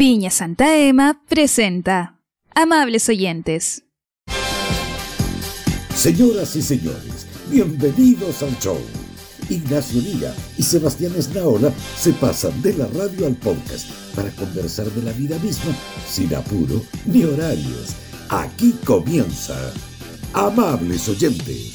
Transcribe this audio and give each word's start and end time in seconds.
Viña 0.00 0.30
Santa 0.30 0.76
Ema 0.76 1.20
presenta 1.28 2.20
Amables 2.54 3.08
oyentes. 3.08 3.82
Señoras 5.92 6.54
y 6.54 6.62
señores, 6.62 7.26
bienvenidos 7.50 8.44
al 8.44 8.56
show. 8.60 8.78
Ignacio 9.50 10.00
Liga 10.00 10.32
y 10.56 10.62
Sebastián 10.62 11.14
Esnaola 11.16 11.72
se 11.96 12.12
pasan 12.12 12.62
de 12.62 12.74
la 12.74 12.86
radio 12.86 13.26
al 13.26 13.34
podcast 13.34 13.90
para 14.14 14.30
conversar 14.30 14.86
de 14.86 15.02
la 15.02 15.10
vida 15.10 15.36
misma 15.40 15.74
sin 16.06 16.32
apuro 16.32 16.80
ni 17.04 17.24
horarios. 17.24 17.96
Aquí 18.28 18.76
comienza 18.84 19.56
Amables 20.32 21.08
oyentes. 21.08 21.72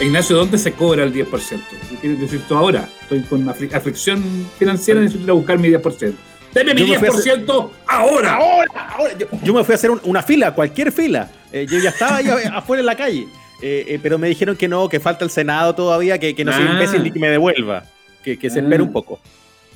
Ignacio, 0.00 0.34
¿dónde 0.34 0.56
se 0.56 0.72
cobra 0.72 1.04
el 1.04 1.12
10%? 1.12 1.79
¿Qué 2.00 2.08
quieres 2.08 2.20
decir 2.20 2.40
tú 2.48 2.54
ahora? 2.54 2.88
Estoy 3.02 3.20
con 3.22 3.42
una 3.42 3.52
aflicción 3.52 4.22
financiera, 4.58 5.00
necesito 5.00 5.24
ir 5.24 5.30
a 5.30 5.34
buscar 5.34 5.58
mi 5.58 5.68
10%. 5.68 6.14
¡Deme 6.54 6.74
mi 6.74 6.80
Yo 6.80 6.86
me 6.88 6.98
fui 6.98 7.08
a 7.08 7.10
hacer- 7.12 7.44
10% 7.46 7.70
ahora! 7.86 8.34
Ahora, 8.36 8.88
ahora. 8.96 9.18
Yo, 9.18 9.26
yo 9.44 9.54
me 9.54 9.62
fui 9.64 9.72
a 9.72 9.76
hacer 9.76 9.90
un- 9.90 10.00
una 10.04 10.22
fila, 10.22 10.52
cualquier 10.54 10.90
fila. 10.90 11.30
Eh, 11.52 11.66
yo 11.70 11.78
ya 11.78 11.90
estaba 11.90 12.16
ahí 12.16 12.26
afuera 12.54 12.80
en 12.80 12.86
la 12.86 12.96
calle. 12.96 13.28
Eh, 13.62 13.84
eh, 13.88 13.98
pero 14.02 14.18
me 14.18 14.28
dijeron 14.28 14.56
que 14.56 14.66
no, 14.66 14.88
que 14.88 14.98
falta 15.00 15.24
el 15.24 15.30
Senado 15.30 15.74
todavía, 15.74 16.18
que, 16.18 16.34
que 16.34 16.44
no 16.44 16.52
soy 16.52 16.64
Ah. 16.66 16.72
imbécil 16.72 17.02
ni 17.04 17.10
que 17.12 17.18
me 17.18 17.28
devuelva. 17.28 17.84
Que, 18.24 18.38
que 18.38 18.50
se 18.50 18.60
Ah. 18.60 18.62
espere 18.62 18.82
un 18.82 18.92
poco. 18.92 19.20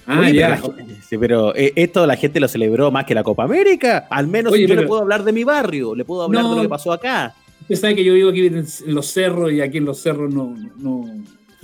Ah, 0.06 0.18
Oye, 0.20 0.34
ya. 0.34 0.56
pero, 0.60 0.74
gente- 0.76 0.96
sí, 1.08 1.16
pero, 1.18 1.54
esto 1.54 2.06
la 2.06 2.16
gente 2.16 2.40
lo 2.40 2.48
celebró 2.48 2.90
más 2.90 3.04
que 3.06 3.14
la 3.14 3.22
Copa 3.22 3.44
América. 3.44 4.06
Al 4.10 4.26
menos 4.26 4.52
Oye, 4.52 4.62
yo 4.62 4.68
pero- 4.68 4.80
le 4.82 4.86
puedo 4.86 5.00
hablar 5.02 5.22
de 5.24 5.32
mi 5.32 5.44
barrio, 5.44 5.94
le 5.94 6.04
puedo 6.04 6.22
hablar 6.24 6.42
No. 6.42 6.50
de 6.50 6.56
lo 6.56 6.62
que 6.62 6.68
pasó 6.68 6.92
acá. 6.92 7.34
Usted 7.62 7.76
sabe 7.76 7.94
que 7.94 8.04
yo 8.04 8.12
vivo 8.14 8.30
aquí 8.30 8.46
en 8.46 8.56
en 8.58 8.94
los 8.94 9.06
cerros 9.06 9.50
y 9.52 9.60
aquí 9.62 9.78
en 9.78 9.84
los 9.86 9.98
cerros 10.02 10.32
no. 10.34 10.54
no... 10.76 11.08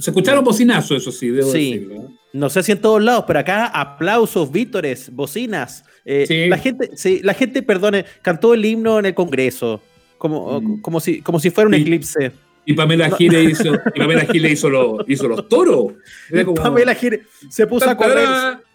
Se 0.01 0.11
escucharon 0.11 0.45
bocinazos, 0.45 1.03
eso 1.03 1.13
sí, 1.13 1.29
debo 1.29 1.51
Sí. 1.53 1.75
decirlo. 1.75 1.95
¿eh? 1.95 2.09
No 2.33 2.49
sé 2.49 2.63
si 2.63 2.73
en 2.73 2.81
todos 2.81 3.03
lados, 3.03 3.25
pero 3.27 3.39
acá 3.41 3.67
aplausos, 3.67 4.51
vítores, 4.51 5.11
bocinas. 5.13 5.85
Eh, 6.05 6.25
Sí. 6.27 6.49
La 6.49 6.59
gente, 6.59 6.91
sí, 6.95 7.21
la 7.23 7.35
gente, 7.35 7.63
perdone, 7.63 8.05
cantó 8.23 8.55
el 8.55 8.65
himno 8.65 8.99
en 8.99 9.07
el 9.07 9.15
Congreso. 9.15 9.81
Como, 10.19 10.61
Mm. 10.61 10.81
como, 10.81 11.01
si, 11.01 11.21
como 11.23 11.41
si 11.41 11.51
fuera 11.51 11.69
un 11.69 11.75
eclipse. 11.75 12.33
Y 12.67 12.75
Pamela 12.75 13.11
Giles 13.11 13.51
hizo, 13.67 13.75
y 13.95 13.99
Pamela 13.99 14.23
Giles 14.27 14.53
hizo, 14.53 14.69
los, 14.71 15.01
hizo 15.09 15.29
los 15.29 15.49
toros. 15.49 15.93
Como- 16.45 16.55
Pamela 16.55 16.95
Giles 16.95 17.21
se 17.49 17.67
puso 17.67 17.89
a 17.89 17.97
correr. 17.97 18.27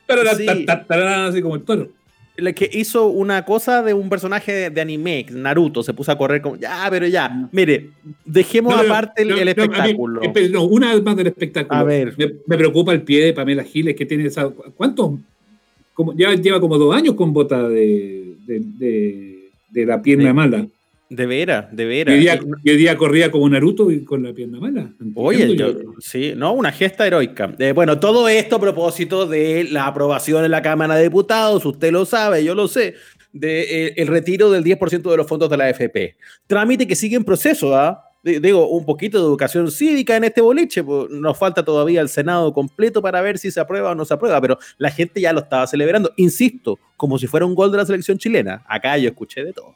Así 0.07 1.41
como 1.41 1.55
el 1.55 1.63
toro. 1.63 1.89
Que 2.35 2.69
hizo 2.73 3.07
una 3.07 3.45
cosa 3.45 3.81
de 3.81 3.93
un 3.93 4.09
personaje 4.09 4.69
de, 4.69 4.81
anime, 4.81 5.25
Naruto, 5.31 5.83
se 5.83 5.93
puso 5.93 6.11
a 6.11 6.17
correr 6.17 6.41
como, 6.41 6.57
ya, 6.57 6.85
pero 6.89 7.07
ya. 7.07 7.47
Mire, 7.51 7.91
dejemos 8.25 8.75
No, 8.75 8.81
aparte 8.81 9.21
el, 9.21 9.29
no, 9.29 9.35
el 9.37 9.45
no, 9.45 9.45
mí- 9.45 9.61
espectáculo. 9.63 10.21
una 10.69 10.93
vez 10.93 11.03
más 11.03 11.15
del 11.15 11.27
espectáculo. 11.27 11.79
A 11.79 11.83
ver. 11.83 12.13
Me, 12.17 12.33
me 12.45 12.57
preocupa 12.57 12.91
el 12.93 13.03
pie 13.03 13.25
de 13.25 13.33
Pamela 13.33 13.63
Giles, 13.63 13.95
que 13.95 14.05
tiene 14.05 14.25
esa. 14.25 14.49
¿Cuántos? 14.75 15.11
Como, 15.93 16.13
ya 16.13 16.33
lleva 16.33 16.59
como 16.59 16.77
dos 16.77 16.93
años 16.93 17.15
con 17.15 17.31
bota 17.31 17.69
de, 17.69 18.35
de, 18.45 18.61
de- 18.79 19.49
de 19.69 19.85
la 19.85 20.01
pierna 20.01 20.33
mala. 20.33 20.67
De 21.09 21.25
veras, 21.27 21.67
de 21.71 21.85
veras. 21.85 22.13
hoy, 22.15 22.19
día, 22.21 22.35
Y- 22.63 22.69
y 22.69 22.71
hoy 22.71 22.77
día 22.77 22.97
corría 22.97 23.29
como 23.31 23.47
Naruto 23.47 23.91
y 23.91 24.03
con 24.03 24.23
la 24.23 24.33
pierna 24.33 24.59
mala. 24.59 24.91
Oye, 25.13 25.55
yo- 25.55 25.73
sí, 25.99 26.33
no, 26.35 26.53
una 26.53 26.71
gesta 26.71 27.05
heroica. 27.05 27.53
Eh, 27.59 27.73
bueno, 27.73 27.99
todo 27.99 28.27
esto 28.27 28.55
a 28.55 28.59
propósito 28.59 29.27
de 29.27 29.65
la 29.71 29.85
aprobación 29.87 30.43
en 30.43 30.51
la 30.51 30.61
Cámara 30.63 30.95
de 30.95 31.03
Diputados, 31.03 31.63
usted 31.65 31.91
lo 31.91 32.05
sabe, 32.05 32.43
yo 32.43 32.55
lo 32.55 32.67
sé, 32.67 32.95
de, 33.31 33.87
eh, 33.87 33.93
el 33.97 34.07
retiro 34.07 34.49
del 34.49 34.63
10% 34.63 35.11
de 35.11 35.17
los 35.17 35.27
fondos 35.27 35.49
de 35.49 35.57
la 35.57 35.65
AFP. 35.65 36.15
Trámite 36.47 36.87
que 36.87 36.95
sigue 36.95 37.15
en 37.17 37.23
proceso, 37.23 37.75
¿ah? 37.75 38.01
Digo, 38.23 38.67
un 38.69 38.83
poquito 38.85 39.19
de 39.19 39.25
educación 39.25 39.69
cívica 39.69 40.15
en 40.15 40.23
este 40.23 40.41
boliche, 40.41 40.83
pues, 40.83 41.11
nos 41.11 41.37
falta 41.37 41.63
todavía 41.63 42.01
el 42.01 42.09
Senado 42.09 42.51
completo 42.53 42.99
para 42.99 43.21
ver 43.21 43.37
si 43.37 43.51
se 43.51 43.59
aprueba 43.59 43.91
o 43.91 43.95
no 43.95 44.03
se 44.03 44.15
aprueba, 44.15 44.41
pero 44.41 44.57
la 44.79 44.89
gente 44.89 45.21
ya 45.21 45.31
lo 45.31 45.41
estaba 45.41 45.67
celebrando, 45.67 46.11
insisto, 46.17 46.79
como 46.97 47.19
si 47.19 47.27
fuera 47.27 47.45
un 47.45 47.53
gol 47.53 47.71
de 47.71 47.77
la 47.77 47.85
selección 47.85 48.17
chilena. 48.17 48.63
Acá 48.67 48.97
yo 48.97 49.09
escuché 49.09 49.43
de 49.45 49.53
todo. 49.53 49.75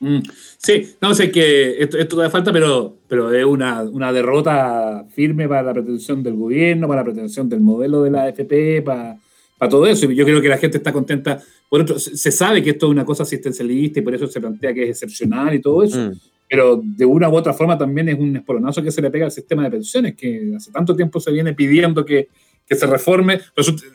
Mm, 0.00 0.18
Sí, 0.58 0.94
no 1.00 1.14
sé 1.14 1.30
que 1.30 1.82
esto, 1.82 1.96
esto 1.96 2.16
todavía 2.16 2.30
falta, 2.30 2.52
pero, 2.52 2.96
pero 3.08 3.32
es 3.32 3.44
una, 3.44 3.82
una 3.82 4.12
derrota 4.12 5.06
firme 5.14 5.48
para 5.48 5.62
la 5.62 5.72
pretensión 5.72 6.22
del 6.22 6.34
gobierno, 6.34 6.88
para 6.88 7.00
la 7.00 7.04
pretensión 7.04 7.48
del 7.48 7.60
modelo 7.60 8.02
de 8.02 8.10
la 8.10 8.24
AFP, 8.24 8.82
para, 8.82 9.16
para 9.58 9.70
todo 9.70 9.86
eso. 9.86 10.10
Y 10.10 10.14
yo 10.14 10.24
creo 10.24 10.40
que 10.40 10.48
la 10.48 10.58
gente 10.58 10.78
está 10.78 10.92
contenta. 10.92 11.40
Por 11.68 11.80
otro, 11.80 11.98
se, 11.98 12.32
sabe 12.32 12.62
que 12.62 12.70
esto 12.70 12.86
es 12.86 12.92
una 12.92 13.04
cosa 13.04 13.22
asistencialista 13.22 14.00
y 14.00 14.02
por 14.02 14.14
eso 14.14 14.26
se 14.26 14.40
plantea 14.40 14.74
que 14.74 14.84
es 14.84 14.90
excepcional 14.90 15.54
y 15.54 15.60
todo 15.60 15.82
eso. 15.82 15.98
Mm. 15.98 16.12
Pero 16.48 16.80
de 16.82 17.04
una 17.04 17.28
u 17.28 17.34
otra 17.34 17.52
forma 17.52 17.76
también 17.76 18.08
es 18.08 18.18
un 18.18 18.36
espolonazo 18.36 18.82
que 18.82 18.92
se 18.92 19.02
le 19.02 19.10
pega 19.10 19.24
al 19.24 19.32
sistema 19.32 19.64
de 19.64 19.70
pensiones, 19.70 20.14
que 20.14 20.52
hace 20.56 20.70
tanto 20.70 20.94
tiempo 20.94 21.18
se 21.18 21.32
viene 21.32 21.54
pidiendo 21.54 22.04
que, 22.04 22.28
que 22.66 22.74
se 22.74 22.86
reforme. 22.86 23.40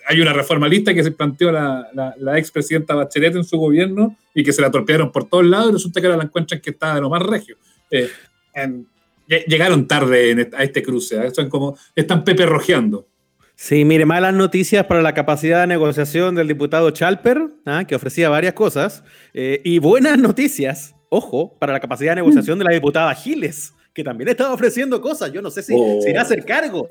Hay 0.07 0.21
una 0.21 0.33
reforma 0.33 0.67
lista 0.67 0.93
que 0.93 1.03
se 1.03 1.11
planteó 1.11 1.51
la, 1.51 1.89
la, 1.93 2.15
la 2.17 2.37
expresidenta 2.37 2.95
Bachelet 2.95 3.35
en 3.35 3.43
su 3.43 3.57
gobierno 3.57 4.15
y 4.33 4.43
que 4.43 4.53
se 4.53 4.61
la 4.61 4.71
torpearon 4.71 5.11
por 5.11 5.27
todos 5.27 5.45
lados 5.45 5.69
y 5.69 5.73
resulta 5.73 5.99
que 6.01 6.07
ahora 6.07 6.17
la 6.17 6.23
encuentran 6.23 6.61
que 6.61 6.69
está 6.71 6.95
de 6.95 7.01
lo 7.01 7.09
más 7.09 7.21
regio. 7.23 7.57
Eh, 7.89 8.09
en- 8.53 8.87
lle- 9.27 9.45
llegaron 9.45 9.87
tarde 9.87 10.49
a 10.57 10.63
este 10.63 10.81
cruce, 10.81 11.17
¿eh? 11.25 11.31
son 11.33 11.49
como, 11.49 11.77
están 11.95 12.23
pepe 12.23 12.45
rojeando. 12.45 13.07
Sí, 13.55 13.85
mire, 13.85 14.05
malas 14.05 14.33
noticias 14.33 14.85
para 14.87 15.01
la 15.03 15.13
capacidad 15.13 15.61
de 15.61 15.67
negociación 15.67 16.33
del 16.33 16.47
diputado 16.47 16.89
Chalper, 16.91 17.41
¿ah? 17.65 17.83
que 17.85 17.93
ofrecía 17.95 18.27
varias 18.29 18.53
cosas, 18.53 19.03
eh, 19.35 19.61
y 19.63 19.77
buenas 19.79 20.17
noticias, 20.17 20.95
ojo, 21.09 21.55
para 21.59 21.71
la 21.73 21.79
capacidad 21.79 22.11
de 22.13 22.15
negociación 22.21 22.57
de 22.57 22.65
la 22.65 22.71
diputada 22.73 23.13
Giles, 23.13 23.73
que 23.93 24.03
también 24.03 24.29
estaba 24.29 24.53
ofreciendo 24.53 24.99
cosas. 25.01 25.31
Yo 25.31 25.41
no 25.43 25.51
sé 25.51 25.61
si 25.61 25.73
Oh. 25.77 25.99
se 26.01 26.09
irá 26.09 26.21
a 26.21 26.23
hacer 26.23 26.43
cargo, 26.43 26.89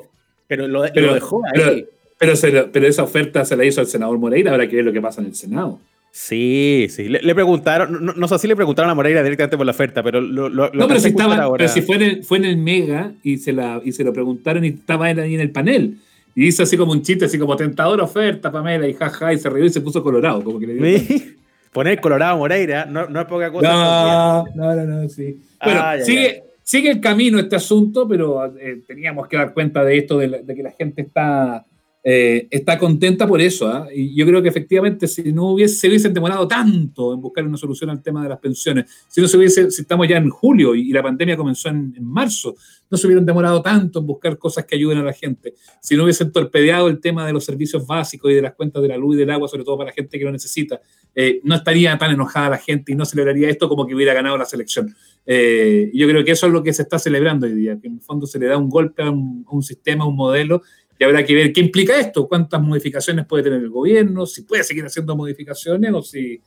pero 0.51 0.69
lo, 0.69 0.85
lo 0.85 0.93
Pero- 0.93 1.15
dejó 1.15 1.43
ahí. 1.47 1.51
Pero, 1.55 1.87
pero, 2.19 2.37
se 2.37 2.51
lo- 2.53 2.71
pero 2.71 2.87
esa 2.87 3.03
oferta 3.05 3.45
se 3.47 3.57
la 3.57 3.65
hizo 3.65 3.81
al 3.81 3.87
senador 3.87 4.19
Moreira, 4.19 4.51
habrá 4.53 4.69
que 4.69 4.77
ver 4.77 4.85
lo 4.85 4.93
que 4.93 5.01
pasa 5.01 5.23
en 5.23 5.29
el 5.29 5.35
Senado. 5.35 5.81
Sí, 6.13 6.89
sí, 6.91 7.09
le, 7.09 7.23
le 7.23 7.35
preguntaron, 7.37 8.05
no, 8.05 8.13
no 8.13 8.29
sé 8.29 8.39
si 8.41 8.49
le 8.49 8.57
preguntaron 8.57 8.91
a 8.91 8.95
Moreira 8.95 9.23
directamente 9.23 9.57
por 9.57 9.65
la 9.65 9.71
oferta, 9.71 10.03
pero 10.03 10.21
lo, 10.21 10.49
lo, 10.49 10.67
lo 10.69 10.71
No, 10.75 10.89
pero 10.89 10.99
si, 10.99 11.09
estaba, 11.09 11.37
ahora. 11.37 11.59
pero 11.59 11.73
si 11.73 11.83
fue, 11.83 11.97
en 11.97 12.03
el, 12.03 12.25
fue 12.25 12.39
en 12.39 12.45
el 12.47 12.57
Mega 12.57 13.13
y 13.23 13.39
se, 13.39 13.53
la, 13.53 13.81
y 13.85 13.93
se 13.93 14.03
lo 14.03 14.13
preguntaron 14.13 14.65
y 14.65 14.69
estaba 14.69 15.09
él 15.11 15.21
ahí 15.21 15.35
en 15.37 15.41
el 15.41 15.51
panel. 15.53 15.99
Y 16.35 16.49
hizo 16.49 16.65
así 16.65 16.77
como 16.77 16.93
un 16.93 17.03
chiste, 17.03 17.27
así 17.27 17.39
como 17.39 17.57
tentadora 17.57 18.03
oferta, 18.03 18.51
Pamela, 18.51 18.89
y 18.89 18.95
jaja, 18.95 19.33
y 19.33 19.39
se 19.39 19.49
rió 19.49 19.65
y 19.65 19.71
se 19.71 19.81
puso 19.81 20.03
colorado. 20.03 20.43
Como 20.43 20.59
que 20.59 20.67
le 20.67 20.75
dio 20.75 20.99
Sí. 20.99 21.37
Poner 21.73 22.01
Colorado 22.01 22.35
a 22.35 22.37
Moreira 22.37 22.85
no, 22.85 23.07
no 23.09 23.21
es 23.21 23.27
poca 23.29 23.53
cosa. 23.53 23.69
No, 23.73 24.45
no, 24.57 24.75
no, 24.75 24.85
no, 25.03 25.09
sí. 25.09 25.41
Bueno, 25.65 25.81
Ah, 25.85 25.97
ya, 25.97 26.05
sigue, 26.05 26.43
sigue 26.71 26.89
el 26.89 27.01
camino 27.01 27.41
este 27.41 27.57
asunto, 27.57 28.07
pero 28.07 28.47
eh, 28.57 28.85
teníamos 28.87 29.27
que 29.27 29.37
dar 29.37 29.53
cuenta 29.53 29.83
de 29.83 29.99
esto, 29.99 30.19
de, 30.19 30.45
que 30.47 30.63
la 30.63 30.71
gente 30.71 31.03
está, 31.03 31.67
eh, 32.05 32.47
está 32.49 32.79
contenta 32.79 33.27
por 33.27 33.41
eso. 33.41 33.67
¿ah? 33.67 33.89
Y 33.93 34.15
yo 34.15 34.25
creo 34.25 34.41
que 34.41 34.51
efectivamente, 34.51 35.09
si 35.09 35.33
no 35.33 35.51
hubiese, 35.51 35.75
se 35.75 35.89
hubiesen 35.89 36.15
demorado 36.15 36.47
tanto 36.47 37.13
en 37.13 37.21
buscar 37.21 37.45
una 37.45 37.57
solución 37.57 37.91
al 37.91 38.01
tema 38.01 38.23
de 38.23 38.29
las 38.29 38.39
pensiones, 38.39 38.89
si 39.09 39.21
no 39.21 39.27
se 39.27 39.37
hubiese, 39.37 39.69
si 39.73 39.83
estamos 39.83 40.07
ya 40.07 40.19
en 40.19 40.31
julio 40.31 40.77
y, 40.77 40.93
la 40.93 41.03
pandemia 41.03 41.37
comenzó 41.37 41.71
en, 41.71 41.93
en 41.97 42.05
marzo, 42.05 42.55
no 42.91 42.99
se 42.99 43.07
hubieran 43.07 43.25
demorado 43.25 43.63
tanto 43.63 44.01
en 44.01 44.07
buscar 44.07 44.37
cosas 44.37 44.65
que 44.65 44.75
ayuden 44.75 44.99
a 44.99 45.03
la 45.03 45.13
gente. 45.13 45.55
Si 45.81 45.97
no 45.97 46.03
hubiesen 46.03 46.33
torpedeado 46.33 46.89
el 46.89 47.01
tema 47.01 47.25
de 47.25 47.33
los 47.33 47.45
servicios 47.45 47.87
básicos 47.87 48.31
y 48.33 48.35
de 48.35 48.43
las 48.43 48.55
cuentas 48.55 48.83
de 48.83 48.89
la 48.89 48.97
luz 48.97 49.15
y 49.15 49.21
del 49.21 49.31
agua, 49.31 49.49
sobre 49.49 49.65
todo 49.65 49.79
para 49.79 49.91
la 49.91 49.95
gente 49.95 50.19
que 50.19 50.25
lo 50.25 50.33
necesita, 50.33 50.81
eh, 51.15 51.41
no 51.45 51.55
estaría 51.55 51.97
tan 51.97 52.11
enojada 52.11 52.51
la 52.51 52.59
gente 52.59 52.93
y 52.93 52.97
no 52.97 53.05
celebraría 53.05 53.49
esto 53.49 53.69
como 53.69 53.87
que 53.87 53.95
hubiera 53.95 54.13
ganado 54.13 54.37
la 54.37 54.45
selección. 54.45 54.95
Eh, 55.25 55.91
yo 55.95 56.09
creo 56.09 56.25
que 56.25 56.33
eso 56.33 56.47
es 56.47 56.53
lo 56.53 56.63
que 56.63 56.73
se 56.73 56.83
está 56.83 56.99
celebrando 56.99 57.47
hoy 57.47 57.55
día, 57.55 57.79
que 57.81 57.87
en 57.87 57.95
el 57.95 58.01
fondo 58.01 58.27
se 58.27 58.39
le 58.39 58.47
da 58.47 58.57
un 58.57 58.69
golpe 58.69 59.03
a 59.03 59.11
un, 59.11 59.63
sistema, 59.63 60.05
a 60.05 60.09
un 60.09 60.17
modelo, 60.17 60.63
y 60.99 61.05
habrá 61.05 61.25
que 61.25 61.35
ver 61.35 61.53
qué 61.53 61.61
implica 61.61 61.99
esto, 61.99 62.29
cuántas 62.29 62.61
modificaciones 62.61 63.25
puede 63.27 63.45
tener 63.45 63.61
el 63.61 63.71
gobierno, 63.71 64.27
si 64.27 64.43
puede 64.43 64.65
seguir 64.65 64.85
haciendo 64.85 65.17
modificaciones 65.17 65.93
o 65.95 66.03
si, 66.03 66.41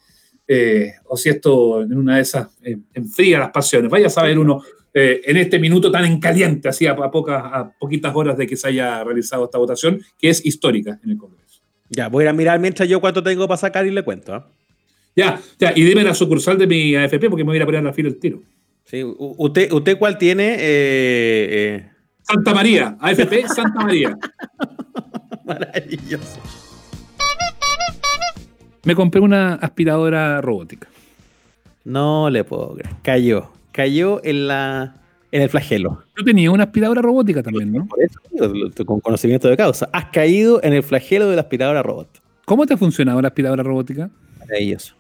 eh, 0.48 0.92
o 1.06 1.18
si 1.18 1.30
esto 1.30 1.82
en 1.82 1.98
una 1.98 2.18
de 2.18 2.22
esas 2.22 2.50
enfría 2.94 3.40
las 3.40 3.50
pasiones. 3.50 3.90
Vaya 3.90 4.08
a 4.08 4.12
saber 4.12 4.38
uno 4.38 4.62
eh, 4.94 5.22
en 5.26 5.38
este 5.38 5.60
minuto 5.60 5.92
tan 5.92 6.06
en 6.06 6.20
caliente, 6.20 6.70
así 6.70 6.86
a, 6.86 6.92
a 6.92 7.12
pocas, 7.12 7.42
a 7.44 7.72
poquitas 7.80 8.14
horas 8.16 8.38
de 8.38 8.46
que 8.46 8.56
se 8.56 8.68
haya 8.68 9.04
realizado 9.04 9.46
esta 9.46 9.58
votación, 9.58 10.02
que 10.18 10.30
es 10.30 10.46
histórica 10.46 11.00
en 11.04 11.12
el 11.12 11.18
Congreso. 11.18 11.62
Ya, 11.90 12.10
voy 12.10 12.24
a 12.24 12.26
ir 12.26 12.30
a 12.30 12.34
mirar 12.34 12.60
mientras 12.60 12.88
yo 12.88 13.00
cuánto 13.02 13.24
tengo 13.24 13.48
para 13.48 13.58
sacar 13.58 13.86
y 13.86 13.92
le 13.92 14.04
cuento. 14.04 14.34
¿ah? 14.34 14.52
Ya, 15.16 15.40
ya, 15.60 15.74
y 15.76 15.84
dime 15.84 16.04
la 16.04 16.14
sucursal 16.14 16.58
de 16.58 16.68
mi 16.68 16.96
AFP 16.96 17.30
porque 17.30 17.44
me 17.44 17.50
voy 17.50 17.56
a 17.56 17.58
ir 17.58 17.64
a 17.64 17.66
poner 17.66 17.82
a 17.82 17.84
la 17.84 17.94
fila 17.94 18.10
el 18.10 18.20
tiro. 18.20 18.42
Sí, 18.86 19.04
¿Usted, 19.04 19.72
¿Usted 19.72 19.98
cuál 19.98 20.18
tiene? 20.18 20.56
Eh, 20.56 20.58
eh, 20.60 21.90
Santa 22.22 22.54
María, 22.54 22.98
AFP 23.00 23.48
Santa 23.48 23.84
María. 23.84 24.18
maravilloso. 25.46 26.40
Me 28.84 28.96
compré 28.96 29.22
una 29.22 29.56
aspiradora 29.56 30.42
robótica. 30.42 30.88
No 31.86 32.30
le 32.30 32.44
puedo 32.44 32.76
creer. 32.76 32.96
Cayó. 33.02 33.50
Cayó 33.74 34.22
en 34.24 34.48
la 34.48 34.96
en 35.34 35.42
el 35.42 35.50
flagelo. 35.50 36.04
Yo 36.16 36.24
tenía 36.24 36.52
una 36.52 36.66
aspiradora 36.66 37.02
robótica 37.02 37.42
también, 37.42 37.74
¿no? 37.74 37.88
Por 37.88 38.00
eso, 38.04 38.86
con 38.86 39.00
conocimiento 39.00 39.50
de 39.50 39.58
causa. 39.58 39.90
Has 39.92 40.06
caído 40.06 40.62
en 40.64 40.74
el 40.74 40.84
flagelo 40.84 41.28
de 41.28 41.36
la 41.36 41.42
aspiradora 41.42 41.82
robot. 41.82 42.22
¿Cómo 42.46 42.68
te 42.68 42.76
ha 42.76 42.78
funcionado 42.78 43.20
la 43.20 43.30
aspiradora 43.30 43.64
robótica? 43.64 44.12
Maravilloso. 44.40 44.94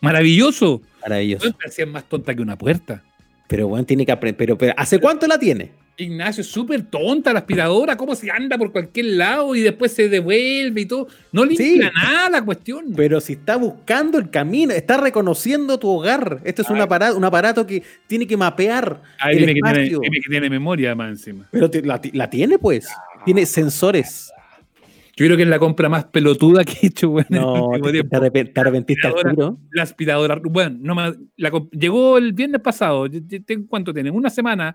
Maravilloso. 0.00 0.80
Maravilloso. 1.02 1.52
Parecía 1.54 1.86
más 1.86 2.04
tonta 2.08 2.32
que 2.34 2.40
una 2.40 2.56
puerta. 2.56 3.02
Pero 3.48 3.66
bueno, 3.66 3.84
tiene 3.84 4.06
que 4.06 4.12
aprender. 4.12 4.36
Pero, 4.36 4.56
pero, 4.56 4.74
¿hace 4.76 5.00
cuánto 5.00 5.26
la 5.26 5.38
tiene? 5.38 5.72
Ignacio, 6.00 6.40
es 6.40 6.46
súper 6.48 6.82
tonta 6.82 7.32
la 7.32 7.40
aspiradora, 7.40 7.96
cómo 7.96 8.14
se 8.14 8.30
anda 8.30 8.56
por 8.58 8.72
cualquier 8.72 9.06
lado 9.06 9.54
y 9.54 9.60
después 9.60 9.92
se 9.92 10.08
devuelve 10.08 10.80
y 10.80 10.86
todo. 10.86 11.08
No 11.32 11.44
limpia 11.44 11.66
Sí. 11.66 11.78
nada 12.02 12.30
la 12.30 12.44
cuestión. 12.44 12.86
Pero 12.96 13.20
si 13.20 13.34
está 13.34 13.56
buscando 13.56 14.18
el 14.18 14.30
camino, 14.30 14.72
está 14.72 14.96
reconociendo 14.96 15.78
tu 15.78 15.88
hogar. 15.88 16.40
Esto 16.44 16.62
es 16.62 16.70
un 16.70 16.80
aparato, 16.80 17.16
un 17.16 17.24
aparato 17.24 17.66
que 17.66 17.82
tiene 18.06 18.26
que 18.26 18.36
mapear 18.36 19.02
Ay, 19.18 19.36
el 19.36 19.46
que 19.46 19.60
tiene, 20.28 20.40
que 20.42 20.50
memoria 20.50 20.94
más 20.94 21.10
encima. 21.10 21.48
Pero 21.50 21.70
la, 21.84 22.00
ti- 22.00 22.12
la 22.12 22.30
tiene, 22.30 22.58
pues. 22.58 22.88
Tiene 23.24 23.44
sensores. 23.46 24.32
Yo 25.16 25.26
creo 25.26 25.36
que 25.36 25.42
es 25.42 25.48
la 25.50 25.58
compra 25.58 25.90
más 25.90 26.04
pelotuda 26.06 26.64
que 26.64 26.72
he 26.82 26.86
hecho, 26.86 27.18
el 27.18 27.26
No, 27.28 27.72
te, 27.82 27.92
te 27.92 28.08
arrepen- 28.08 28.52
te 28.54 28.60
arrepentiste 28.60 29.06
al 29.06 29.14
tiro. 29.16 29.58
La 29.72 29.82
aspiradora, 29.82 30.40
bueno, 30.42 30.78
no 30.80 30.94
más, 30.94 31.14
la 31.36 31.50
llegó 31.72 32.16
el 32.16 32.32
viernes 32.32 32.62
pasado. 32.62 33.06
¿Cuánto 33.68 33.92
tiene? 33.92 34.10
Una 34.10 34.30
semana 34.30 34.74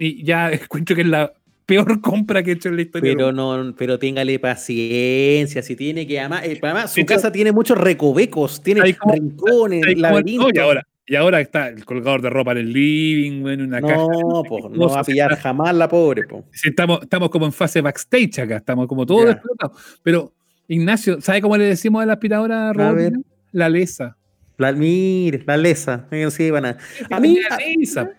y 0.00 0.24
ya 0.24 0.50
encuentro 0.52 0.96
que 0.96 1.02
es 1.02 1.08
la 1.08 1.32
peor 1.66 2.00
compra 2.00 2.42
que 2.42 2.50
he 2.50 2.54
hecho 2.54 2.68
en 2.70 2.76
la 2.76 2.82
historia. 2.82 3.12
Pero 3.16 3.30
no, 3.30 3.74
pero 3.78 3.96
téngale 3.98 4.38
paciencia, 4.40 5.62
si 5.62 5.76
tiene 5.76 6.06
que 6.06 6.18
amar. 6.18 6.44
eh, 6.44 6.58
además, 6.60 6.92
su 6.92 7.04
casa 7.06 7.30
tiene 7.30 7.52
muchos 7.52 7.78
recovecos, 7.78 8.60
tiene 8.62 8.94
como- 8.96 9.14
rincones, 9.14 9.96
laberintos. 9.98 10.46
no, 10.48 10.50
y, 10.52 10.58
ahora, 10.58 10.82
y 11.06 11.14
ahora 11.14 11.40
está 11.40 11.68
el 11.68 11.84
colgador 11.84 12.22
de 12.22 12.30
ropa 12.30 12.52
en 12.52 12.58
el 12.58 12.72
living, 12.72 13.42
weón, 13.42 13.60
una 13.62 13.80
caja. 13.80 13.94
No, 13.96 14.42
pues, 14.48 14.64
no 14.70 14.88
va 14.88 15.00
a 15.00 15.04
pillar 15.04 15.36
jamás 15.36 15.74
la 15.76 15.88
pobre, 15.88 16.24
po. 16.24 16.44
Estamos, 16.64 17.02
estamos 17.02 17.30
como 17.30 17.46
en 17.46 17.52
fase 17.52 17.80
backstage 17.80 18.40
acá, 18.40 18.56
estamos 18.56 18.88
como 18.88 19.06
todos 19.06 19.26
Ya. 19.26 19.32
explotados. 19.32 20.00
Pero, 20.02 20.32
Ignacio, 20.66 21.20
¿sabe 21.20 21.40
cómo 21.40 21.56
le 21.56 21.64
decimos 21.64 22.02
a 22.02 22.06
la 22.06 22.12
aspiradora 22.14 22.72
ver. 22.92 23.12
La 23.52 23.68
lesa. 23.68 24.16
La, 24.56 24.72
mire, 24.72 25.42
la 25.46 25.56
lesa. 25.56 26.06
sí, 26.30 26.50
van 26.50 26.64
a, 26.66 26.76
a 27.10 27.18
mí, 27.20 27.38
La 27.48 27.56
lesa. 27.56 28.10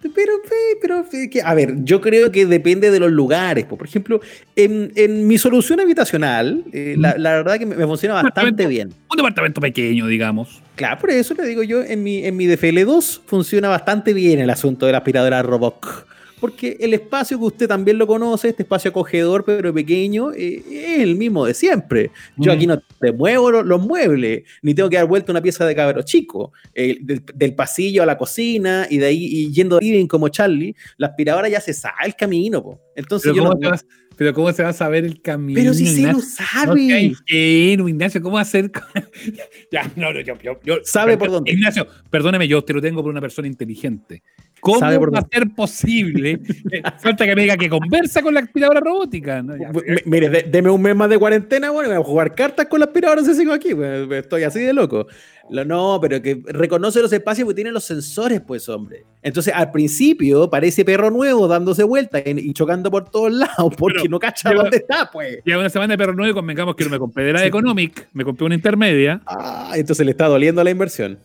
Pero, 0.00 0.32
pe- 0.42 0.78
pero, 0.80 1.04
pe- 1.10 1.28
que- 1.28 1.42
a 1.42 1.54
ver, 1.54 1.74
yo 1.84 2.00
creo 2.00 2.30
que 2.30 2.46
depende 2.46 2.90
de 2.90 3.00
los 3.00 3.10
lugares. 3.10 3.64
po. 3.64 3.76
Por 3.76 3.86
ejemplo, 3.88 4.20
en, 4.56 4.92
en 4.94 5.26
mi 5.26 5.38
solución 5.38 5.80
habitacional, 5.80 6.64
eh, 6.72 6.94
la, 6.98 7.16
la 7.18 7.32
verdad 7.32 7.58
que 7.58 7.66
me, 7.66 7.74
me 7.76 7.84
funciona 7.86 8.14
bastante 8.22 8.66
bien. 8.66 8.92
Un 9.10 9.16
departamento 9.16 9.60
pequeño, 9.60 10.06
digamos. 10.06 10.62
Claro, 10.76 11.00
por 11.00 11.10
eso 11.10 11.34
le 11.34 11.44
digo 11.46 11.62
yo, 11.64 11.82
en 11.82 12.02
mi, 12.04 12.24
en 12.24 12.36
mi 12.36 12.46
DFL2 12.46 13.20
funciona 13.26 13.68
bastante 13.68 14.12
bien 14.14 14.38
el 14.38 14.50
asunto 14.50 14.86
de 14.86 14.92
la 14.92 14.98
aspiradora 14.98 15.42
Roboc. 15.42 16.06
Porque 16.40 16.76
el 16.80 16.94
espacio 16.94 17.38
que 17.38 17.44
usted 17.44 17.68
también 17.68 17.98
lo 17.98 18.06
conoce, 18.06 18.48
este 18.50 18.62
espacio 18.62 18.90
acogedor 18.90 19.44
pero 19.44 19.74
pequeño, 19.74 20.32
eh, 20.32 20.62
es 20.70 21.00
el 21.00 21.16
mismo 21.16 21.44
de 21.46 21.54
siempre. 21.54 22.10
Yo 22.36 22.52
Mm. 22.52 22.54
aquí 22.56 22.66
no 22.66 22.80
te 23.00 23.12
muevo 23.12 23.50
lo- 23.50 23.62
los 23.62 23.80
muebles, 23.84 24.44
ni 24.62 24.74
tengo 24.74 24.88
que 24.88 24.96
dar 24.96 25.06
vuelta 25.06 25.32
una 25.32 25.42
pieza 25.42 25.66
de 25.66 25.74
cabro 25.74 26.02
chico. 26.02 26.52
Eh, 26.74 26.98
del, 27.00 27.22
del 27.34 27.54
pasillo 27.54 28.02
a 28.02 28.06
la 28.06 28.16
cocina 28.18 28.86
y 28.88 28.98
de 28.98 29.06
ahí 29.06 29.24
y 29.24 29.52
yendo 29.52 29.76
al 29.78 29.84
living 29.84 30.06
como 30.06 30.28
Charlie, 30.28 30.74
la 30.96 31.08
aspiradora 31.08 31.48
ya 31.48 31.60
se 31.60 31.72
sabe 31.74 32.06
el 32.06 32.14
camino. 32.14 32.62
po. 32.62 32.80
Entonces 32.94 33.32
Pero 33.32 33.36
yo 33.36 33.42
¿cómo, 33.50 33.60
no- 33.60 33.76
se 33.76 33.86
va, 33.86 33.92
pero 34.16 34.34
¿cómo 34.34 34.52
se 34.52 34.62
va 34.64 34.68
a 34.70 34.72
saber 34.72 35.04
el 35.04 35.20
camino? 35.22 35.58
Pero 35.60 35.74
si 35.74 35.86
se 35.86 36.02
lo? 36.02 36.12
No 36.14 36.20
sabe. 36.20 37.00
ingenuo, 37.02 37.88
Ignacio, 37.88 38.20
¿cómo 38.22 38.38
hacer? 38.38 38.70
ya, 39.72 39.90
no, 39.96 40.12
no, 40.12 40.20
yo, 40.20 40.34
yo- 40.42 40.58
yo- 40.64 40.78
Sabe 40.84 41.16
por 41.16 41.30
dónde. 41.30 41.52
Ignacio, 41.52 41.86
perdóneme, 42.10 42.48
yo 42.48 42.62
te 42.62 42.72
lo 42.72 42.80
tengo 42.80 43.02
por 43.02 43.10
una 43.10 43.20
persona 43.20 43.46
inteligente. 43.48 44.22
¿Cómo 44.60 44.80
va 44.80 45.18
a 45.18 45.26
ser 45.30 45.48
posible? 45.54 46.40
Eh, 46.72 46.82
Falta 46.98 47.24
que 47.24 47.34
me 47.34 47.42
diga 47.42 47.56
que 47.56 47.68
conversa 47.68 48.22
con 48.22 48.34
la 48.34 48.40
aspiradora 48.40 48.80
robótica. 48.80 49.42
¿no? 49.42 49.56
Ya, 49.56 49.70
Mire, 50.04 50.28
de- 50.28 50.42
deme 50.50 50.70
un 50.70 50.82
mes 50.82 50.94
más 50.96 51.08
de 51.10 51.18
cuarentena, 51.18 51.70
bueno, 51.70 51.88
voy 51.90 51.98
a 51.98 52.02
jugar 52.04 52.34
cartas 52.34 52.66
con 52.66 52.80
la 52.80 52.86
aspiradora 52.86 53.22
si 53.22 53.34
sigo 53.34 53.52
aquí, 53.52 53.74
pues, 53.74 54.10
estoy 54.12 54.42
así 54.44 54.60
de 54.60 54.72
loco. 54.72 55.06
Lo- 55.50 55.64
no, 55.64 55.98
pero 56.02 56.20
que 56.20 56.42
reconoce 56.46 57.00
los 57.00 57.12
espacios 57.12 57.46
porque 57.46 57.54
tiene 57.56 57.70
los 57.72 57.84
sensores, 57.84 58.40
pues, 58.42 58.68
hombre. 58.68 59.04
Entonces, 59.22 59.54
al 59.54 59.70
principio 59.70 60.50
parece 60.50 60.84
perro 60.84 61.10
nuevo 61.10 61.48
dándose 61.48 61.84
vueltas 61.84 62.22
y, 62.26 62.52
chocando 62.52 62.90
por 62.90 63.08
todos 63.10 63.32
lados 63.32 63.74
porque 63.78 64.00
Pero 64.02 64.10
no 64.10 64.18
cacha 64.18 64.50
lleva- 64.50 64.62
dónde 64.64 64.76
está, 64.78 65.10
pues. 65.10 65.38
Ya 65.46 65.58
una 65.58 65.70
semana 65.70 65.94
de 65.94 65.98
perro 65.98 66.14
nuevo, 66.14 66.34
convengamos 66.34 66.76
que 66.76 66.84
no 66.84 66.90
me 66.90 66.98
compré 66.98 67.24
de 67.24 67.32
la 67.32 67.46
Economic, 67.46 68.08
me 68.12 68.24
compré 68.24 68.44
una 68.46 68.54
intermedia. 68.54 69.22
Ah, 69.26 69.72
entonces 69.74 70.04
le 70.04 70.10
está 70.12 70.26
doliendo 70.26 70.62
la 70.62 70.70
inversión. 70.70 71.18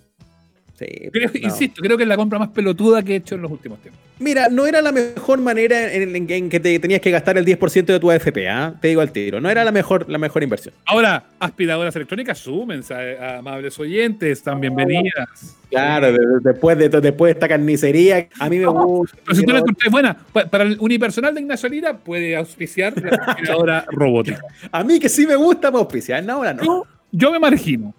Sí, 0.78 0.86
Creo- 1.12 1.30
no. 1.34 1.40
Insisto, 1.48 1.82
creo 1.84 1.98
que 1.98 2.04
es 2.04 2.10
la 2.10 2.16
compra 2.18 2.40
más 2.40 2.50
pelotuda 2.50 3.04
que 3.04 3.14
he 3.14 3.16
hecho 3.18 3.36
en 3.36 3.44
los 3.44 3.52
últimos 3.52 3.80
tiempos. 3.80 4.02
Mira, 4.20 4.48
no 4.50 4.66
era 4.66 4.82
la 4.82 4.92
mejor 4.92 5.40
manera 5.40 5.92
en, 5.94 6.16
en- 6.16 6.30
en 6.32 6.50
que 6.50 6.60
te 6.60 6.80
tenías 6.80 7.00
que 7.00 7.12
gastar 7.12 7.38
el 7.38 7.46
10% 7.46 7.94
de 7.94 8.00
tu 8.00 8.10
AFP, 8.10 8.50
¿ah? 8.50 8.74
Te 8.82 8.88
digo 8.88 9.02
al 9.02 9.12
tiro. 9.12 9.40
No 9.40 9.50
era 9.52 9.64
la 9.64 9.72
mejor, 9.72 10.10
la 10.10 10.18
mejor 10.18 10.42
inversión. 10.42 10.74
Ahora, 10.86 11.26
aspiradoras 11.40 11.96
electrónicas, 11.96 12.40
súmense, 12.40 12.94
a, 12.94 13.36
a 13.36 13.38
amables 13.40 13.78
oyentes, 13.80 14.30
están 14.32 14.60
bienvenidas. 14.62 15.58
Claro, 15.70 16.08
de- 16.12 16.18
de- 16.18 16.40
después 16.42 16.78
de, 16.78 16.90
después 16.90 17.30
de 17.30 17.34
esta 17.34 17.48
carnicería, 17.48 18.28
a 18.40 18.50
mí 18.50 18.58
me 18.58 18.64
No, 18.66 18.74
gusta. 18.74 19.18
Pero 19.26 19.36
si 19.36 19.46
tú 19.46 19.52
la 19.54 19.60
encontrás 19.60 19.92
buena, 19.92 20.18
pa- 20.32 20.46
para 20.46 20.64
el 20.64 20.78
unipersonal 20.80 21.36
de 21.36 21.42
Ignacio 21.42 21.70
Lira 21.70 21.98
puede 21.98 22.36
auspiciar 22.36 22.94
la 23.00 23.10
aspiradora 23.28 23.86
robótica. 23.92 24.42
A 24.72 24.84
mí 24.84 25.00
que 25.00 25.10
sí 25.10 25.28
me 25.28 25.36
gusta, 25.36 25.70
me 25.70 25.78
auspicia. 25.78 26.18
A 26.18 26.22
Naula 26.22 26.54
no. 26.54 26.64
Yo, 26.64 26.88
yo 27.12 27.32
me 27.32 27.40
margino. 27.40 27.94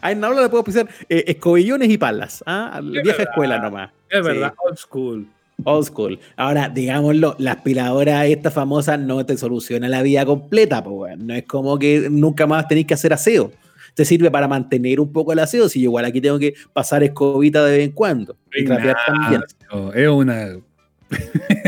A 0.00 0.14
Naula 0.14 0.42
le 0.42 0.48
puedo 0.48 0.60
auspiciar 0.60 0.88
eh, 1.08 1.24
escobillones 1.28 1.90
y 1.90 1.98
palas. 1.98 2.42
¿ah? 2.46 2.80
Es 2.80 2.90
vieja 2.90 3.18
verdad. 3.18 3.20
escuela 3.30 3.58
nomás. 3.58 3.90
Es 4.08 4.24
verdad, 4.24 4.54
old 4.58 4.76
school. 4.78 5.26
Old 5.64 5.86
school. 5.86 6.18
Ahora, 6.36 6.68
digámoslo, 6.68 7.36
la 7.38 7.52
aspiradora 7.52 8.26
esta 8.26 8.50
famosa 8.50 8.96
no 8.96 9.24
te 9.24 9.36
soluciona 9.36 9.88
la 9.88 10.02
vida 10.02 10.24
completa, 10.24 10.82
pues. 10.82 11.16
No 11.18 11.34
es 11.34 11.44
como 11.44 11.78
que 11.78 12.08
nunca 12.10 12.46
más 12.46 12.68
tenéis 12.68 12.86
que 12.86 12.94
hacer 12.94 13.12
aseo. 13.12 13.52
Te 13.94 14.04
sirve 14.04 14.30
para 14.30 14.48
mantener 14.48 15.00
un 15.00 15.12
poco 15.12 15.32
el 15.32 15.38
aseo, 15.38 15.68
si 15.68 15.80
yo 15.80 15.84
igual 15.84 16.06
aquí 16.06 16.20
tengo 16.20 16.38
que 16.38 16.54
pasar 16.72 17.02
escobita 17.02 17.64
de 17.64 17.76
vez 17.78 17.86
en 17.86 17.92
cuando. 17.92 18.36
Y 18.54 18.64
también. 18.64 19.42
Es 19.94 20.08
una. 20.08 20.56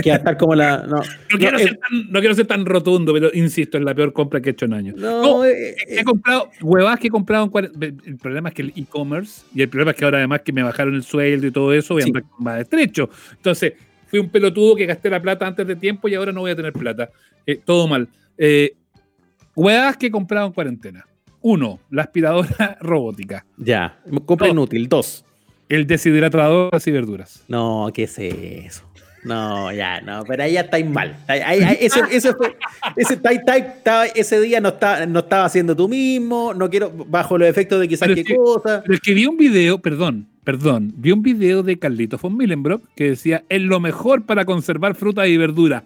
Que 0.02 0.10
va 0.10 0.16
a 0.16 0.18
estar 0.18 0.36
como 0.36 0.54
la. 0.54 0.78
No, 0.88 0.96
No 0.98 1.38
quiero, 1.38 1.58
no, 1.58 1.64
eh, 1.64 1.78
tan, 1.80 2.10
no 2.12 2.20
quiero 2.20 2.34
ser 2.34 2.46
tan 2.46 2.64
rotundo, 2.66 3.12
pero 3.12 3.30
insisto, 3.32 3.78
es 3.78 3.84
la 3.84 3.94
peor 3.94 4.12
compra 4.12 4.40
que 4.40 4.50
he 4.50 4.52
hecho 4.52 4.64
en 4.66 4.74
años. 4.74 4.96
no, 4.96 5.44
eh, 5.44 5.74
He 5.88 6.00
eh, 6.00 6.04
comprado 6.04 6.50
huevas 6.60 6.98
que 6.98 7.08
he 7.08 7.10
comprado 7.10 7.44
en 7.44 7.50
cuaren- 7.50 8.00
El 8.06 8.16
problema 8.16 8.48
es 8.50 8.54
que 8.54 8.62
el 8.62 8.72
e-commerce 8.76 9.42
y 9.54 9.62
el 9.62 9.68
problema 9.68 9.92
es 9.92 9.96
que 9.96 10.04
ahora 10.04 10.18
además 10.18 10.40
que 10.42 10.52
me 10.52 10.62
bajaron 10.62 10.94
el 10.94 11.02
sueldo 11.02 11.46
y 11.46 11.50
todo 11.50 11.72
eso, 11.72 11.94
voy 11.94 12.02
a 12.02 12.06
andar 12.06 12.24
más 12.38 12.60
estrecho. 12.60 13.08
Entonces, 13.32 13.74
fui 14.06 14.18
un 14.18 14.28
pelotudo 14.28 14.76
que 14.76 14.86
gasté 14.86 15.10
la 15.10 15.20
plata 15.20 15.46
antes 15.46 15.66
de 15.66 15.76
tiempo 15.76 16.08
y 16.08 16.14
ahora 16.14 16.32
no 16.32 16.40
voy 16.40 16.50
a 16.52 16.56
tener 16.56 16.72
plata. 16.72 17.10
Eh, 17.46 17.60
todo 17.64 17.86
mal. 17.88 18.08
Eh, 18.38 18.74
huevas 19.54 19.96
que 19.96 20.06
he 20.06 20.10
comprado 20.10 20.46
en 20.46 20.52
cuarentena. 20.52 21.04
Uno, 21.40 21.78
la 21.90 22.02
aspiradora 22.02 22.78
robótica. 22.80 23.44
ya. 23.56 23.98
Compra 24.24 24.48
inútil. 24.48 24.88
Dos. 24.88 25.24
El 25.68 25.86
deshidratador 25.86 26.70
de 26.70 26.90
y 26.90 26.92
verduras. 26.92 27.42
No, 27.48 27.90
¿qué 27.92 28.04
es 28.04 28.18
eso? 28.18 28.84
No, 29.24 29.72
ya, 29.72 30.00
no, 30.02 30.22
pero 30.24 30.42
ahí 30.42 30.52
ya 30.52 30.60
estáis 30.62 30.86
mal. 30.86 31.16
Ahí- 31.26 31.40
ahí- 31.40 31.60
ahí- 31.62 31.76
ese, 31.80 32.00
ese 32.10 32.34
fue- 32.34 32.56
ese, 32.96 34.40
día 34.40 34.60
no, 34.60 34.68
está, 34.70 35.06
no 35.06 35.20
estaba 35.20 35.46
haciendo 35.46 35.74
tú 35.74 35.88
mismo, 35.88 36.52
no 36.54 36.68
quiero, 36.68 36.92
bajo 37.06 37.38
los 37.38 37.48
efectos 37.48 37.80
de 37.80 37.88
quizás 37.88 38.06
Pero 38.08 38.14
qué 38.16 38.20
es 38.20 38.26
que- 38.26 38.36
cosa. 38.36 38.82
Pero 38.82 38.94
es 38.94 39.00
que 39.00 39.14
vi 39.14 39.26
un 39.26 39.36
video, 39.36 39.78
perdón, 39.78 40.26
perdón, 40.44 40.92
vi 40.96 41.12
un 41.12 41.22
video 41.22 41.62
de 41.62 41.78
Carlitos 41.78 42.20
von 42.20 42.36
Millenbrock 42.36 42.82
que 42.94 43.10
decía, 43.10 43.44
es 43.48 43.62
lo 43.62 43.80
mejor 43.80 44.24
para 44.26 44.44
conservar 44.44 44.94
fruta 44.94 45.26
y 45.26 45.36
verdura. 45.38 45.84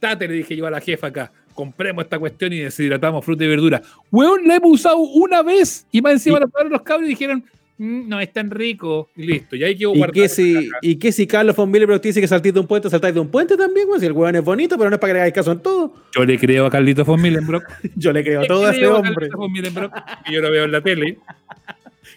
Tate, 0.00 0.28
le 0.28 0.34
dije 0.34 0.54
yo 0.54 0.66
a 0.66 0.70
la 0.70 0.80
jefa 0.80 1.06
acá, 1.06 1.32
compremos 1.54 2.04
esta 2.04 2.18
cuestión 2.18 2.52
y 2.52 2.58
deshidratamos 2.58 3.24
fruta 3.24 3.44
y 3.44 3.48
verdura. 3.48 3.80
Weón, 4.10 4.46
la 4.46 4.56
hemos 4.56 4.72
usado 4.72 4.98
una 4.98 5.42
vez 5.42 5.86
y 5.90 6.02
más 6.02 6.12
encima 6.14 6.38
probaron 6.38 6.70
los 6.72 6.82
cabros 6.82 7.06
y 7.06 7.10
dijeron, 7.12 7.38
"Mm, 7.38 7.63
no 7.78 8.20
es 8.20 8.32
tan 8.32 8.50
rico. 8.50 9.10
Y 9.16 9.22
listo, 9.24 9.56
y 9.56 9.64
ahí 9.64 9.76
quedó 9.76 9.94
¿Y 9.94 10.02
qué, 10.12 10.28
si, 10.28 10.70
¿Y 10.82 10.96
qué 10.96 11.12
si 11.12 11.26
Carlos 11.26 11.56
von 11.56 11.72
te 11.72 11.98
dice 12.08 12.20
que 12.20 12.28
saltís 12.28 12.54
de 12.54 12.60
un 12.60 12.66
puente, 12.66 12.88
saltáis 12.88 13.14
de 13.14 13.20
un 13.20 13.28
puente 13.28 13.56
también? 13.56 13.86
güey? 13.86 14.00
si 14.00 14.06
el 14.06 14.12
hueón 14.12 14.36
es 14.36 14.44
bonito, 14.44 14.76
pero 14.76 14.90
no 14.90 14.96
es 14.96 15.00
para 15.00 15.10
que 15.10 15.14
le 15.14 15.20
hagáis 15.20 15.34
caso 15.34 15.52
en 15.52 15.60
todo. 15.60 15.94
Yo 16.14 16.24
le 16.24 16.38
creo 16.38 16.66
a 16.66 16.70
Carlitos 16.70 17.06
von 17.06 17.20
Millenbrock. 17.20 17.64
Yo 17.96 18.12
le 18.12 18.22
creo 18.22 18.46
todo 18.46 18.66
a 18.66 18.70
este 18.70 18.80
creo 18.80 18.96
a 18.96 18.98
hombre. 18.98 19.14
Carlitos 19.14 19.38
von 19.38 19.52
Millenbrock, 19.52 19.92
que 20.24 20.32
yo 20.32 20.40
lo 20.40 20.50
veo 20.50 20.64
en 20.64 20.72
la 20.72 20.80
tele. 20.80 21.18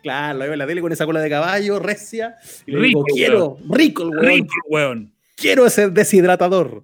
Claro, 0.04 0.38
lo 0.38 0.44
veo 0.44 0.54
en 0.54 0.60
la 0.60 0.68
tele 0.68 0.80
con 0.80 0.92
esa 0.92 1.06
cola 1.06 1.20
de 1.22 1.30
caballo, 1.30 1.80
recia. 1.80 2.36
Y 2.66 2.72
le 2.72 2.80
Rico, 2.80 3.04
digo, 3.04 3.16
quiero, 3.16 3.58
rico 3.70 4.04
el 4.04 4.10
hueón, 4.10 4.26
Rico, 4.26 4.54
weón. 4.70 5.14
quiero 5.36 5.66
ese 5.66 5.90
deshidratador. 5.90 6.84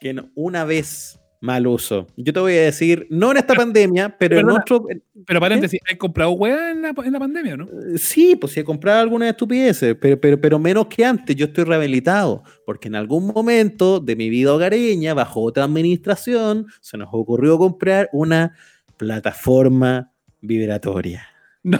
Que 0.00 0.14
una 0.34 0.64
vez 0.64 1.17
mal 1.40 1.66
uso. 1.66 2.06
Yo 2.16 2.32
te 2.32 2.40
voy 2.40 2.54
a 2.54 2.62
decir, 2.62 3.06
no 3.10 3.30
en 3.30 3.36
esta 3.36 3.54
pandemia, 3.54 4.16
pero 4.18 4.38
en 4.38 4.50
otro. 4.50 4.86
Pero 5.26 5.40
paréntesis, 5.40 5.80
¿has 5.90 5.96
comprado 5.96 6.32
weá 6.32 6.72
en 6.72 6.82
la, 6.82 6.94
en 7.04 7.12
la 7.12 7.18
pandemia, 7.18 7.56
no? 7.56 7.64
eh, 7.64 7.98
Sí, 7.98 8.36
pues 8.36 8.52
sí 8.52 8.60
he 8.60 8.64
comprado 8.64 9.00
algunas 9.00 9.30
estupideces, 9.30 9.96
pero, 10.00 10.20
pero, 10.20 10.40
pero 10.40 10.58
menos 10.58 10.86
que 10.86 11.04
antes. 11.04 11.36
Yo 11.36 11.46
estoy 11.46 11.64
rehabilitado, 11.64 12.42
porque 12.66 12.88
en 12.88 12.96
algún 12.96 13.26
momento 13.28 14.00
de 14.00 14.16
mi 14.16 14.30
vida 14.30 14.52
hogareña, 14.52 15.14
bajo 15.14 15.42
otra 15.42 15.64
administración, 15.64 16.66
se 16.80 16.96
nos 16.96 17.08
ocurrió 17.12 17.58
comprar 17.58 18.08
una 18.12 18.56
plataforma 18.96 20.10
vibratoria. 20.40 21.26
No. 21.62 21.78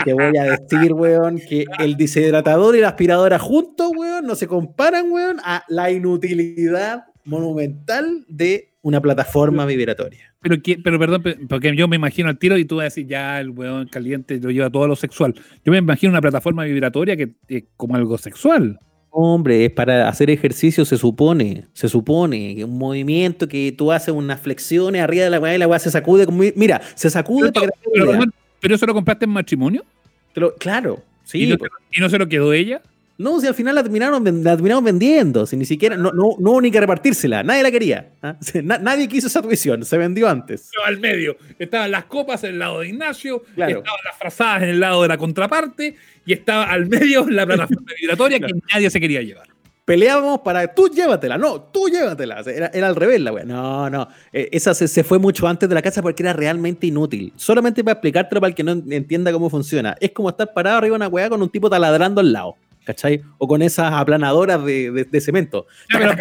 Y 0.00 0.04
te 0.04 0.12
voy 0.12 0.36
a 0.36 0.44
decir, 0.44 0.92
weón, 0.92 1.38
que 1.38 1.64
el 1.78 1.96
deshidratador 1.96 2.76
y 2.76 2.80
la 2.80 2.88
aspiradora 2.88 3.38
juntos, 3.38 3.90
weón, 3.96 4.26
no 4.26 4.34
se 4.34 4.46
comparan, 4.46 5.10
weón, 5.10 5.38
a 5.44 5.64
la 5.68 5.90
inutilidad 5.90 7.04
monumental 7.24 8.24
de 8.28 8.68
una 8.82 9.00
plataforma 9.00 9.64
vibratoria. 9.66 10.34
Pero, 10.40 10.60
que- 10.60 10.78
pero 10.78 10.98
perdón, 10.98 11.22
pe- 11.22 11.38
porque 11.48 11.74
yo 11.76 11.86
me 11.88 11.96
imagino 11.96 12.28
al 12.28 12.38
tiro 12.38 12.58
y 12.58 12.64
tú 12.64 12.76
vas 12.76 12.82
a 12.82 12.84
decir, 12.86 13.06
ya, 13.06 13.40
el 13.40 13.50
weón 13.50 13.86
caliente 13.88 14.38
lo 14.40 14.50
lleva 14.50 14.70
todo 14.70 14.84
a 14.84 14.88
lo 14.88 14.96
sexual. 14.96 15.34
Yo 15.64 15.70
me 15.72 15.78
imagino 15.78 16.10
una 16.10 16.20
plataforma 16.20 16.64
vibratoria 16.64 17.16
que 17.16 17.30
es 17.48 17.64
como 17.76 17.94
algo 17.94 18.18
sexual. 18.18 18.78
Hombre, 19.10 19.66
es 19.66 19.70
para 19.70 20.08
hacer 20.08 20.30
ejercicio, 20.30 20.84
se 20.86 20.96
supone, 20.96 21.66
se 21.74 21.88
supone, 21.88 22.64
un 22.64 22.78
movimiento 22.78 23.46
que 23.46 23.72
tú 23.76 23.92
haces 23.92 24.14
unas 24.14 24.40
flexiones 24.40 25.02
arriba 25.02 25.24
de 25.24 25.30
la 25.30 25.38
weá 25.38 25.54
y 25.54 25.58
la 25.58 25.68
weá 25.68 25.78
se 25.78 25.90
sacude. 25.90 26.24
Como, 26.24 26.42
mira, 26.56 26.80
se 26.94 27.10
sacude 27.10 27.52
pero, 27.52 27.70
pero, 27.92 28.20
pero, 28.60 28.74
eso 28.74 28.86
lo 28.86 28.94
compraste 28.94 29.26
en 29.26 29.30
matrimonio. 29.32 29.84
Pero, 30.32 30.54
claro, 30.58 31.02
sí. 31.24 31.44
¿Y 31.44 31.46
no, 31.46 31.56
¿Y 31.94 32.00
no, 32.00 32.08
se 32.08 32.18
lo 32.18 32.26
quedó 32.26 32.54
ella? 32.54 32.80
No, 33.18 33.40
si 33.40 33.46
al 33.46 33.54
final 33.54 33.74
la 33.74 33.82
terminaron, 33.82 34.24
la 34.42 34.56
terminaron 34.56 34.84
vendiendo, 34.84 35.46
si 35.46 35.56
ni 35.56 35.64
siquiera, 35.64 35.96
no, 35.96 36.12
no, 36.12 36.36
no 36.38 36.50
hubo 36.50 36.60
ni 36.60 36.70
que 36.70 36.80
repartírsela, 36.80 37.42
nadie 37.42 37.62
la 37.62 37.70
quería. 37.70 38.12
¿ah? 38.22 38.36
nadie 38.62 39.08
quiso 39.08 39.26
esa 39.26 39.42
tuición, 39.42 39.84
se 39.84 39.98
vendió 39.98 40.28
antes. 40.28 40.70
Al 40.84 40.98
medio, 40.98 41.36
estaban 41.58 41.90
las 41.90 42.06
copas 42.06 42.42
en 42.44 42.50
el 42.50 42.58
lado 42.58 42.80
de 42.80 42.88
Ignacio, 42.88 43.42
claro. 43.54 43.78
estaban 43.78 44.00
las 44.04 44.18
frazadas 44.18 44.62
en 44.62 44.68
el 44.70 44.80
lado 44.80 45.02
de 45.02 45.08
la 45.08 45.18
contraparte, 45.18 45.96
y 46.24 46.32
estaba 46.32 46.64
al 46.64 46.86
medio 46.86 47.26
la 47.30 47.46
plataforma 47.46 47.92
vibratoria 48.00 48.38
claro. 48.38 48.54
que 48.54 48.74
nadie 48.74 48.90
se 48.90 49.00
quería 49.00 49.22
llevar. 49.22 49.48
Peleábamos 49.84 50.40
para 50.40 50.72
tú 50.72 50.88
llévatela, 50.88 51.36
no, 51.36 51.60
tú 51.60 51.88
llévatela. 51.88 52.40
Era, 52.46 52.70
era 52.72 52.86
al 52.86 52.94
revés 52.94 53.20
la 53.20 53.32
wea. 53.32 53.44
No, 53.44 53.90
no. 53.90 54.06
Eh, 54.32 54.48
esa 54.52 54.74
se, 54.74 54.86
se, 54.86 55.02
fue 55.02 55.18
mucho 55.18 55.48
antes 55.48 55.68
de 55.68 55.74
la 55.74 55.82
casa 55.82 56.00
porque 56.02 56.22
era 56.22 56.32
realmente 56.32 56.86
inútil. 56.86 57.32
Solamente 57.34 57.82
para 57.82 57.94
explicártelo 57.94 58.40
para 58.40 58.50
el 58.50 58.54
que 58.54 58.62
no 58.62 58.72
entienda 58.72 59.32
cómo 59.32 59.50
funciona. 59.50 59.96
Es 60.00 60.12
como 60.12 60.28
estar 60.28 60.52
parado 60.54 60.78
arriba 60.78 60.92
de 60.92 60.96
una 60.96 61.08
weá 61.08 61.28
con 61.28 61.42
un 61.42 61.50
tipo 61.50 61.68
taladrando 61.68 62.20
al 62.20 62.32
lado. 62.32 62.56
¿Cachai? 62.84 63.22
O 63.38 63.46
con 63.46 63.62
esas 63.62 63.92
aplanadoras 63.92 64.64
de, 64.64 64.90
de, 64.90 65.04
de 65.04 65.20
cemento. 65.20 65.66
Pero, 65.88 66.12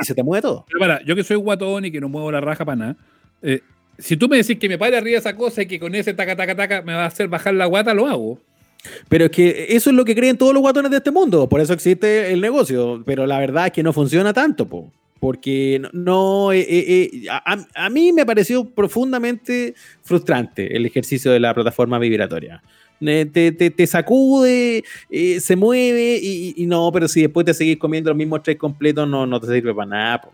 y 0.00 0.04
se 0.04 0.14
te 0.14 0.22
mueve 0.22 0.42
todo. 0.42 0.64
Pero 0.66 0.80
para, 0.80 1.04
yo 1.04 1.14
que 1.14 1.22
soy 1.22 1.36
guatón 1.36 1.84
y 1.84 1.90
que 1.90 2.00
no 2.00 2.08
muevo 2.08 2.32
la 2.32 2.40
raja 2.40 2.64
para 2.64 2.76
nada, 2.76 2.96
eh, 3.42 3.60
si 3.98 4.16
tú 4.16 4.28
me 4.28 4.38
decís 4.38 4.58
que 4.58 4.68
me 4.68 4.78
pare 4.78 4.96
arriba 4.96 5.18
esa 5.18 5.36
cosa 5.36 5.62
y 5.62 5.66
que 5.66 5.78
con 5.78 5.94
ese 5.94 6.14
taca, 6.14 6.34
taca, 6.36 6.56
taca 6.56 6.82
me 6.82 6.94
va 6.94 7.04
a 7.04 7.06
hacer 7.06 7.28
bajar 7.28 7.54
la 7.54 7.66
guata, 7.66 7.94
lo 7.94 8.06
hago. 8.06 8.40
Pero 9.08 9.26
es 9.26 9.30
que 9.30 9.66
eso 9.70 9.90
es 9.90 9.96
lo 9.96 10.04
que 10.04 10.14
creen 10.14 10.38
todos 10.38 10.54
los 10.54 10.62
guatones 10.62 10.90
de 10.90 10.96
este 10.96 11.10
mundo, 11.10 11.48
por 11.48 11.60
eso 11.60 11.74
existe 11.74 12.32
el 12.32 12.40
negocio, 12.40 13.02
pero 13.04 13.26
la 13.26 13.38
verdad 13.38 13.66
es 13.66 13.72
que 13.72 13.82
no 13.82 13.92
funciona 13.92 14.32
tanto, 14.32 14.66
po, 14.66 14.90
porque 15.18 15.82
no, 15.92 16.50
eh, 16.50 16.64
eh, 16.66 17.26
a, 17.30 17.58
a, 17.74 17.90
mí 17.90 18.10
me 18.12 18.24
pareció 18.24 18.64
profundamente 18.64 19.74
frustrante 20.02 20.74
el 20.74 20.86
ejercicio 20.86 21.30
de 21.30 21.40
la 21.40 21.52
plataforma 21.52 21.98
vibratoria. 21.98 22.62
Te, 23.00 23.24
te, 23.26 23.70
te 23.70 23.86
sacude, 23.86 24.84
eh, 25.08 25.40
se 25.40 25.56
mueve 25.56 26.18
y, 26.22 26.54
y, 26.56 26.66
no, 26.66 26.90
pero 26.92 27.08
si 27.08 27.22
después 27.22 27.46
te 27.46 27.54
seguís 27.54 27.78
comiendo 27.78 28.10
los 28.10 28.16
mismos 28.16 28.42
tres 28.42 28.56
completos, 28.56 29.08
no, 29.08 29.26
no 29.26 29.40
te 29.40 29.46
sirve 29.46 29.74
para 29.74 29.88
nada. 29.88 30.20
Po. 30.20 30.32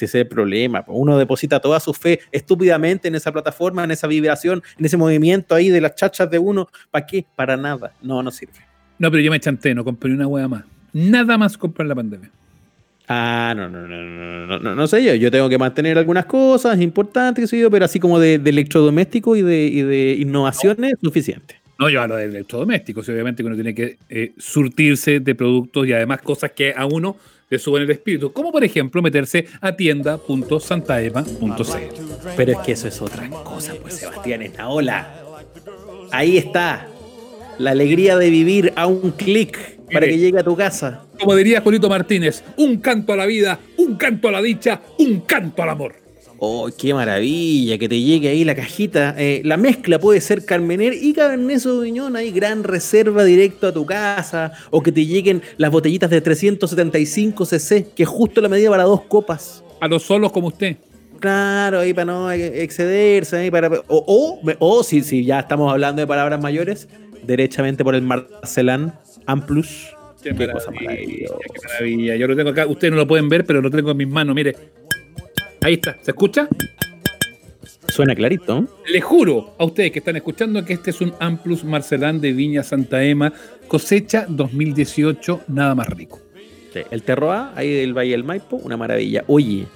Si 0.00 0.06
ese 0.06 0.18
es 0.18 0.22
el 0.24 0.28
problema. 0.28 0.82
Uno 0.88 1.18
deposita 1.18 1.60
toda 1.60 1.78
su 1.78 1.92
fe 1.92 2.20
estúpidamente 2.32 3.08
en 3.08 3.14
esa 3.14 3.30
plataforma, 3.30 3.84
en 3.84 3.90
esa 3.90 4.06
vibración, 4.06 4.62
en 4.78 4.86
ese 4.86 4.96
movimiento 4.96 5.54
ahí 5.54 5.68
de 5.68 5.80
las 5.80 5.94
chachas 5.94 6.30
de 6.30 6.38
uno. 6.38 6.68
¿Para 6.90 7.04
qué? 7.04 7.26
Para 7.36 7.56
nada. 7.56 7.92
No, 8.00 8.22
no 8.22 8.30
sirve. 8.30 8.54
No, 8.98 9.10
pero 9.10 9.22
yo 9.22 9.30
me 9.30 9.38
chanté, 9.38 9.74
no 9.74 9.84
compré 9.84 10.12
una 10.12 10.26
hueá 10.26 10.48
más. 10.48 10.64
Nada 10.92 11.36
más 11.36 11.58
compré 11.58 11.82
en 11.82 11.88
la 11.90 11.94
pandemia. 11.94 12.30
Ah, 13.08 13.52
no, 13.54 13.68
no, 13.68 13.86
no, 13.86 13.98
no, 13.98 14.46
no, 14.46 14.58
no, 14.58 14.74
no 14.74 14.86
sé 14.86 15.04
yo. 15.04 15.14
Yo 15.14 15.30
tengo 15.30 15.48
que 15.48 15.58
mantener 15.58 15.98
algunas 15.98 16.24
cosas 16.24 16.80
importantes, 16.80 17.50
sé 17.50 17.58
yo, 17.58 17.70
pero 17.70 17.84
así 17.84 18.00
como 18.00 18.18
de, 18.18 18.38
de 18.38 18.50
electrodoméstico 18.50 19.36
y 19.36 19.42
de, 19.42 19.66
y 19.66 19.82
de 19.82 20.12
innovaciones, 20.18 20.94
no. 21.00 21.08
suficiente. 21.08 21.59
No, 21.80 21.88
yo 21.88 22.02
hablo 22.02 22.16
de 22.16 22.26
electrodomésticos, 22.26 23.08
obviamente 23.08 23.42
que 23.42 23.46
uno 23.46 23.56
tiene 23.56 23.74
que 23.74 23.96
eh, 24.10 24.34
surtirse 24.36 25.20
de 25.20 25.34
productos 25.34 25.86
y 25.86 25.94
además 25.94 26.20
cosas 26.20 26.52
que 26.52 26.74
a 26.76 26.84
uno 26.84 27.16
le 27.48 27.58
suben 27.58 27.84
el 27.84 27.90
espíritu, 27.90 28.34
como 28.34 28.52
por 28.52 28.62
ejemplo 28.62 29.00
meterse 29.00 29.46
a 29.62 29.74
tienda.santaema.cl. 29.74 31.24
Pero 32.36 32.52
es 32.52 32.58
que 32.58 32.72
eso 32.72 32.86
es 32.86 33.00
otra 33.00 33.30
cosa, 33.30 33.72
pues 33.80 33.94
Sebastián, 33.94 34.42
esta 34.42 34.68
ola. 34.68 35.22
Ahí 36.12 36.36
está. 36.36 36.86
La 37.58 37.70
alegría 37.70 38.18
de 38.18 38.28
vivir 38.28 38.74
a 38.76 38.86
un 38.86 39.12
clic 39.12 39.78
para 39.90 40.06
que 40.06 40.18
llegue 40.18 40.38
a 40.38 40.44
tu 40.44 40.54
casa. 40.54 41.06
Como 41.18 41.34
diría 41.34 41.62
Julito 41.62 41.88
Martínez, 41.88 42.44
un 42.58 42.76
canto 42.76 43.14
a 43.14 43.16
la 43.16 43.24
vida, 43.24 43.58
un 43.78 43.96
canto 43.96 44.28
a 44.28 44.32
la 44.32 44.42
dicha, 44.42 44.82
un 44.98 45.22
canto 45.22 45.62
al 45.62 45.70
amor. 45.70 45.99
¡Oh, 46.42 46.70
qué 46.74 46.94
maravilla! 46.94 47.76
Que 47.76 47.86
te 47.86 48.00
llegue 48.00 48.30
ahí 48.30 48.44
la 48.44 48.54
cajita. 48.54 49.14
Eh, 49.18 49.42
la 49.44 49.58
mezcla 49.58 49.98
puede 49.98 50.22
ser 50.22 50.46
Carmener 50.46 50.94
y 50.94 51.12
Cabernet 51.12 51.58
Sauvignon. 51.58 52.16
Hay 52.16 52.30
gran 52.30 52.64
reserva 52.64 53.24
directo 53.24 53.66
a 53.66 53.74
tu 53.74 53.84
casa. 53.84 54.52
O 54.70 54.82
que 54.82 54.90
te 54.90 55.04
lleguen 55.04 55.42
las 55.58 55.70
botellitas 55.70 56.08
de 56.08 56.22
375 56.22 57.44
cc, 57.44 57.88
que 57.94 58.04
es 58.04 58.08
justo 58.08 58.40
la 58.40 58.48
medida 58.48 58.70
para 58.70 58.84
dos 58.84 59.02
copas. 59.02 59.62
A 59.82 59.86
los 59.86 60.02
solos 60.02 60.32
como 60.32 60.48
usted. 60.48 60.78
Claro, 61.18 61.80
ahí 61.80 61.92
para 61.92 62.06
no 62.06 62.32
excederse. 62.32 63.36
Ahí 63.36 63.50
para, 63.50 63.68
o, 63.68 63.82
o, 63.88 64.40
o 64.60 64.82
si, 64.82 65.02
si 65.02 65.26
ya 65.26 65.40
estamos 65.40 65.70
hablando 65.70 66.00
de 66.00 66.06
palabras 66.06 66.40
mayores, 66.40 66.88
derechamente 67.22 67.84
por 67.84 67.94
el 67.94 68.00
Marcelán 68.00 68.94
Amplus. 69.26 69.94
Qué, 70.22 70.34
qué 70.34 70.50
cosa 70.50 70.70
maravillosa. 70.70 71.34
Qué 71.38 71.68
maravilla. 71.68 72.16
Yo 72.16 72.26
lo 72.28 72.34
tengo 72.34 72.48
acá. 72.48 72.66
Ustedes 72.66 72.92
no 72.92 72.96
lo 72.96 73.06
pueden 73.06 73.28
ver, 73.28 73.44
pero 73.44 73.60
lo 73.60 73.70
tengo 73.70 73.90
en 73.90 73.96
mis 73.98 74.08
manos. 74.08 74.34
Mire. 74.34 74.79
Ahí 75.62 75.74
está, 75.74 75.96
¿se 76.00 76.12
escucha? 76.12 76.48
Suena 77.88 78.14
clarito. 78.14 78.66
Les 78.86 79.04
juro 79.04 79.54
a 79.58 79.64
ustedes 79.64 79.92
que 79.92 79.98
están 79.98 80.16
escuchando 80.16 80.64
que 80.64 80.72
este 80.72 80.90
es 80.90 81.00
un 81.02 81.12
Amplus 81.20 81.64
Marcelán 81.64 82.20
de 82.20 82.32
Viña 82.32 82.62
Santa 82.62 83.02
Ema, 83.04 83.32
cosecha 83.68 84.24
2018, 84.28 85.42
nada 85.48 85.74
más 85.74 85.88
rico. 85.88 86.18
Sí, 86.72 86.80
el 86.90 87.02
Terroa, 87.02 87.52
ahí 87.56 87.74
del 87.74 87.92
Valle 87.92 88.12
del 88.12 88.24
Maipo, 88.24 88.56
una 88.56 88.78
maravilla. 88.78 89.24
Oye, 89.26 89.66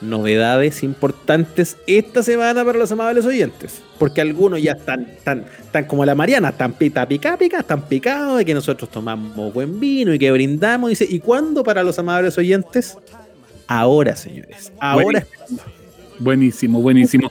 novedades 0.00 0.82
importantes 0.82 1.76
esta 1.86 2.22
semana 2.22 2.64
para 2.64 2.78
los 2.78 2.90
amables 2.90 3.24
oyentes. 3.24 3.82
Porque 3.98 4.20
algunos 4.20 4.60
ya 4.60 4.72
están, 4.72 5.02
están, 5.02 5.44
están 5.62 5.84
como 5.84 6.04
la 6.04 6.16
Mariana, 6.16 6.48
están 6.48 6.72
pica, 6.72 7.06
pica, 7.06 7.36
pica, 7.36 7.60
están 7.60 7.86
picados 7.86 8.38
de 8.38 8.44
que 8.44 8.54
nosotros 8.54 8.90
tomamos 8.90 9.54
buen 9.54 9.78
vino 9.78 10.12
y 10.12 10.18
que 10.18 10.32
brindamos. 10.32 10.90
Dice, 10.90 11.06
¿y 11.08 11.20
cuándo 11.20 11.62
para 11.62 11.84
los 11.84 11.98
amables 11.98 12.36
oyentes? 12.36 12.98
Ahora, 13.66 14.16
señores. 14.16 14.72
Ahora. 14.78 15.26
Buenísimo, 16.18 16.80
buenísimo. 16.80 17.30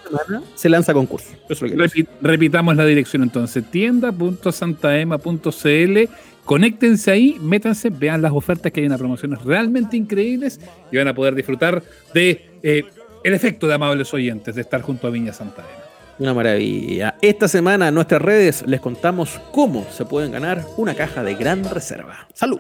Se 0.55 0.69
lanza 0.69 0.93
concurso. 0.93 1.33
Repi 1.49 2.07
repitamos 2.21 2.75
la 2.75 2.85
dirección 2.85 3.23
entonces: 3.23 3.63
tienda.santaema.cl. 3.69 5.99
Conéctense 6.45 7.09
ahí, 7.09 7.37
métanse, 7.39 7.89
vean 7.89 8.21
las 8.21 8.33
ofertas 8.33 8.71
que 8.71 8.81
hay 8.81 8.85
en 8.85 8.91
las 8.91 8.99
promociones 8.99 9.41
realmente 9.43 9.95
increíbles 9.95 10.59
y 10.91 10.97
van 10.97 11.07
a 11.07 11.13
poder 11.13 11.35
disfrutar 11.35 11.81
de 12.13 12.59
eh, 12.61 12.83
el 13.23 13.33
efecto 13.33 13.65
de 13.65 13.75
amables 13.75 14.13
oyentes 14.13 14.55
de 14.55 14.61
estar 14.61 14.81
junto 14.81 15.07
a 15.07 15.09
Viña 15.09 15.31
Santa 15.31 15.61
Ema. 15.61 15.83
Una 16.19 16.33
maravilla. 16.33 17.15
Esta 17.21 17.47
semana 17.47 17.87
en 17.87 17.95
nuestras 17.95 18.21
redes 18.21 18.65
les 18.67 18.81
contamos 18.81 19.39
cómo 19.51 19.87
se 19.89 20.03
pueden 20.03 20.33
ganar 20.33 20.65
una 20.75 20.95
caja 20.95 21.23
de 21.23 21.35
gran 21.35 21.63
reserva. 21.63 22.27
¡Salud! 22.33 22.59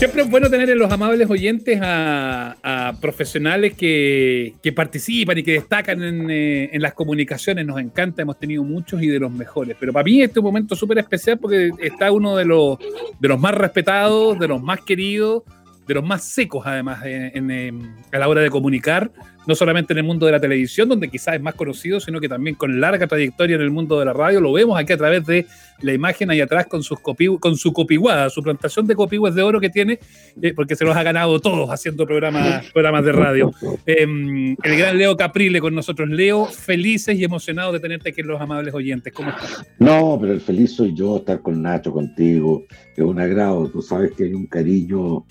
Siempre 0.00 0.22
es 0.22 0.30
bueno 0.30 0.48
tener 0.48 0.70
en 0.70 0.78
los 0.78 0.90
amables 0.90 1.28
oyentes 1.28 1.78
a, 1.82 2.56
a 2.62 2.94
profesionales 3.02 3.74
que, 3.74 4.54
que, 4.62 4.72
participan 4.72 5.36
y 5.36 5.42
que 5.42 5.52
destacan 5.52 6.02
en, 6.02 6.30
eh, 6.30 6.70
en, 6.72 6.80
las 6.80 6.94
comunicaciones. 6.94 7.66
Nos 7.66 7.78
encanta, 7.78 8.22
hemos 8.22 8.38
tenido 8.38 8.64
muchos 8.64 9.02
y 9.02 9.08
de 9.08 9.18
los 9.20 9.30
mejores. 9.30 9.76
Pero 9.78 9.92
para 9.92 10.04
mí 10.04 10.22
este 10.22 10.32
es 10.32 10.36
un 10.38 10.44
momento 10.44 10.74
súper 10.74 10.96
especial 11.00 11.38
porque 11.38 11.72
está 11.82 12.10
uno 12.12 12.34
de 12.34 12.46
los, 12.46 12.78
de 13.18 13.28
los 13.28 13.38
más 13.38 13.52
respetados, 13.52 14.38
de 14.38 14.48
los 14.48 14.62
más 14.62 14.80
queridos, 14.80 15.42
de 15.86 15.92
los 15.92 16.02
más 16.02 16.24
secos 16.24 16.66
además 16.66 17.04
en, 17.04 17.50
en, 17.50 17.94
a 18.10 18.18
la 18.18 18.26
hora 18.26 18.40
de 18.40 18.48
comunicar, 18.48 19.10
no 19.50 19.56
solamente 19.56 19.92
en 19.92 19.98
el 19.98 20.04
mundo 20.04 20.26
de 20.26 20.32
la 20.32 20.40
televisión, 20.40 20.88
donde 20.88 21.08
quizás 21.08 21.34
es 21.34 21.42
más 21.42 21.54
conocido, 21.54 21.98
sino 21.98 22.20
que 22.20 22.28
también 22.28 22.54
con 22.54 22.80
larga 22.80 23.08
trayectoria 23.08 23.56
en 23.56 23.62
el 23.62 23.70
mundo 23.72 23.98
de 23.98 24.04
la 24.04 24.12
radio. 24.12 24.40
Lo 24.40 24.52
vemos 24.52 24.78
aquí 24.78 24.92
a 24.92 24.96
través 24.96 25.26
de 25.26 25.44
la 25.80 25.92
imagen 25.92 26.30
ahí 26.30 26.40
atrás 26.40 26.66
con, 26.66 26.84
sus 26.84 27.00
copi, 27.00 27.26
con 27.40 27.56
su 27.56 27.72
copiguada, 27.72 28.30
su 28.30 28.44
plantación 28.44 28.86
de 28.86 28.94
copiguas 28.94 29.34
de 29.34 29.42
oro 29.42 29.60
que 29.60 29.68
tiene, 29.68 29.98
eh, 30.40 30.52
porque 30.54 30.76
se 30.76 30.84
los 30.84 30.96
ha 30.96 31.02
ganado 31.02 31.40
todos 31.40 31.68
haciendo 31.68 32.06
programas, 32.06 32.64
programas 32.72 33.04
de 33.04 33.10
radio. 33.12 33.52
Eh, 33.84 34.56
el 34.62 34.78
gran 34.78 34.96
Leo 34.96 35.16
Caprile 35.16 35.60
con 35.60 35.74
nosotros. 35.74 36.08
Leo, 36.08 36.46
felices 36.46 37.18
y 37.18 37.24
emocionados 37.24 37.72
de 37.72 37.80
tenerte 37.80 38.10
aquí 38.10 38.20
en 38.20 38.28
Los 38.28 38.40
Amables 38.40 38.72
Oyentes. 38.72 39.12
¿Cómo 39.12 39.30
estás? 39.30 39.66
No, 39.80 40.16
pero 40.20 40.32
el 40.32 40.40
feliz 40.40 40.76
soy 40.76 40.94
yo, 40.94 41.16
estar 41.16 41.42
con 41.42 41.60
Nacho, 41.60 41.90
contigo. 41.90 42.62
Es 42.96 43.02
un 43.02 43.18
agrado. 43.18 43.68
Tú 43.68 43.82
sabes 43.82 44.12
que 44.12 44.24
hay 44.24 44.32
un 44.32 44.46
cariño 44.46 45.24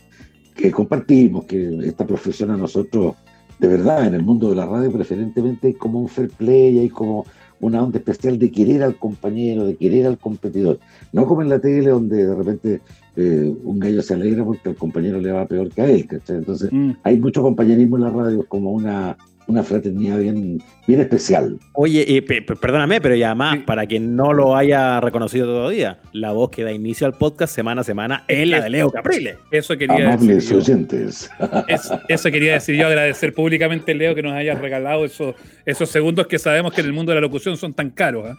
que 0.54 0.72
compartimos, 0.72 1.46
que 1.46 1.80
esta 1.86 2.06
profesión 2.06 2.52
a 2.52 2.58
nosotros, 2.58 3.16
de 3.60 3.68
verdad, 3.68 4.08
en 4.08 4.14
el 4.14 4.24
mundo 4.24 4.50
de 4.50 4.56
la 4.56 4.66
radio 4.66 4.92
preferentemente 4.92 5.68
hay 5.68 5.74
como 5.74 6.00
un 6.00 6.08
fair 6.08 6.30
play, 6.30 6.80
hay 6.80 6.90
como 6.90 7.26
una 7.60 7.84
onda 7.84 7.98
especial 7.98 8.40
de 8.40 8.52
querer 8.52 8.84
al 8.84 8.96
compañero, 8.96 9.66
de 9.66 9.76
querer 9.76 10.08
al 10.08 10.18
competidor. 10.18 10.80
No 11.12 11.26
como 11.26 11.42
en 11.42 11.50
la 11.50 11.60
tele 11.60 11.90
donde 11.90 12.26
de 12.26 12.36
repente 12.36 12.82
eh, 13.18 13.54
un 13.64 13.80
gallo 13.80 14.02
se 14.02 14.14
alegra 14.14 14.46
porque 14.46 14.70
al 14.70 14.76
compañero 14.76 15.20
le 15.20 15.32
va 15.32 15.46
peor 15.46 15.70
que 15.70 15.82
a 15.82 15.90
él. 15.90 16.08
¿cachai? 16.08 16.38
Entonces 16.38 16.70
mm. 16.72 16.92
hay 17.04 17.20
mucho 17.20 17.42
compañerismo 17.42 17.98
en 17.98 18.04
la 18.04 18.12
radio, 18.12 18.46
como 18.48 18.72
una 18.72 19.18
una 19.50 19.64
fraternidad 19.64 20.20
bien, 20.20 20.62
bien 20.88 21.00
especial. 21.02 21.58
Oye, 21.74 22.06
y 22.08 22.22
pe- 22.22 22.42
pe- 22.42 22.56
perdóname, 22.56 23.02
pero 23.02 23.16
ya 23.16 23.34
más, 23.36 23.58
para 23.60 23.86
quien 23.86 24.16
no 24.16 24.32
lo 24.34 24.56
haya 24.56 25.02
reconocido 25.02 25.48
todavía, 25.48 26.00
la 26.14 26.32
voz 26.32 26.50
que 26.52 26.64
da 26.64 26.72
inicio 26.72 27.08
al 27.08 27.14
podcast 27.14 27.54
semana 27.54 27.82
a 27.82 27.84
semana 27.84 28.24
es 28.28 28.48
la 28.48 28.62
de 28.62 28.70
Leo 28.70 28.92
Caprile. 28.92 29.38
Eso 29.52 29.78
quería 29.78 30.08
Amables 30.14 30.28
decir. 30.50 30.58
oyentes. 30.58 31.30
Es- 31.68 31.92
eso 32.08 32.32
quería 32.32 32.54
decir 32.54 32.76
yo, 32.76 32.88
agradecer 32.88 33.34
públicamente, 33.34 33.94
Leo, 33.94 34.16
que 34.16 34.22
nos 34.24 34.34
haya 34.34 34.54
regalado 34.56 35.06
esos, 35.06 35.36
esos 35.66 35.90
segundos 35.90 36.28
que 36.28 36.40
sabemos 36.40 36.74
que 36.74 36.82
en 36.82 36.88
el 36.88 36.94
mundo 36.94 37.12
de 37.12 37.16
la 37.16 37.22
locución 37.22 37.58
son 37.58 37.74
tan 37.74 37.90
caros. 37.90 38.26
¿ah? 38.28 38.38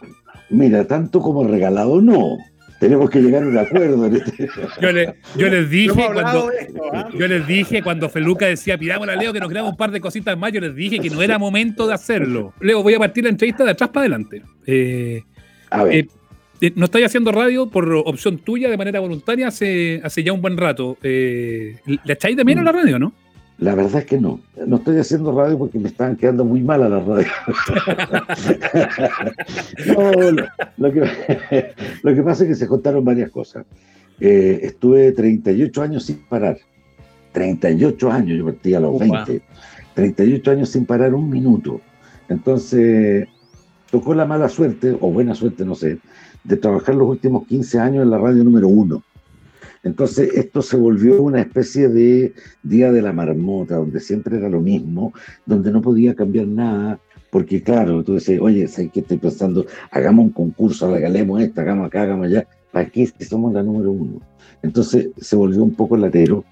Mira, 0.49 0.85
tanto 0.85 1.19
como 1.19 1.43
regalado 1.45 2.01
no. 2.01 2.37
Tenemos 2.81 3.09
que 3.11 3.19
llegar 3.21 3.43
a 3.43 3.47
un 3.47 3.57
acuerdo 3.57 4.05
en 4.07 4.15
este. 4.15 4.49
Yo, 4.81 4.91
le- 4.91 5.13
yo 5.37 5.47
les 5.49 5.69
dije 5.69 5.93
cuando, 6.13 6.51
esto, 6.51 6.81
¿ah? 6.93 7.09
yo 7.17 7.27
les 7.27 7.45
dije 7.45 7.83
cuando 7.83 8.09
Feluca 8.09 8.47
decía 8.47 8.75
pidámosle 8.77 9.13
a 9.13 9.15
Leo 9.15 9.31
que 9.31 9.39
nos 9.39 9.49
creamos 9.49 9.71
un 9.73 9.77
par 9.77 9.91
de 9.91 10.01
cositas 10.01 10.35
más, 10.35 10.51
yo 10.51 10.59
les 10.61 10.75
dije 10.75 10.99
que 10.99 11.11
no 11.11 11.21
era 11.21 11.37
momento 11.37 11.85
de 11.87 11.93
hacerlo. 11.93 12.53
Leo, 12.59 12.81
voy 12.81 12.95
a 12.95 12.99
partir 12.99 13.23
la 13.23 13.29
entrevista 13.29 13.63
de 13.63 13.71
atrás 13.71 13.91
para 13.91 14.01
adelante. 14.01 14.41
Eh, 14.65 15.21
A 15.69 15.83
ver, 15.83 15.93
Eh, 15.93 16.07
eh, 16.61 16.71
no 16.75 16.85
estáis 16.85 17.05
haciendo 17.05 17.31
radio 17.31 17.69
por 17.69 17.91
opción 17.93 18.39
tuya 18.39 18.67
de 18.69 18.77
manera 18.77 18.99
voluntaria 18.99 19.47
hace, 19.47 20.01
hace 20.03 20.23
ya 20.23 20.33
un 20.33 20.41
buen 20.41 20.57
rato. 20.57 20.97
Eh, 21.03 21.75
¿Le 21.85 22.13
echáis 22.13 22.35
de 22.35 22.43
menos 22.43 22.63
la 22.65 22.71
radio, 22.71 22.97
no? 22.97 23.13
La 23.61 23.75
verdad 23.75 23.99
es 24.01 24.05
que 24.05 24.19
no. 24.19 24.39
No 24.65 24.77
estoy 24.77 24.97
haciendo 24.97 25.31
radio 25.31 25.55
porque 25.55 25.77
me 25.77 25.87
estaban 25.87 26.15
quedando 26.15 26.43
muy 26.43 26.61
mal 26.61 26.81
a 26.81 26.89
la 26.89 26.99
radio. 26.99 27.27
no, 29.85 30.31
lo, 30.31 30.45
lo 30.77 30.91
que, 30.91 31.73
lo 32.01 32.15
que 32.15 32.23
pasa 32.23 32.43
es 32.43 32.49
que 32.49 32.55
se 32.55 32.67
contaron 32.67 33.05
varias 33.05 33.29
cosas. 33.29 33.63
Eh, 34.19 34.61
estuve 34.63 35.11
38 35.11 35.79
años 35.79 36.05
sin 36.05 36.17
parar. 36.17 36.57
38 37.33 38.11
años, 38.11 38.39
yo 38.39 38.45
partí 38.45 38.73
a 38.73 38.79
los 38.79 38.95
Upa. 38.95 39.25
20. 39.25 39.41
38 39.93 40.51
años 40.51 40.69
sin 40.69 40.87
parar 40.87 41.13
un 41.13 41.29
minuto. 41.29 41.81
Entonces, 42.29 43.27
tocó 43.91 44.15
la 44.15 44.25
mala 44.25 44.49
suerte, 44.49 44.97
o 44.99 45.11
buena 45.11 45.35
suerte, 45.35 45.65
no 45.65 45.75
sé, 45.75 45.99
de 46.43 46.57
trabajar 46.57 46.95
los 46.95 47.07
últimos 47.07 47.45
15 47.45 47.77
años 47.77 48.03
en 48.03 48.09
la 48.09 48.17
radio 48.17 48.43
número 48.43 48.67
uno. 48.69 49.03
Entonces, 49.83 50.29
esto 50.35 50.61
se 50.61 50.77
volvió 50.77 51.21
una 51.21 51.41
especie 51.41 51.89
de 51.89 52.33
día 52.61 52.91
de 52.91 53.01
la 53.01 53.13
marmota, 53.13 53.75
donde 53.75 53.99
siempre 53.99 54.37
era 54.37 54.47
lo 54.49 54.61
mismo, 54.61 55.13
donde 55.45 55.71
no 55.71 55.81
podía 55.81 56.13
cambiar 56.13 56.47
nada, 56.47 56.99
porque 57.31 57.63
claro, 57.63 58.03
tú 58.03 58.15
dices, 58.15 58.39
oye, 58.41 58.67
¿sabes 58.67 58.91
qué 58.91 58.99
estoy 58.99 59.17
pensando? 59.17 59.65
Hagamos 59.89 60.25
un 60.25 60.31
concurso, 60.31 60.93
regalemos 60.93 61.41
esto, 61.41 61.61
hagamos 61.61 61.87
acá, 61.87 62.03
hagamos 62.03 62.27
allá. 62.27 62.45
¿Para 62.71 62.89
qué 62.89 63.07
si 63.07 63.25
somos 63.25 63.53
la 63.53 63.63
número 63.63 63.91
uno? 63.91 64.21
Entonces 64.61 65.09
se 65.17 65.35
volvió 65.35 65.63
un 65.63 65.73
poco 65.73 65.97
latero 65.97 66.43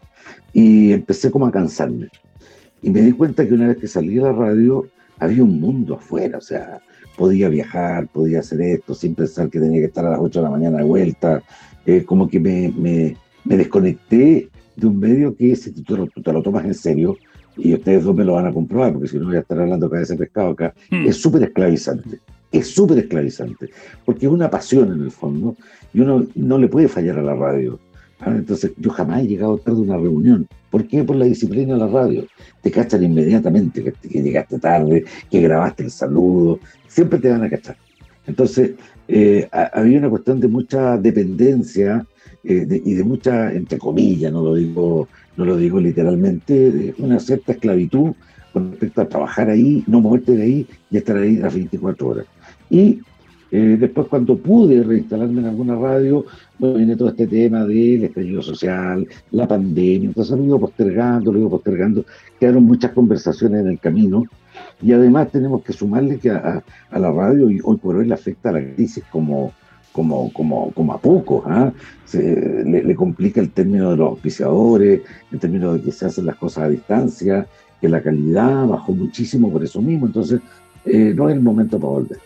y 0.53 0.91
empecé 0.93 1.29
como 1.29 1.45
a 1.45 1.51
cansarme. 1.51 2.07
Y 2.81 2.89
me 2.89 3.01
di 3.01 3.11
cuenta 3.11 3.45
que 3.45 3.53
una 3.53 3.67
vez 3.67 3.77
que 3.77 3.87
salí 3.87 4.15
de 4.15 4.21
la 4.21 4.31
radio, 4.31 4.87
había 5.19 5.43
un 5.43 5.59
mundo 5.59 5.95
afuera, 5.95 6.37
o 6.37 6.41
sea, 6.41 6.79
podía 7.17 7.49
viajar, 7.49 8.07
podía 8.07 8.39
hacer 8.39 8.61
esto, 8.61 8.93
sin 8.95 9.15
pensar 9.15 9.49
que 9.49 9.59
tenía 9.59 9.81
que 9.81 9.87
estar 9.87 10.05
a 10.05 10.11
las 10.11 10.19
8 10.19 10.39
de 10.39 10.43
la 10.43 10.49
mañana 10.49 10.77
de 10.77 10.85
vuelta, 10.85 11.43
eh, 11.85 12.03
como 12.05 12.27
que 12.29 12.39
me, 12.39 12.73
me, 12.77 13.15
me 13.45 13.57
desconecté 13.57 14.49
de 14.75 14.87
un 14.87 14.99
medio 14.99 15.35
que 15.35 15.55
si 15.55 15.71
tú 15.71 15.83
te, 15.83 15.97
lo, 15.97 16.07
tú 16.07 16.21
te 16.21 16.33
lo 16.33 16.41
tomas 16.41 16.65
en 16.65 16.73
serio, 16.73 17.17
y 17.57 17.73
ustedes 17.73 18.03
dos 18.03 18.15
me 18.15 18.23
lo 18.23 18.33
van 18.33 18.47
a 18.47 18.53
comprobar, 18.53 18.93
porque 18.93 19.09
si 19.09 19.17
no 19.17 19.25
voy 19.25 19.35
a 19.35 19.39
estar 19.39 19.59
hablando 19.59 19.87
acá 19.87 19.97
de 19.97 20.03
ese 20.03 20.15
pescado 20.15 20.51
acá, 20.51 20.73
Hmm. 20.89 21.05
es 21.07 21.17
súper 21.17 21.43
esclavizante, 21.43 22.19
es 22.51 22.67
súper 22.67 22.99
esclavizante, 22.99 23.69
porque 24.05 24.25
es 24.25 24.31
una 24.31 24.49
pasión 24.49 24.93
en 24.93 25.01
el 25.03 25.11
fondo, 25.11 25.55
y 25.93 25.99
uno 25.99 26.25
no 26.35 26.57
le 26.57 26.67
puede 26.67 26.87
fallar 26.87 27.19
a 27.19 27.21
la 27.21 27.35
radio. 27.35 27.79
¿ah? 28.21 28.33
Entonces, 28.35 28.71
yo 28.77 28.89
jamás 28.91 29.23
he 29.23 29.27
llegado 29.27 29.57
tarde 29.57 29.79
a 29.79 29.81
una 29.81 29.97
reunión. 29.97 30.47
¿Por 30.69 30.87
qué? 30.87 31.03
Por 31.03 31.15
la 31.15 31.25
disciplina 31.25 31.73
de 31.73 31.79
la 31.79 31.87
radio. 31.87 32.25
Te 32.61 32.71
cachan 32.71 33.03
inmediatamente 33.03 33.83
que, 33.83 33.91
que 33.91 34.21
llegaste 34.21 34.59
tarde, 34.59 35.03
que 35.29 35.41
grabaste 35.41 35.83
el 35.83 35.91
saludo, 35.91 36.59
siempre 36.87 37.19
te 37.19 37.29
van 37.29 37.43
a 37.43 37.49
cachar. 37.49 37.75
Entonces, 38.27 38.73
eh, 39.11 39.47
ha- 39.51 39.71
había 39.79 39.97
una 39.99 40.09
cuestión 40.09 40.39
de 40.39 40.47
mucha 40.47 40.97
dependencia 40.97 42.05
eh, 42.43 42.65
de- 42.65 42.81
y 42.85 42.93
de 42.93 43.03
mucha, 43.03 43.51
entre 43.51 43.77
comillas, 43.77 44.31
no 44.31 44.41
lo 44.43 44.55
digo, 44.55 45.07
no 45.35 45.43
lo 45.45 45.57
digo 45.57 45.79
literalmente, 45.79 46.71
de 46.71 46.95
una 46.99 47.19
cierta 47.19 47.51
esclavitud 47.51 48.11
con 48.53 48.71
respecto 48.71 49.01
a 49.01 49.09
trabajar 49.09 49.49
ahí, 49.49 49.83
no 49.87 49.99
moverte 49.99 50.35
de 50.37 50.43
ahí 50.43 50.67
y 50.89 50.97
estar 50.97 51.17
ahí 51.17 51.35
las 51.37 51.53
24 51.53 52.07
horas. 52.07 52.25
Y 52.69 52.99
eh, 53.51 53.77
después 53.79 54.07
cuando 54.07 54.37
pude 54.37 54.83
reinstalarme 54.83 55.41
en 55.41 55.47
alguna 55.47 55.75
radio, 55.75 56.23
bueno, 56.59 56.75
viene 56.77 56.95
todo 56.95 57.09
este 57.09 57.25
tema 57.27 57.65
del 57.65 58.03
estallido 58.05 58.41
social, 58.43 59.07
la 59.31 59.47
pandemia, 59.47 60.07
entonces 60.09 60.37
lo 60.37 60.45
ido 60.45 60.59
postergando, 60.59 61.31
lo 61.33 61.39
ido 61.39 61.49
postergando, 61.49 62.05
quedaron 62.39 62.63
muchas 62.63 62.91
conversaciones 62.91 63.61
en 63.61 63.67
el 63.69 63.79
camino 63.79 64.23
y 64.81 64.91
además 64.93 65.29
tenemos 65.31 65.63
que 65.63 65.73
sumarle 65.73 66.17
que 66.19 66.29
a, 66.31 66.37
a- 66.37 66.63
a 66.95 66.99
la 66.99 67.11
radio 67.11 67.49
y 67.49 67.59
hoy 67.63 67.77
por 67.77 67.95
hoy 67.95 68.07
le 68.07 68.13
afecta 68.13 68.49
a 68.49 68.53
la 68.53 68.61
crisis 68.73 69.03
como, 69.11 69.51
como, 69.91 70.31
como, 70.33 70.71
como 70.71 70.93
a 70.93 70.99
poco, 70.99 71.43
¿ah? 71.47 71.71
Se- 72.05 72.63
le, 72.65 72.83
le 72.83 72.95
complica 72.95 73.41
el 73.41 73.51
término 73.51 73.91
de 73.91 73.97
los 73.97 74.09
auspiciadores, 74.09 75.01
el 75.31 75.39
término 75.39 75.73
de 75.73 75.81
que 75.81 75.91
se 75.91 76.05
hacen 76.05 76.25
las 76.25 76.35
cosas 76.37 76.63
a 76.65 76.69
distancia, 76.69 77.47
que 77.81 77.87
la 77.89 78.01
calidad 78.01 78.65
bajó 78.67 78.93
muchísimo 78.93 79.51
por 79.51 79.63
eso 79.63 79.81
mismo, 79.81 80.05
entonces 80.07 80.39
eh, 80.85 81.13
no 81.15 81.29
es 81.29 81.35
el 81.35 81.41
momento 81.41 81.77
para 81.79 81.91
volver. 81.93 82.17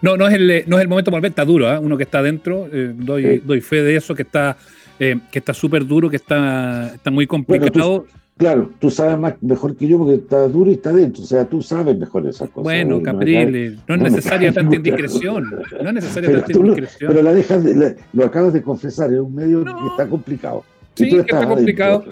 No, 0.00 0.16
no 0.16 0.28
es 0.28 0.34
el, 0.34 0.64
no 0.68 0.76
es 0.76 0.82
el 0.82 0.88
momento 0.88 1.10
para 1.10 1.18
volver, 1.18 1.30
está 1.30 1.44
duro, 1.44 1.68
¿ah? 1.68 1.80
uno 1.80 1.96
que 1.96 2.04
está 2.04 2.20
adentro, 2.20 2.68
eh, 2.72 2.92
doy, 2.96 3.42
doy 3.44 3.60
fe 3.60 3.82
de 3.82 3.96
eso, 3.96 4.14
que 4.14 4.22
está 4.22 4.56
eh, 5.00 5.16
que 5.30 5.38
está 5.38 5.54
súper 5.54 5.86
duro, 5.86 6.10
que 6.10 6.16
está, 6.16 6.92
está 6.94 7.10
muy 7.10 7.24
complicado. 7.26 8.06
Claro, 8.38 8.70
tú 8.78 8.88
sabes 8.90 9.18
más, 9.18 9.34
mejor 9.42 9.74
que 9.76 9.88
yo 9.88 9.98
porque 9.98 10.14
está 10.14 10.46
duro 10.48 10.70
y 10.70 10.74
está 10.74 10.92
dentro, 10.92 11.24
o 11.24 11.26
sea, 11.26 11.44
tú 11.44 11.60
sabes 11.60 11.98
mejor 11.98 12.24
esas 12.26 12.48
cosas. 12.50 12.62
Bueno, 12.62 13.02
Caprile, 13.02 13.70
no 13.88 13.94
es 13.96 14.00
no 14.00 14.08
necesaria 14.08 14.52
tanta 14.54 14.76
indiscreción. 14.76 15.50
No 15.82 15.88
es 15.88 15.94
necesaria 15.94 16.32
tanta 16.32 16.52
indiscreción. 16.52 17.08
pero 17.12 17.22
la 17.22 17.34
dejas, 17.34 17.64
de- 17.64 17.74
la- 17.74 17.94
lo 18.12 18.24
acabas 18.24 18.52
de 18.52 18.62
confesar, 18.62 19.12
es 19.12 19.18
un 19.18 19.34
medio 19.34 19.64
No. 19.64 19.76
que 19.76 19.86
está 19.88 20.08
complicado. 20.08 20.62
Sí, 20.98 21.10
que 21.10 21.20
está 21.20 21.46
complicado. 21.46 22.04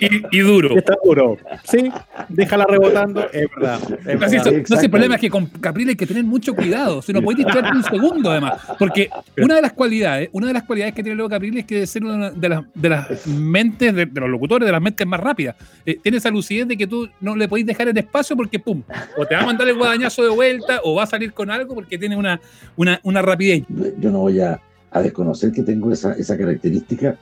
Y, 0.00 0.38
y 0.38 0.40
duro. 0.40 0.76
Está 0.76 0.96
duro. 1.04 1.36
Sí, 1.64 1.90
déjala 2.28 2.64
rebotando, 2.68 3.24
es 3.32 3.48
verdad. 3.56 3.78
es 3.98 4.04
verdad. 4.04 4.34
eso- 4.34 4.74
no, 4.74 4.80
el 4.80 4.90
problema 4.90 5.14
es 5.16 5.20
que 5.20 5.30
con 5.30 5.46
Caprile 5.46 5.90
hay 5.90 5.96
que 5.96 6.06
tener 6.06 6.24
mucho 6.24 6.54
cuidado. 6.54 7.02
Si 7.02 7.12
no 7.12 7.20
podéis 7.22 7.44
distraerte 7.46 7.76
un 7.76 7.84
segundo, 7.84 8.30
además. 8.30 8.60
Porque 8.78 9.10
una 9.42 9.56
de 9.56 9.62
las 9.62 9.72
cualidades, 9.72 10.28
una 10.32 10.46
de 10.48 10.52
las 10.52 10.62
cualidades 10.62 10.94
que 10.94 11.02
tiene 11.02 11.16
Leo 11.16 11.28
Caprile 11.28 11.60
es 11.60 11.66
que 11.66 11.82
es 11.82 11.90
ser 11.90 12.04
una 12.04 12.30
de 12.30 12.48
las, 12.48 12.62
de 12.74 12.88
las 12.88 13.26
mentes, 13.26 13.94
de, 13.94 14.06
de 14.06 14.20
los 14.20 14.30
locutores, 14.30 14.66
de 14.66 14.72
las 14.72 14.82
mentes 14.82 15.06
más 15.06 15.20
rápidas. 15.20 15.56
Eh, 15.84 15.98
tiene 16.02 16.18
esa 16.18 16.30
lucidez 16.30 16.68
de 16.68 16.76
que 16.76 16.86
tú 16.86 17.08
no 17.20 17.34
le 17.36 17.48
podéis 17.48 17.66
dejar 17.66 17.88
el 17.88 17.98
espacio 17.98 18.36
porque, 18.36 18.58
pum, 18.58 18.82
o 19.16 19.26
te 19.26 19.34
va 19.34 19.42
a 19.42 19.46
mandar 19.46 19.66
el 19.68 19.76
guadañazo 19.76 20.22
de 20.22 20.30
vuelta 20.30 20.80
o 20.84 20.94
va 20.94 21.02
a 21.02 21.06
salir 21.06 21.32
con 21.32 21.50
algo 21.50 21.74
porque 21.74 21.98
tiene 21.98 22.16
una, 22.16 22.40
una, 22.76 23.00
una 23.02 23.22
rapidez. 23.22 23.64
Yo 23.98 24.10
no 24.10 24.20
voy 24.20 24.40
a, 24.40 24.60
a 24.90 25.02
desconocer 25.02 25.52
que 25.52 25.62
tengo 25.62 25.92
esa, 25.92 26.12
esa 26.12 26.36
característica, 26.36 27.16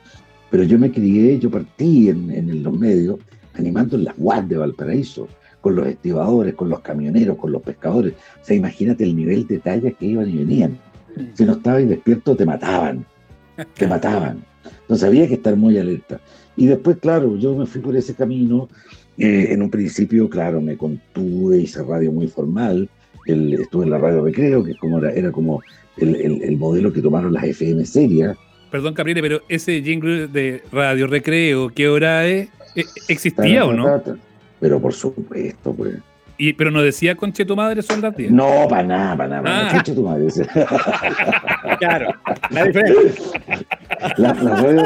pero 0.49 0.63
yo 0.63 0.77
me 0.79 0.91
crié, 0.91 1.39
yo 1.39 1.49
partí 1.51 2.09
en, 2.09 2.29
en 2.31 2.63
los 2.63 2.77
medios 2.77 3.17
animando 3.55 3.95
en 3.97 4.03
las 4.05 4.13
UAD 4.17 4.43
de 4.43 4.57
Valparaíso, 4.57 5.27
con 5.61 5.75
los 5.75 5.87
estibadores, 5.87 6.53
con 6.53 6.69
los 6.69 6.79
camioneros, 6.81 7.37
con 7.37 7.51
los 7.51 7.61
pescadores. 7.63 8.13
O 8.41 8.45
sea, 8.45 8.55
imagínate 8.55 9.03
el 9.03 9.15
nivel 9.15 9.47
de 9.47 9.57
tallas 9.59 9.93
que 9.99 10.05
iban 10.05 10.29
y 10.29 10.37
venían. 10.37 10.77
Si 11.33 11.43
no 11.43 11.53
estabas 11.53 11.87
despierto, 11.89 12.35
te 12.35 12.45
mataban. 12.45 13.03
Te 13.75 13.87
mataban. 13.87 14.43
Entonces 14.81 15.07
había 15.07 15.27
que 15.27 15.33
estar 15.33 15.55
muy 15.55 15.77
alerta. 15.77 16.19
Y 16.55 16.67
después, 16.67 16.97
claro, 16.97 17.35
yo 17.37 17.55
me 17.55 17.65
fui 17.65 17.81
por 17.81 17.95
ese 17.97 18.13
camino. 18.13 18.69
Eh, 19.17 19.47
en 19.49 19.63
un 19.63 19.71
principio, 19.71 20.29
claro, 20.29 20.61
me 20.61 20.77
contuve, 20.77 21.57
hice 21.59 21.81
radio 21.83 22.11
muy 22.11 22.27
formal. 22.27 22.87
El- 23.25 23.55
estuve 23.55 23.85
en 23.85 23.89
la 23.89 23.97
radio 23.97 24.23
recreo, 24.23 24.63
que 24.63 24.71
es 24.71 24.77
como 24.77 24.99
era, 24.99 25.11
era 25.11 25.31
como 25.31 25.61
el, 25.97 26.15
el- 26.15 26.43
el 26.43 26.57
modelo 26.57 26.93
que 26.93 27.01
tomaron 27.01 27.33
las 27.33 27.43
FM 27.43 27.83
serias. 27.85 28.37
Perdón, 28.71 28.93
Caprile, 28.93 29.21
pero 29.21 29.41
ese 29.47 29.81
jingle 29.81 30.27
de 30.27 30.61
Radio 30.71 31.07
Recreo, 31.07 31.69
¿qué 31.69 31.87
hora 31.87 32.25
es? 32.25 32.49
Eh, 32.75 32.83
¿Existía 33.07 33.65
o 33.65 33.73
no? 33.73 34.01
Pero 34.59 34.79
por 34.81 34.93
supuesto, 34.93 35.73
pues. 35.73 35.95
Y, 36.39 36.53
pero 36.53 36.69
no 36.69 36.81
decía 36.83 37.15
conche 37.15 37.45
tu 37.45 37.55
madre 37.55 37.81
son 37.81 37.99
las 38.01 38.15
10. 38.15 38.31
No, 38.31 38.67
para 38.69 38.83
nada, 38.83 39.17
para 39.17 39.41
nada. 39.41 39.69
Ah. 39.69 39.77
Chucha 39.77 39.95
tu 39.95 40.03
madre. 40.03 40.27
Claro, 41.79 42.09
la 42.49 42.63
diferencia. 42.65 43.23
La, 44.17 44.33
la 44.33 44.55
radio, 44.55 44.83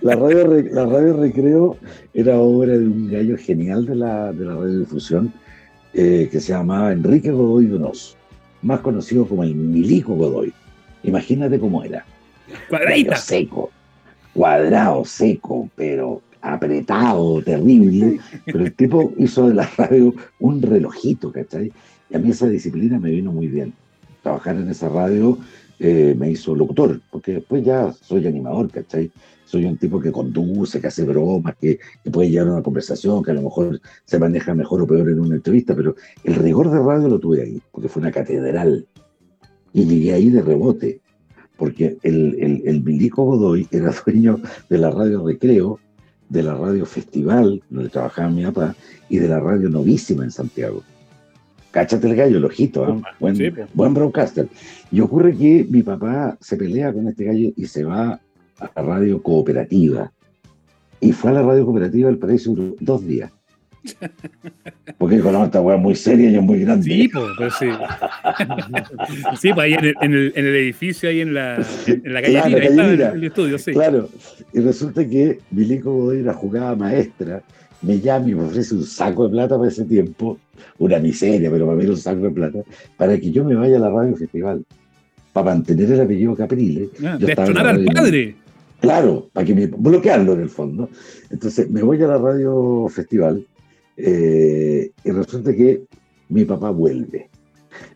la, 0.00 0.16
radio, 0.16 0.46
Re- 0.46 0.70
la 0.72 0.86
radio 0.86 1.16
Recreo 1.20 1.76
era 2.14 2.36
obra 2.38 2.72
de 2.72 2.86
un 2.86 3.10
gallo 3.10 3.36
genial 3.38 3.86
de 3.86 3.94
la, 3.94 4.32
de 4.32 4.44
la 4.44 4.54
radiodifusión 4.54 5.32
eh, 5.94 6.28
que 6.32 6.40
se 6.40 6.52
llamaba 6.52 6.90
Enrique 6.92 7.30
Godoy 7.30 7.66
Donoso, 7.66 8.16
más 8.62 8.80
conocido 8.80 9.26
como 9.26 9.44
el 9.44 9.54
Milico 9.54 10.14
Godoy. 10.14 10.52
Imagínate 11.02 11.58
cómo 11.58 11.82
era. 11.82 12.04
Cuadradita. 12.68 13.16
Seco, 13.16 13.70
cuadrado, 14.34 15.04
seco, 15.04 15.68
pero 15.76 16.22
apretado, 16.40 17.42
terrible. 17.42 18.20
Pero 18.44 18.64
el 18.64 18.74
tipo 18.74 19.12
hizo 19.18 19.48
de 19.48 19.54
la 19.54 19.68
radio 19.76 20.14
un 20.40 20.62
relojito, 20.62 21.32
¿cachai? 21.32 21.72
Y 22.10 22.16
a 22.16 22.18
mí 22.18 22.30
esa 22.30 22.48
disciplina 22.48 22.98
me 22.98 23.10
vino 23.10 23.32
muy 23.32 23.48
bien. 23.48 23.72
trabajar 24.22 24.56
en 24.56 24.68
esa 24.68 24.88
radio 24.88 25.38
eh, 25.78 26.14
me 26.18 26.30
hizo 26.30 26.54
locutor, 26.54 27.00
porque 27.10 27.34
después 27.34 27.64
ya 27.64 27.92
soy 27.92 28.26
animador, 28.26 28.70
¿cachai? 28.70 29.10
Soy 29.44 29.64
un 29.64 29.78
tipo 29.78 30.00
que 30.00 30.12
conduce, 30.12 30.80
que 30.80 30.88
hace 30.88 31.04
bromas, 31.04 31.54
que, 31.60 31.78
que 32.02 32.10
puede 32.10 32.30
llevar 32.30 32.50
una 32.52 32.62
conversación, 32.62 33.22
que 33.22 33.30
a 33.30 33.34
lo 33.34 33.42
mejor 33.42 33.80
se 34.04 34.18
maneja 34.18 34.54
mejor 34.54 34.82
o 34.82 34.86
peor 34.86 35.08
en 35.08 35.20
una 35.20 35.36
entrevista, 35.36 35.74
pero 35.74 35.94
el 36.24 36.34
rigor 36.34 36.70
de 36.70 36.78
radio 36.80 37.08
lo 37.08 37.18
tuve 37.18 37.42
ahí, 37.42 37.62
porque 37.70 37.88
fue 37.88 38.02
una 38.02 38.12
catedral. 38.12 38.86
Y 39.72 39.84
llegué 39.84 40.12
ahí 40.12 40.30
de 40.30 40.42
rebote, 40.42 41.00
porque 41.56 41.96
el, 42.02 42.36
el, 42.40 42.62
el 42.64 42.82
Milico 42.82 43.24
Godoy 43.24 43.66
era 43.70 43.92
dueño 44.06 44.40
de 44.68 44.78
la 44.78 44.90
radio 44.90 45.26
Recreo, 45.26 45.78
de 46.28 46.42
la 46.42 46.54
radio 46.54 46.84
Festival, 46.86 47.62
donde 47.70 47.88
trabajaba 47.88 48.28
mi 48.30 48.44
papá, 48.44 48.74
y 49.08 49.18
de 49.18 49.28
la 49.28 49.40
radio 49.40 49.68
Novísima 49.68 50.24
en 50.24 50.30
Santiago. 50.30 50.82
Cáchate 51.70 52.08
el 52.08 52.16
gallo, 52.16 52.38
el 52.38 52.44
ojito, 52.44 52.88
¿eh? 52.88 53.02
buen, 53.20 53.36
Sí, 53.36 53.50
pues. 53.50 53.68
buen 53.74 53.94
broadcaster. 53.94 54.48
Y 54.90 55.00
ocurre 55.00 55.36
que 55.36 55.66
mi 55.68 55.82
papá 55.82 56.36
se 56.40 56.56
pelea 56.56 56.92
con 56.92 57.08
este 57.08 57.24
gallo 57.24 57.50
y 57.56 57.66
se 57.66 57.84
va 57.84 58.20
a 58.58 58.70
la 58.74 58.82
radio 58.82 59.22
cooperativa. 59.22 60.10
Y 61.00 61.12
fue 61.12 61.30
a 61.30 61.34
la 61.34 61.42
radio 61.42 61.64
cooperativa 61.64 62.08
del 62.08 62.18
Paraíso 62.18 62.54
dos 62.80 63.06
días. 63.06 63.30
Porque 64.98 65.20
con 65.20 65.34
esta 65.42 65.60
weá 65.60 65.76
muy 65.76 65.94
seria 65.94 66.30
y 66.30 66.36
es 66.36 66.42
muy 66.42 66.60
grande. 66.60 66.84
Sí, 66.84 67.08
pues, 67.08 67.24
pues 67.36 67.54
sí. 67.58 67.66
sí, 69.40 69.52
pues 69.52 69.58
ahí 69.64 69.74
en 69.74 69.84
el, 69.84 69.94
en 70.02 70.12
el- 70.14 70.32
en 70.34 70.46
el 70.46 70.56
edificio, 70.56 71.08
ahí 71.08 71.20
en 71.20 71.34
la, 71.34 71.56
en 71.86 72.12
la 72.12 72.20
calle 72.22 72.32
Claro, 72.32 72.48
Lira, 72.48 72.48
ahí 72.48 72.52
calle 72.52 72.64
estaba 72.66 72.88
el, 72.88 72.96
Lira. 72.96 73.12
el 73.12 73.24
estudio, 73.24 73.58
sí. 73.58 73.72
Claro. 73.72 74.08
Y 74.52 74.60
resulta 74.60 75.06
que 75.08 75.38
Milico 75.50 75.92
Godoy, 75.92 76.24
jugada 76.34 76.74
maestra, 76.74 77.42
me 77.82 78.00
llama 78.00 78.28
y 78.28 78.34
me 78.34 78.44
ofrece 78.44 78.74
un 78.74 78.84
saco 78.84 79.24
de 79.24 79.30
plata 79.30 79.56
para 79.56 79.68
ese 79.68 79.84
tiempo, 79.84 80.38
una 80.78 80.98
miseria, 80.98 81.50
pero 81.50 81.66
para 81.66 81.76
mí 81.78 81.84
era 81.84 81.92
un 81.92 81.98
saco 81.98 82.20
de 82.22 82.30
plata, 82.30 82.58
para 82.96 83.18
que 83.18 83.30
yo 83.30 83.44
me 83.44 83.54
vaya 83.54 83.76
a 83.76 83.80
la 83.80 83.90
radio 83.90 84.16
festival, 84.16 84.64
para 85.32 85.46
mantener 85.54 85.92
el 85.92 86.00
apellido 86.00 86.34
Capriles. 86.34 86.88
Ah, 87.04 87.16
destronar 87.20 87.68
al 87.68 87.84
padre. 87.84 88.34
Claro, 88.80 89.28
para 89.32 89.44
que 89.46 89.54
me 89.54 89.66
bloquearlo 89.66 90.34
en 90.34 90.40
el 90.40 90.48
fondo. 90.50 90.88
Entonces 91.30 91.68
me 91.70 91.82
voy 91.82 92.00
a 92.02 92.06
la 92.06 92.18
radio 92.18 92.86
festival 92.88 93.44
eh, 93.98 94.90
y 95.04 95.10
resulta 95.10 95.52
que 95.54 95.82
mi 96.28 96.44
papá 96.44 96.70
vuelve. 96.70 97.28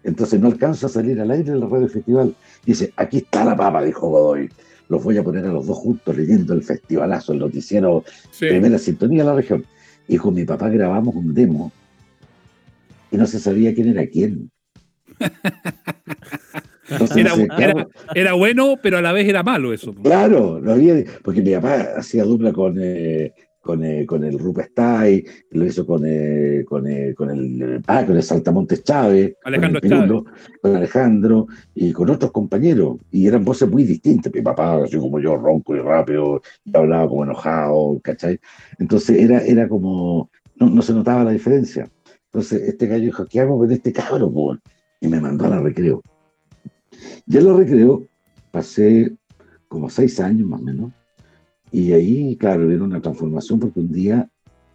Entonces 0.05 0.41
no 0.41 0.49
alcanza 0.49 0.87
a 0.87 0.91
salir 0.91 1.21
al 1.21 1.31
aire 1.31 1.53
de 1.53 1.59
la 1.59 1.67
radio 1.67 1.88
festival. 1.88 2.35
Dice, 2.67 2.93
aquí 2.97 3.19
está 3.19 3.45
la 3.45 3.57
papa, 3.57 3.83
dijo 3.83 4.09
Godoy. 4.09 4.49
Los 4.88 5.03
voy 5.03 5.17
a 5.17 5.23
poner 5.23 5.45
a 5.47 5.53
los 5.53 5.67
dos 5.67 5.79
juntos 5.79 6.17
leyendo 6.17 6.53
el 6.55 6.62
festivalazo, 6.62 7.33
el 7.33 7.38
noticiero, 7.38 8.05
Sí. 8.31 8.47
primera 8.49 8.79
sintonía 8.79 9.23
de 9.23 9.29
la 9.31 9.35
región. 9.37 9.65
Y 10.09 10.19
con 10.19 10.35
mi 10.35 10.45
papá 10.45 10.69
grabamos 10.69 11.15
un 11.15 11.33
demo 11.33 11.73
y 13.11 13.17
no 13.17 13.27
se 13.27 13.38
sabía 13.38 13.75
quién 13.75 13.88
era 13.91 14.07
quién. 14.07 14.51
Entonces, 16.91 17.17
Era, 17.17 17.31
no 17.31 17.37
sé, 17.37 17.49
¿qué 17.57 17.65
hago? 17.65 17.79
era- 17.81 17.88
era 18.15 18.33
bueno, 18.35 18.75
pero 18.83 18.99
a 18.99 19.03
la 19.03 19.12
vez 19.12 19.27
era 19.29 19.43
malo 19.43 19.73
eso. 19.73 19.95
Claro, 19.95 20.61
no 20.61 20.73
había, 20.73 20.97
porque 21.23 21.41
mi 21.41 21.53
papá 21.55 21.88
hacía 21.97 22.25
dupla 22.25 22.53
con, 22.53 22.77
eh, 22.81 23.33
con, 23.62 23.85
eh, 23.85 24.05
con 24.05 24.25
el 24.25 24.38
Rupestay, 24.38 25.25
lo 25.53 25.64
hizo 25.64 25.87
con, 25.87 26.03
eh, 26.05 26.64
con, 26.68 26.87
eh, 26.87 27.14
con 27.14 27.31
el 27.31 27.81
ah, 27.87 28.05
con 28.05 28.16
el 28.16 28.22
Saltamontes 28.22 28.83
Chávez, 28.83 29.37
Alejandro 29.44 29.81
con, 29.81 29.92
el 29.92 29.98
Pirulo, 29.98 30.25
con 30.61 30.77
Alejandro 30.77 31.46
y 31.75 31.92
con 31.92 32.11
otros 32.11 32.33
compañeros, 32.33 32.98
y 33.12 33.27
eran 33.27 33.44
voces 33.44 33.70
muy 33.70 33.85
distintas. 33.85 34.35
Mi 34.35 34.42
papá, 34.42 34.83
así 34.83 34.98
como 34.98 35.20
yo, 35.20 35.37
ronco 35.37 35.77
y 35.77 35.79
rápido, 35.79 36.42
y 36.64 36.77
hablaba 36.77 37.09
como 37.09 37.25
enojado, 37.25 38.01
¿cachai? 38.03 38.40
Entonces 38.79 39.20
era, 39.20 39.38
era 39.38 39.68
como, 39.68 40.29
no, 40.57 40.68
no 40.68 40.83
se 40.83 40.92
notaba 40.92 41.25
la 41.25 41.31
diferencia. 41.31 41.88
Entonces 42.27 42.62
este 42.62 42.88
gallo 42.88 43.05
dijo, 43.05 43.27
¿qué 43.27 43.40
hago 43.40 43.59
con 43.59 43.70
este 43.70 43.92
cabro? 43.92 44.31
po?" 44.31 44.57
Y 45.01 45.07
me 45.07 45.20
mandó 45.20 45.44
a 45.46 45.51
la 45.51 45.61
recreo. 45.61 46.03
Ya 47.27 47.40
en 47.40 47.46
la 47.46 47.55
recreo 47.55 48.07
pasé 48.51 49.12
como 49.68 49.88
seis 49.88 50.18
años 50.18 50.48
más 50.48 50.61
o 50.61 50.64
menos. 50.64 50.92
Y 51.73 51.93
ahí, 51.93 52.37
claro, 52.37 52.67
viene 52.69 52.83
una 52.83 53.01
transformación 53.01 53.59
porque 53.59 53.81
un 53.81 53.91
día 53.91 54.29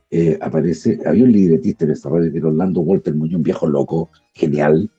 eh, 0.10 0.38
aparece, 0.42 1.00
había 1.06 1.24
un 1.24 1.32
libretista 1.32 1.86
en 1.86 1.92
esa 1.92 2.10
radio 2.10 2.32
que 2.32 2.40
era 2.40 2.48
Orlando 2.48 2.82
Walter 2.82 3.14
Muñoz, 3.14 3.38
un 3.38 3.44
viejo 3.44 3.68
loco, 3.68 4.10
genial, 4.34 4.90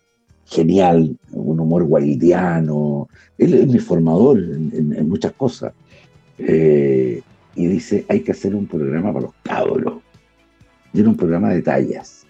genial, 0.46 1.18
un 1.32 1.60
humor 1.60 1.84
guaidiano. 1.84 3.08
Él 3.36 3.54
es 3.54 3.66
mi 3.66 3.78
formador 3.78 4.38
en 4.38 5.08
muchas 5.08 5.32
cosas. 5.32 5.72
Eh, 6.38 7.20
y 7.56 7.66
dice, 7.66 8.06
hay 8.08 8.20
que 8.20 8.32
hacer 8.32 8.54
un 8.54 8.66
programa 8.66 9.12
para 9.12 9.26
los 9.26 9.34
cabros. 9.42 10.00
Y 10.92 11.00
era 11.00 11.08
un 11.08 11.16
programa 11.16 11.50
de 11.50 11.62
tallas, 11.62 12.24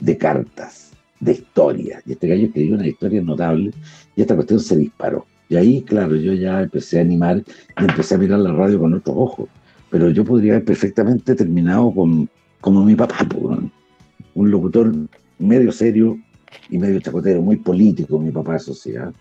de 0.00 0.16
cartas, 0.16 0.92
de 1.20 1.32
historias. 1.32 2.02
Y 2.06 2.12
este 2.12 2.28
gallo 2.28 2.46
escribió 2.46 2.74
una 2.74 2.86
historia 2.86 3.22
notable 3.22 3.72
y 4.16 4.22
esta 4.22 4.34
cuestión 4.34 4.60
se 4.60 4.76
disparó. 4.76 5.26
Y 5.48 5.56
ahí, 5.56 5.82
claro, 5.82 6.16
yo 6.16 6.32
ya 6.32 6.62
empecé 6.62 6.98
a 6.98 7.02
animar 7.02 7.38
y 7.78 7.84
empecé 7.84 8.14
a 8.14 8.18
mirar 8.18 8.38
la 8.40 8.52
radio 8.52 8.78
con 8.78 8.94
otros 8.94 9.16
ojos. 9.18 9.48
Pero 9.90 10.10
yo 10.10 10.24
podría 10.24 10.54
haber 10.54 10.64
perfectamente 10.64 11.34
terminado 11.34 11.92
con, 11.92 12.28
como 12.60 12.84
mi 12.84 12.94
papá, 12.94 13.16
un 14.34 14.50
locutor 14.50 14.92
medio 15.38 15.70
serio 15.70 16.18
y 16.70 16.78
medio 16.78 16.98
chacotero, 17.00 17.42
muy 17.42 17.56
político, 17.56 18.18
mi 18.18 18.30
papá 18.30 18.54
de 18.54 18.58
sociedad, 18.60 19.12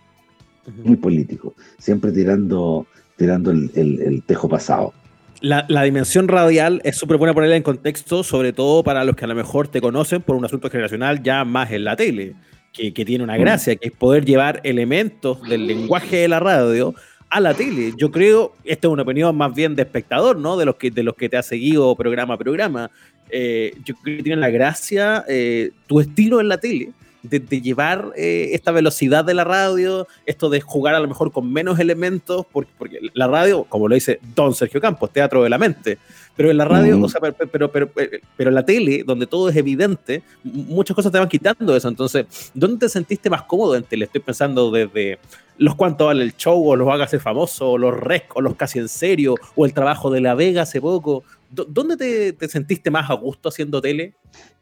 muy 0.83 0.95
político, 0.95 1.53
siempre 1.77 2.11
tirando, 2.11 2.87
tirando 3.17 3.51
el, 3.51 3.69
el- 3.75 4.01
el 4.01 4.23
tejo 4.23 4.47
pasado. 4.47 4.93
La, 5.41 5.65
la 5.67 5.83
dimensión 5.83 6.29
radial 6.29 6.79
es 6.85 6.95
súper 6.95 7.17
buena 7.17 7.33
ponerla 7.33 7.57
en 7.57 7.63
contexto, 7.63 8.23
sobre 8.23 8.53
todo 8.53 8.81
para 8.83 9.03
los 9.03 9.15
que 9.17 9.25
a 9.25 9.27
lo 9.27 9.35
mejor 9.35 9.67
te 9.67 9.81
conocen 9.81 10.21
por 10.21 10.37
un 10.37 10.45
asunto 10.45 10.69
generacional 10.69 11.21
ya 11.21 11.43
más 11.43 11.69
en 11.71 11.83
la 11.83 11.97
tele, 11.97 12.35
que, 12.73 12.93
que 12.93 13.05
tiene 13.05 13.23
una 13.23 13.37
gracia, 13.37 13.75
que 13.75 13.87
es 13.87 13.93
poder 13.93 14.25
llevar 14.25 14.59
elementos 14.63 15.41
del 15.47 15.67
lenguaje 15.67 16.17
de 16.17 16.27
la 16.27 16.39
radio 16.39 16.95
a 17.29 17.39
la 17.39 17.53
tele. 17.53 17.93
Yo 17.97 18.11
creo, 18.11 18.53
esta 18.63 18.87
es 18.87 18.91
una 18.91 19.03
opinión 19.03 19.35
más 19.35 19.53
bien 19.55 19.75
de 19.75 19.83
espectador, 19.83 20.37
¿no? 20.37 20.57
De 20.57 20.65
los 20.65 20.75
que, 20.75 20.91
de 20.91 21.03
los 21.03 21.15
que 21.15 21.29
te 21.29 21.37
ha 21.37 21.43
seguido 21.43 21.95
programa 21.95 22.35
a 22.35 22.37
programa. 22.37 22.91
Eh, 23.29 23.73
yo 23.85 23.95
creo 23.95 24.17
que 24.17 24.23
tiene 24.23 24.41
la 24.41 24.51
gracia, 24.51 25.23
eh, 25.27 25.71
tu 25.87 25.99
estilo 25.99 26.41
en 26.41 26.47
la 26.47 26.59
tele, 26.59 26.91
de, 27.23 27.39
de 27.39 27.61
llevar 27.61 28.11
eh, 28.15 28.49
esta 28.53 28.71
velocidad 28.71 29.25
de 29.25 29.33
la 29.33 29.43
radio, 29.43 30.07
esto 30.25 30.49
de 30.49 30.61
jugar 30.61 30.93
a 30.93 30.99
lo 30.99 31.07
mejor 31.07 31.31
con 31.31 31.51
menos 31.51 31.79
elementos, 31.79 32.45
porque, 32.51 32.71
porque 32.77 32.99
la 33.13 33.27
radio, 33.27 33.63
como 33.63 33.87
lo 33.87 33.95
dice 33.95 34.19
Don 34.35 34.53
Sergio 34.53 34.79
Campos, 34.79 35.11
teatro 35.11 35.41
de 35.41 35.49
la 35.49 35.57
mente, 35.57 35.97
pero 36.35 36.51
en 36.51 36.57
la 36.57 36.65
radio, 36.65 36.95
Ujú. 36.97 37.05
o 37.05 37.09
sea, 37.09 37.21
pero, 37.21 37.47
pero, 37.47 37.71
pero, 37.71 37.89
pero 38.35 38.49
en 38.49 38.55
la 38.55 38.65
tele, 38.65 39.03
donde 39.05 39.25
todo 39.27 39.49
es 39.49 39.55
evidente, 39.55 40.21
muchas 40.43 40.95
cosas 40.95 41.11
te 41.11 41.19
van 41.19 41.29
quitando 41.29 41.75
eso. 41.75 41.87
Entonces, 41.87 42.51
¿dónde 42.53 42.79
te 42.79 42.89
sentiste 42.89 43.29
más 43.29 43.43
cómodo 43.43 43.75
en 43.75 43.83
tele? 43.83 44.05
Estoy 44.05 44.21
pensando 44.21 44.71
desde 44.71 45.19
los 45.57 45.75
cuánto 45.75 46.07
vale 46.07 46.23
el 46.23 46.35
show, 46.35 46.67
o 46.67 46.75
los 46.75 46.89
hágase 46.89 47.19
famoso, 47.19 47.71
o 47.71 47.77
los 47.77 47.95
rec, 47.95 48.35
o 48.35 48.41
los 48.41 48.55
casi 48.55 48.79
en 48.79 48.89
serio, 48.89 49.35
o 49.55 49.65
el 49.65 49.73
trabajo 49.73 50.09
de 50.09 50.21
La 50.21 50.33
Vega 50.33 50.63
hace 50.63 50.81
poco. 50.81 51.23
¿Dó- 51.53 51.65
¿Dónde 51.65 51.97
te, 51.97 52.33
te 52.33 52.47
sentiste 52.47 52.89
más 52.91 53.09
a 53.09 53.13
gusto 53.13 53.49
haciendo 53.49 53.81
tele? 53.81 54.13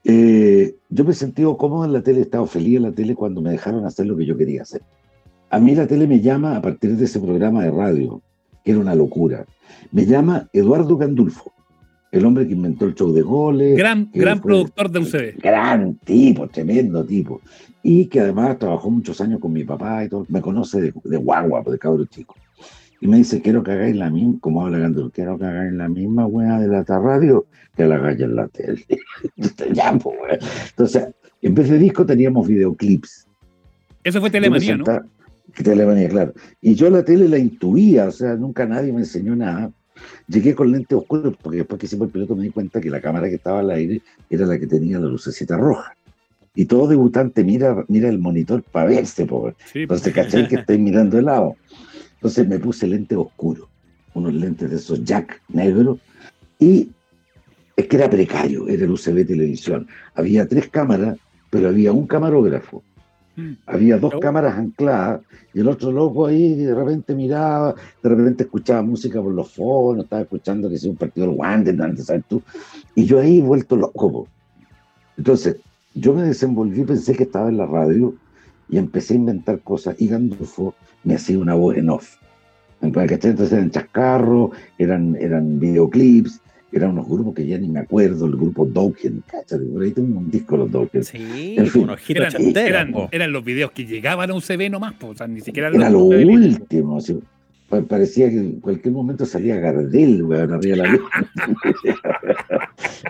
Eh, 0.04 0.76
yo 0.90 1.04
me 1.04 1.12
he 1.12 1.16
sentido 1.16 1.58
cómodo 1.58 1.86
en 1.86 1.94
la 1.94 2.02
tele, 2.02 2.20
he 2.20 2.24
estado 2.24 2.46
feliz 2.48 2.78
en 2.78 2.84
la 2.84 2.92
tele 2.92 3.16
cuando 3.16 3.42
me 3.42 3.52
dejaron 3.52 3.86
hacer 3.86 4.06
lo 4.08 4.18
que 4.18 4.26
yo 4.26 4.36
quería 4.38 4.64
hacer. 4.64 4.82
A 5.50 5.60
mí 5.60 5.76
la 5.76 5.86
tele 5.88 6.08
me 6.08 6.22
llama 6.22 6.56
a 6.58 6.62
partir 6.62 6.96
de 6.96 7.06
ese 7.06 7.20
programa 7.20 7.64
de 7.64 7.72
radio, 7.72 8.22
que 8.64 8.72
era 8.72 8.80
una 8.80 8.96
locura. 8.96 9.46
Me 9.92 10.06
llama 10.06 10.50
Eduardo 10.54 10.98
Gandulfo, 10.98 11.52
el 12.12 12.26
hombre 12.26 12.48
que 12.48 12.54
inventó 12.54 12.86
el 12.86 12.96
show 12.96 13.12
de 13.14 13.22
goles. 13.22 13.78
Gran, 13.78 14.10
gran 14.14 14.42
fue- 14.42 14.50
productor 14.52 14.90
de 14.92 15.00
UCB. 15.00 15.38
Gran 15.42 15.96
tipo, 15.98 16.48
tremendo 16.48 17.06
tipo. 17.06 17.42
Y 17.84 18.06
que 18.06 18.20
además 18.20 18.58
trabajó 18.60 18.90
muchos 18.92 19.20
años 19.22 19.40
con 19.40 19.52
mi 19.54 19.64
papá 19.64 20.06
y 20.06 20.10
todo. 20.10 20.26
Me 20.30 20.42
conoce 20.42 20.80
de, 20.82 20.94
de 21.04 21.18
guagua, 21.18 21.64
de 21.64 21.80
cabro 21.80 22.06
chico. 22.06 22.36
Y 23.02 23.08
me 23.08 23.18
dice, 23.18 23.42
quiero 23.42 23.64
que 23.64 23.72
hagáis 23.72 23.96
la 23.96 24.12
misma, 24.12 24.38
como 24.40 24.64
habla 24.64 24.78
Gandul, 24.78 25.12
quiero 25.12 25.38
que 25.38 25.46
hagáis 25.46 25.74
la 25.74 25.90
misma 25.90 26.28
weá 26.28 26.60
de 26.60 26.68
la 26.68 26.84
radio 26.84 27.48
que 27.76 27.86
la 27.86 27.96
hagáis 27.96 28.22
en 28.22 28.36
la 28.36 28.48
tele. 28.48 28.86
ya, 29.74 29.98
pues. 29.98 30.40
Entonces, 30.70 31.08
en 31.42 31.56
vez 31.56 31.70
de 31.70 31.80
disco 31.80 32.06
teníamos 32.06 32.48
videoclips. 32.48 33.28
Eso 34.04 34.20
fue 34.20 34.30
Telemanía, 34.30 34.78
¿no? 34.78 34.86
Telemanía, 35.64 36.10
claro. 36.10 36.34
Y 36.62 36.76
yo 36.76 36.90
la 36.92 37.04
tele 37.04 37.28
la 37.28 37.40
intuía, 37.40 38.06
o 38.06 38.12
sea, 38.12 38.36
nunca 38.36 38.68
nadie 38.68 38.94
me 38.94 39.00
enseñó 39.00 39.36
nada. 39.36 39.72
Llegué 40.28 40.54
con 40.54 40.72
lentes 40.72 40.98
oscuros, 40.98 41.36
porque 41.42 41.60
después 41.60 41.80
que 41.80 41.88
hicimos 41.88 42.08
el 42.08 42.14
piloto 42.14 42.36
me 42.36 42.44
di 42.44 42.50
cuenta 42.52 42.80
que 42.80 42.90
la 42.90 43.02
cámara 43.02 43.30
que 43.30 43.36
estaba 43.36 43.60
al 43.60 43.72
aire 43.72 44.02
era 44.30 44.46
la 44.46 44.60
que 44.60 44.68
tenía 44.68 45.00
la 45.00 45.08
lucecita 45.08 45.58
roja. 45.58 45.96
Y 46.54 46.66
todo 46.66 46.88
debutante 46.88 47.44
mira, 47.44 47.84
mira 47.88 48.10
el 48.10 48.20
monitor 48.20 48.62
para 48.64 48.90
verse, 48.90 49.26
pobre. 49.26 49.56
Sí, 49.72 49.84
Entonces, 49.84 50.14
¿cachai? 50.14 50.48
Que 50.48 50.56
estoy 50.56 50.78
mirando 50.78 51.18
de 51.18 51.24
lado. 51.24 51.56
Entonces 52.22 52.48
me 52.48 52.60
puse 52.60 52.86
lentes 52.86 53.18
oscuros, 53.18 53.68
unos 54.14 54.32
lentes 54.32 54.70
de 54.70 54.76
esos 54.76 55.04
Jack 55.04 55.42
negros, 55.50 55.98
y 56.60 56.92
es 57.76 57.88
que 57.88 57.96
era 57.98 58.08
precario, 58.08 58.68
era 58.68 58.86
el 58.86 58.92
UCB 58.92 59.26
Televisión. 59.26 59.88
Había 60.14 60.48
tres 60.48 60.70
cámaras, 60.70 61.18
pero 61.50 61.70
había 61.70 61.92
un 61.92 62.06
camarógrafo. 62.06 62.84
Mm. 63.36 63.54
Había 63.66 63.98
dos 63.98 64.14
Oh. 64.14 64.20
cámaras 64.20 64.56
ancladas 64.56 65.22
y 65.52 65.62
el 65.62 65.68
otro 65.68 65.92
loco 65.92 66.28
ahí 66.28 66.54
de 66.54 66.76
repente 66.76 67.16
miraba, 67.16 67.74
de 68.04 68.10
repente 68.10 68.44
escuchaba 68.44 68.84
música 68.84 69.20
por 69.20 69.34
los 69.34 69.52
fonos, 69.56 70.04
estaba 70.04 70.22
escuchando 70.22 70.70
que 70.70 70.88
un 70.88 70.96
partido 70.98 71.26
del 71.26 71.36
Wander, 71.36 71.76
¿sabes 71.98 72.24
tú? 72.28 72.44
Y 72.94 73.06
yo 73.06 73.20
ahí 73.20 73.42
vuelto 73.42 73.76
loco. 73.76 74.28
Entonces, 75.18 75.58
yo 75.96 76.14
me 76.14 76.22
desenvolví, 76.22 76.84
pensé 76.84 77.16
que 77.16 77.24
estaba 77.24 77.50
en 77.50 77.58
la 77.58 77.66
radio 77.66 78.14
y 78.70 78.78
empecé 78.78 79.16
a 79.16 79.18
inventar 79.18 79.60
cosas 79.62 79.96
y 80.00 80.08
Gandolfo 80.08 80.76
me 81.04 81.16
hacía 81.16 81.38
una 81.40 81.56
voz 81.56 81.76
en 81.78 81.90
off. 81.90 82.16
Entonces 82.82 83.52
eran 83.52 83.70
chascarros, 83.70 84.52
eran, 84.80 85.16
eran 85.20 85.60
videoclips, 85.60 86.40
eran 86.72 86.92
unos 86.92 87.08
grupos 87.08 87.36
que 87.36 87.46
ya 87.46 87.58
ni 87.58 87.68
me 87.68 87.80
acuerdo, 87.82 88.26
el 88.26 88.32
grupo 88.36 88.66
Dokken, 88.66 89.24
cáchate, 89.28 89.64
por 89.66 89.84
ahí 89.84 89.92
tengo 89.92 90.18
un 90.20 90.32
disco 90.32 90.56
de 90.56 90.64
los 90.64 90.72
Dokken. 90.72 91.04
Sí, 91.04 91.56
En 91.58 91.68
fin. 91.68 91.84
unos 91.84 92.10
hitos 92.10 92.34
Eran, 92.56 93.32
los 93.32 93.44
videos 93.46 93.72
que 93.72 93.86
llegaban 93.86 94.32
a 94.32 94.34
un 94.34 94.42
CB 94.42 94.70
nomás, 94.72 94.94
po, 94.94 95.10
o 95.10 95.16
sea, 95.16 95.28
ni 95.28 95.42
siquiera 95.42 95.68
Era 95.68 95.90
los 95.90 96.10
lo 96.12 96.18
último, 96.18 96.98
así, 96.98 97.20
parecía 97.88 98.30
que 98.30 98.38
en 98.38 98.60
cualquier 98.62 98.94
momento 98.94 99.26
salía 99.26 99.58
Gardel, 99.58 100.24
weón, 100.24 100.54
arriba 100.54 100.78
de 100.78 100.84
la 100.84 100.92
luz. 100.94 101.02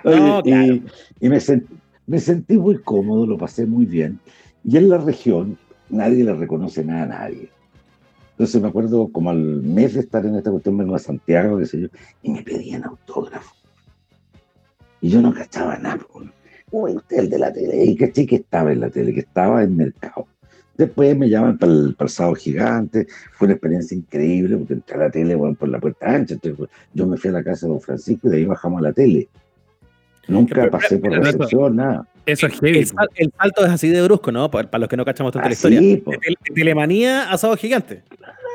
Oye, 0.04 0.20
No, 0.20 0.42
claro. 0.44 0.74
y, 0.74 0.84
y 1.22 1.30
me, 1.30 1.38
sen- 1.38 1.66
me 2.08 2.20
sentí 2.20 2.58
muy 2.58 2.78
cómodo, 2.80 3.26
lo 3.26 3.38
pasé 3.38 3.66
muy 3.66 3.86
bien. 3.86 4.20
Y 4.64 4.78
en 4.78 4.90
la 4.90 4.98
región 4.98 5.58
nadie 5.90 6.24
le 6.24 6.34
reconoce 6.34 6.84
nada 6.84 7.04
a 7.04 7.08
nadie. 7.08 7.50
Entonces 8.42 8.60
me 8.60 8.70
acuerdo 8.70 9.08
como 9.10 9.30
al 9.30 9.62
mes 9.62 9.94
de 9.94 10.00
estar 10.00 10.26
en 10.26 10.36
esta 10.36 10.50
cuestión, 10.50 10.76
vengo 10.76 10.96
a 10.96 11.00
Santiago, 11.00 11.60
qué 11.60 11.68
sé 11.68 11.82
yo, 11.82 11.88
y 12.24 12.32
me 12.32 12.42
pedían 12.42 12.84
autógrafo. 12.84 13.54
Y 15.00 15.10
yo 15.10 15.22
no 15.22 15.32
cachaba 15.32 15.78
nada. 15.78 16.00
Uy, 16.72 16.96
usted 16.96 17.20
el 17.20 17.30
de 17.30 17.38
la 17.38 17.54
tele. 17.54 17.86
Y 17.86 17.96
caché 17.96 18.26
que 18.26 18.38
estaba 18.38 18.72
en 18.72 18.80
la 18.80 18.90
tele, 18.90 19.14
que 19.14 19.20
estaba 19.20 19.62
en 19.62 19.78
mercado. 19.78 20.26
Después 20.76 21.16
me 21.16 21.30
llaman 21.30 21.60
para 21.60 21.72
el, 21.72 21.94
para 21.94 22.08
el 22.08 22.12
sábado 22.12 22.34
gigante. 22.34 23.06
Fue 23.34 23.46
una 23.46 23.54
experiencia 23.54 23.96
increíble 23.96 24.58
porque 24.58 24.74
entré 24.74 24.96
a 24.96 25.00
la 25.02 25.12
tele 25.12 25.36
bueno, 25.36 25.54
por 25.54 25.70
la 25.70 25.80
puerta 25.80 26.12
ancha. 26.12 26.34
Entonces, 26.34 26.68
yo 26.96 27.06
me 27.06 27.18
fui 27.18 27.30
a 27.30 27.34
la 27.34 27.44
casa 27.44 27.68
de 27.68 27.74
don 27.74 27.82
Francisco 27.82 28.28
y 28.28 28.32
de 28.32 28.38
ahí 28.38 28.46
bajamos 28.46 28.80
a 28.80 28.86
la 28.86 28.92
tele. 28.92 29.30
Nunca 30.28 30.68
pasé 30.72 30.98
por 30.98 31.12
recepción, 31.12 31.76
nada. 31.76 32.08
Eso 32.26 32.48
es 32.48 32.60
heavy. 32.60 32.80
El, 32.80 32.86
sal- 32.88 33.10
el 33.16 33.32
salto 33.38 33.66
es 33.66 33.72
así 33.72 33.90
de 33.90 34.02
brusco, 34.04 34.32
¿no? 34.32 34.50
Para, 34.52 34.70
para 34.70 34.82
los 34.82 34.90
que 34.90 34.98
no 34.98 35.06
cachamos 35.06 35.34
tanto 35.34 35.48
la 35.48 35.54
historia. 35.54 35.80
De, 35.82 35.88
de 35.96 36.36
telemanía 36.54 37.32
a 37.32 37.38
sábado 37.38 37.58
gigante. 37.58 38.04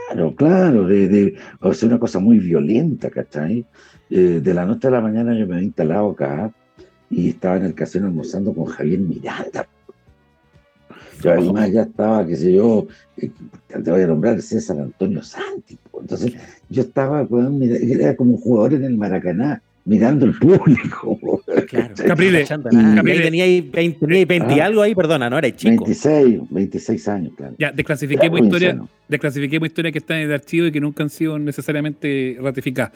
Claro, 0.09 0.35
claro, 0.37 0.87
de, 0.87 1.09
de, 1.09 1.37
o 1.61 1.75
sea, 1.75 1.89
una 1.89 1.99
cosa 1.99 2.21
muy 2.21 2.39
violenta, 2.39 3.11
¿cachai? 3.11 3.65
Eh, 4.09 4.41
de 4.41 4.55
la 4.55 4.65
noche 4.65 4.87
a 4.87 4.93
la 4.93 5.01
mañana 5.01 5.37
yo 5.37 5.47
me 5.49 5.55
había 5.55 5.67
instalado 5.67 6.11
acá 6.11 6.53
y 7.11 7.31
estaba 7.31 7.57
en 7.57 7.65
el 7.65 7.75
casino 7.75 8.07
almorzando 8.07 8.55
con 8.55 8.67
Javier 8.67 9.01
Miranda. 9.01 9.67
Yo 11.21 11.33
además 11.33 11.73
ya 11.73 11.83
estaba, 11.83 12.27
qué 12.27 12.37
sé 12.37 12.53
yo, 12.53 12.87
eh, 13.17 13.31
te 13.69 13.91
voy 13.91 14.03
a 14.03 14.07
nombrar 14.07 14.41
César 14.43 14.79
Antonio 14.79 15.23
Santi. 15.23 15.77
po. 15.91 16.03
Entonces 16.03 16.35
yo 16.69 16.83
estaba, 16.83 17.25
mira, 17.25 17.77
era 17.77 18.15
como 18.15 18.35
un 18.35 18.41
jugador 18.41 18.75
en 18.75 18.85
el 18.85 18.97
Maracaná, 18.97 19.63
mirando 19.87 20.27
el 20.27 20.35
público. 20.39 21.19
Claro. 21.69 21.95
Caprile, 22.07 22.45
tenía 22.45 23.45
ahí 23.45 23.61
20, 23.63 23.99
tenía 24.01 24.17
ahí 24.19 24.25
20 24.27 24.55
y 24.55 24.61
Ah. 24.61 24.67
algo 24.67 24.83
ahí, 24.83 24.95
perdona, 24.95 25.31
no 25.31 25.39
era 25.39 25.51
chico. 25.57 25.85
26, 25.87 26.41
26 26.51 27.09
años, 27.09 27.33
claro. 27.37 27.55
Ya, 27.59 27.73
desclasifiquemos 27.73 28.41
insano. 28.41 28.89
desclasifiquemos 29.09 29.69
historias 29.69 29.93
que 29.93 29.99
están 29.99 30.19
en 30.19 30.25
el 30.25 30.33
archivo 30.35 30.67
y 30.67 30.73
que 30.73 30.81
nunca 30.81 31.03
han 31.03 31.09
sido 31.11 31.39
necesariamente 31.39 32.37
ratificadas. 32.41 32.93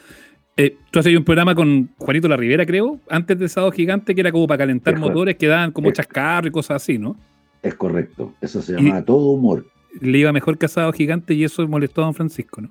Eh, 0.57 0.75
tú 0.91 0.99
has 0.99 1.05
hecho 1.05 1.17
un 1.17 1.23
programa 1.23 1.55
con 1.55 1.89
Juanito 1.97 2.27
La 2.27 2.35
Rivera, 2.37 2.65
creo, 2.65 2.99
antes 3.09 3.39
de 3.39 3.47
Sábado 3.47 3.71
Gigante, 3.71 4.13
que 4.13 4.21
era 4.21 4.31
como 4.31 4.45
para 4.47 4.59
calentar 4.59 4.93
Es 4.93 4.99
motores 4.99 5.37
que 5.37 5.47
daban 5.47 5.71
como 5.71 5.91
chascarro 5.91 6.47
y 6.49 6.51
cosas 6.51 6.83
así, 6.83 6.97
¿no? 6.99 7.15
Es 7.63 7.73
correcto, 7.75 8.33
eso 8.41 8.61
se 8.61 8.73
Y- 8.73 8.83
llama 8.83 9.01
todo 9.03 9.29
humor. 9.31 9.65
Le 10.01 10.17
iba 10.17 10.31
mejor 10.33 10.57
que 10.57 10.65
a 10.65 10.69
Sábado 10.69 10.91
Gigante 10.93 11.33
y 11.33 11.43
eso 11.45 11.65
molestó 11.67 12.01
a 12.01 12.05
Don 12.05 12.13
Francisco, 12.13 12.61
¿no? 12.61 12.69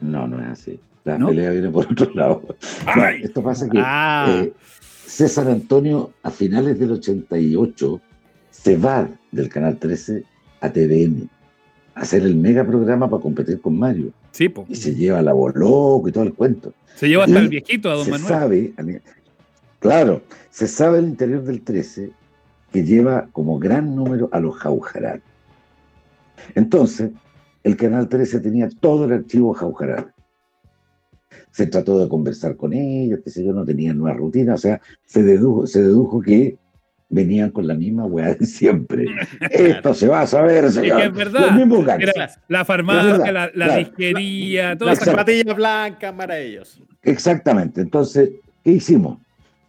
No, 0.00 0.26
no 0.28 0.40
es 0.40 0.46
así. 0.48 0.80
La 1.08 1.18
¿No? 1.18 1.28
pelea 1.28 1.50
viene 1.50 1.70
por 1.70 1.86
otro 1.90 2.10
lado. 2.14 2.42
No, 2.96 3.06
esto 3.22 3.42
pasa 3.42 3.68
que 3.68 3.78
Ah. 3.82 4.26
eh, 4.42 4.52
César 5.06 5.48
Antonio, 5.48 6.12
a 6.22 6.30
finales 6.30 6.78
del 6.78 6.92
88, 6.92 8.00
se 8.50 8.76
va 8.76 9.08
del 9.32 9.48
Canal 9.48 9.78
13 9.78 10.22
a 10.60 10.70
TVN 10.70 11.28
a 11.94 12.00
hacer 12.02 12.22
el 12.24 12.36
mega 12.36 12.64
programa 12.64 13.08
para 13.08 13.22
competir 13.22 13.60
con 13.60 13.78
Mario. 13.78 14.12
Sí, 14.32 14.48
po. 14.48 14.66
Y 14.68 14.76
se 14.76 14.94
lleva 14.94 15.22
la 15.22 15.32
Boloco 15.32 16.08
y 16.08 16.12
todo 16.12 16.24
el 16.24 16.34
cuento. 16.34 16.72
Se 16.94 17.08
llevó 17.08 17.22
hasta 17.22 17.38
el 17.38 17.48
viejito, 17.48 17.90
a 17.90 17.94
Don 17.94 18.04
se 18.04 18.10
Manuel. 18.10 18.28
sabe, 18.28 18.72
claro, 19.80 20.22
se 20.50 20.66
sabe 20.68 20.98
al 20.98 21.06
interior 21.06 21.42
del 21.42 21.62
13 21.62 22.10
que 22.72 22.84
lleva 22.84 23.28
como 23.32 23.58
gran 23.58 23.94
número 23.96 24.28
a 24.32 24.40
los 24.40 24.56
Jaujarat. 24.56 25.20
Entonces, 26.54 27.10
el 27.64 27.76
Canal 27.76 28.08
13 28.08 28.40
tenía 28.40 28.68
todo 28.80 29.04
el 29.06 29.12
archivo 29.12 29.54
Jaujarat. 29.54 30.08
Se 31.50 31.66
trató 31.66 31.98
de 31.98 32.08
conversar 32.08 32.56
con 32.56 32.72
ellos, 32.72 33.20
que 33.24 33.30
sé 33.30 33.44
yo, 33.44 33.52
no 33.52 33.64
tenían 33.64 33.98
nueva 33.98 34.16
rutina, 34.16 34.54
o 34.54 34.58
sea, 34.58 34.80
se 35.04 35.22
dedujo, 35.22 35.66
se 35.66 35.82
dedujo 35.82 36.20
que 36.20 36.56
venían 37.10 37.50
con 37.50 37.66
la 37.66 37.74
misma 37.74 38.04
weá 38.04 38.34
de 38.34 38.46
siempre. 38.46 39.06
Esto 39.50 39.94
se 39.94 40.08
va 40.08 40.22
a 40.22 40.26
saber, 40.26 40.70
señor. 40.70 41.00
es 41.00 41.12
verdad. 41.14 41.56
Los. 41.56 41.88
Era 41.88 42.30
la 42.48 42.64
farmacia, 42.64 43.32
la, 43.32 43.46
la 43.46 43.50
claro. 43.50 43.78
disquería, 43.78 44.76
toda 44.76 44.90
Las 44.90 44.98
esa 45.02 45.10
Exacto. 45.10 45.10
zapatillas 45.32 45.56
blancas 45.56 46.12
para 46.12 46.38
ellos. 46.38 46.82
Exactamente. 47.02 47.80
Entonces, 47.80 48.30
¿qué 48.62 48.72
hicimos? 48.72 49.18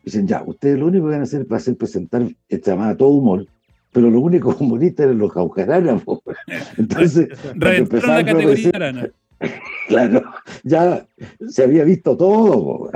Dicen, 0.04 0.28
ya, 0.28 0.44
ustedes 0.46 0.80
lo 0.80 0.88
único 0.88 1.06
que 1.06 1.12
van 1.12 1.22
a 1.22 1.24
hacer 1.24 1.52
va 1.52 1.58
a 1.58 1.62
ser 1.62 1.78
presentar 1.78 2.24
esta 2.48 2.72
llamada 2.72 2.98
todo 2.98 3.10
humor, 3.10 3.46
pero 3.92 4.10
los 4.10 4.22
únicos 4.22 4.56
humoristas 4.60 5.06
eran 5.06 5.18
los 5.20 5.32
jaucaranas. 5.32 6.02
po. 6.04 6.22
Entonces, 6.78 7.30
Reventaron 7.56 8.10
la 8.10 8.26
categoría 8.26 8.72
arana. 8.74 9.10
claro, 9.88 10.24
ya 10.64 11.08
se 11.48 11.64
había 11.64 11.84
visto 11.84 12.18
todo. 12.18 12.90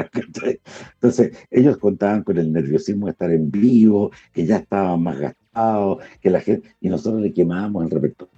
Entonces, 0.96 1.38
ellos 1.50 1.78
contaban 1.78 2.24
con 2.24 2.38
el 2.38 2.52
nerviosismo 2.52 3.06
de 3.08 3.12
estar 3.14 3.32
en 3.32 3.50
vivo, 3.50 4.12
que 4.34 4.46
ya 4.46 4.58
estaban 4.58 5.02
más 5.02 5.20
gastados, 5.20 6.04
que 6.22 6.30
la 6.30 6.42
gente, 6.42 6.70
y 6.82 6.90
nosotros 6.90 7.22
le 7.22 7.34
quemábamos 7.34 7.86
el 7.86 7.92
repertorio. 7.92 8.34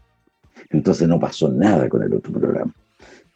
Entonces 0.70 1.08
no 1.08 1.20
pasó 1.20 1.50
nada 1.52 1.90
con 1.90 2.04
el 2.04 2.14
otro 2.14 2.32
programa. 2.34 2.74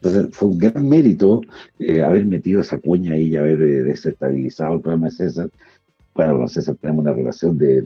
Entonces 0.02 0.28
fue 0.32 0.50
un 0.50 0.58
gran 0.58 0.88
mérito 0.88 1.42
eh, 1.78 2.02
haber 2.02 2.26
metido 2.26 2.62
esa 2.62 2.78
cuña 2.78 3.14
ahí 3.14 3.28
y 3.28 3.36
haber 3.36 3.62
eh, 3.62 3.84
desestabilizado 3.84 4.76
el 4.76 4.82
programa 4.82 5.08
de 5.08 5.12
César. 5.12 5.50
Bueno, 6.16 6.38
con 6.38 6.50
César 6.50 6.76
tenemos 6.80 7.04
una 7.04 7.14
relación 7.14 7.58
de, 7.58 7.86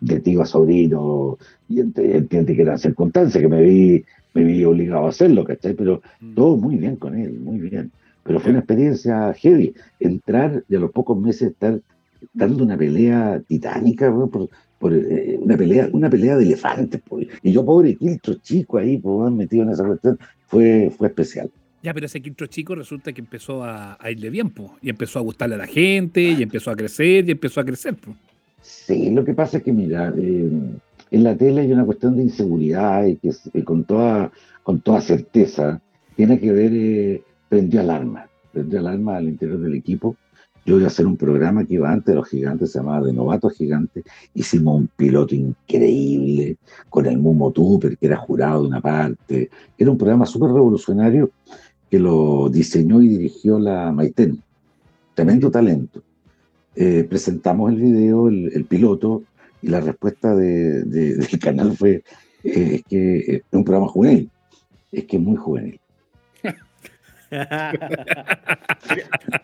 de 0.00 0.20
tío 0.20 0.40
a 0.42 0.46
sobrino 0.46 1.36
y 1.68 1.76
ent- 1.80 1.98
entiende 1.98 2.56
que 2.56 2.62
eran 2.62 2.78
circunstancias 2.78 3.40
que 3.42 3.48
me 3.48 3.62
vi, 3.62 4.04
me 4.34 4.44
vi 4.44 4.64
obligado 4.64 5.06
a 5.06 5.10
hacerlo, 5.10 5.44
¿cachai? 5.44 5.74
Pero 5.74 6.02
todo 6.34 6.56
muy 6.56 6.76
bien 6.76 6.96
con 6.96 7.16
él, 7.16 7.38
muy 7.38 7.58
bien. 7.58 7.90
Pero 8.22 8.40
fue 8.40 8.50
una 8.50 8.60
experiencia 8.60 9.32
heavy. 9.34 9.74
Entrar 9.98 10.62
y 10.68 10.76
a 10.76 10.78
los 10.78 10.90
pocos 10.92 11.18
meses 11.18 11.52
estar 11.52 11.80
dando 12.32 12.64
una 12.64 12.76
pelea 12.76 13.42
titánica, 13.46 14.10
weón, 14.10 14.30
por, 14.30 14.48
por, 14.78 14.94
eh, 14.94 15.38
una 15.40 15.56
pelea, 15.56 15.88
una 15.92 16.10
pelea 16.10 16.36
de 16.36 16.44
elefantes. 16.44 17.00
po. 17.00 17.20
Y 17.20 17.52
yo, 17.52 17.64
pobre 17.64 17.96
quiltro 17.96 18.34
chico 18.34 18.78
ahí, 18.78 18.98
pues, 18.98 19.14
weón, 19.14 19.36
metido 19.36 19.64
en 19.64 19.70
esa 19.70 19.84
cuestión, 19.84 20.18
fue, 20.46 20.92
fue 20.96 21.08
especial. 21.08 21.50
Ya, 21.82 21.94
pero 21.94 22.06
ese 22.06 22.20
quinto 22.20 22.44
chico 22.46 22.74
resulta 22.74 23.10
que 23.12 23.22
empezó 23.22 23.64
a, 23.64 23.96
a 23.98 24.10
irle 24.10 24.28
bien, 24.28 24.50
po, 24.50 24.76
y 24.82 24.90
empezó 24.90 25.18
a 25.18 25.22
gustarle 25.22 25.54
a 25.54 25.58
la 25.58 25.66
gente, 25.66 26.20
y 26.20 26.42
empezó 26.42 26.70
a 26.70 26.76
crecer, 26.76 27.26
y 27.26 27.32
empezó 27.32 27.60
a 27.60 27.64
crecer. 27.64 27.94
po. 27.94 28.14
Sí, 28.60 29.10
lo 29.10 29.24
que 29.24 29.32
pasa 29.32 29.58
es 29.58 29.62
que, 29.62 29.72
mira, 29.72 30.12
eh, 30.16 30.50
en 31.10 31.24
la 31.24 31.36
tele 31.36 31.62
hay 31.62 31.72
una 31.72 31.84
cuestión 31.84 32.16
de 32.16 32.22
inseguridad 32.22 33.04
y 33.06 33.16
que 33.16 33.32
eh, 33.52 33.64
con, 33.64 33.84
toda, 33.84 34.30
con 34.62 34.80
toda 34.80 35.00
certeza 35.00 35.80
tiene 36.16 36.38
que 36.38 36.52
ver, 36.52 36.72
eh, 36.74 37.22
prendió 37.48 37.80
alarma, 37.80 38.28
prendió 38.52 38.80
alarma 38.80 39.16
al 39.16 39.28
interior 39.28 39.58
del 39.58 39.74
equipo. 39.74 40.16
Yo 40.66 40.76
iba 40.76 40.84
a 40.84 40.88
hacer 40.88 41.06
un 41.06 41.16
programa 41.16 41.64
que 41.64 41.74
iba 41.74 41.90
antes 41.90 42.06
de 42.06 42.14
los 42.14 42.28
gigantes, 42.28 42.70
se 42.70 42.78
llamaba 42.78 43.06
De 43.06 43.12
Novatos 43.12 43.54
Gigantes. 43.54 44.04
Hicimos 44.34 44.80
un 44.80 44.90
piloto 44.94 45.34
increíble 45.34 46.58
con 46.90 47.06
el 47.06 47.18
Mumo 47.18 47.50
Tupper, 47.50 47.96
que 47.96 48.06
era 48.06 48.18
jurado 48.18 48.62
de 48.62 48.68
una 48.68 48.80
parte. 48.80 49.50
Era 49.78 49.90
un 49.90 49.96
programa 49.96 50.26
súper 50.26 50.50
revolucionario 50.50 51.30
que 51.90 51.98
lo 51.98 52.50
diseñó 52.50 53.00
y 53.00 53.08
dirigió 53.08 53.58
la 53.58 53.90
Maiten. 53.90 54.42
Tremendo 55.14 55.50
talento. 55.50 56.02
Eh, 56.76 57.04
presentamos 57.08 57.72
el 57.72 57.80
video, 57.80 58.28
el, 58.28 58.52
el 58.54 58.64
piloto, 58.64 59.24
y 59.62 59.68
la 59.68 59.80
respuesta 59.80 60.34
de- 60.34 60.82
de- 60.84 61.14
del 61.16 61.38
canal 61.38 61.76
fue 61.76 62.02
eh, 62.44 62.74
es 62.76 62.82
que 62.88 63.16
es 63.36 63.42
un 63.52 63.64
programa 63.64 63.88
juvenil. 63.88 64.30
Es 64.92 65.04
que 65.04 65.16
es 65.16 65.22
muy 65.22 65.36
juvenil. 65.36 65.78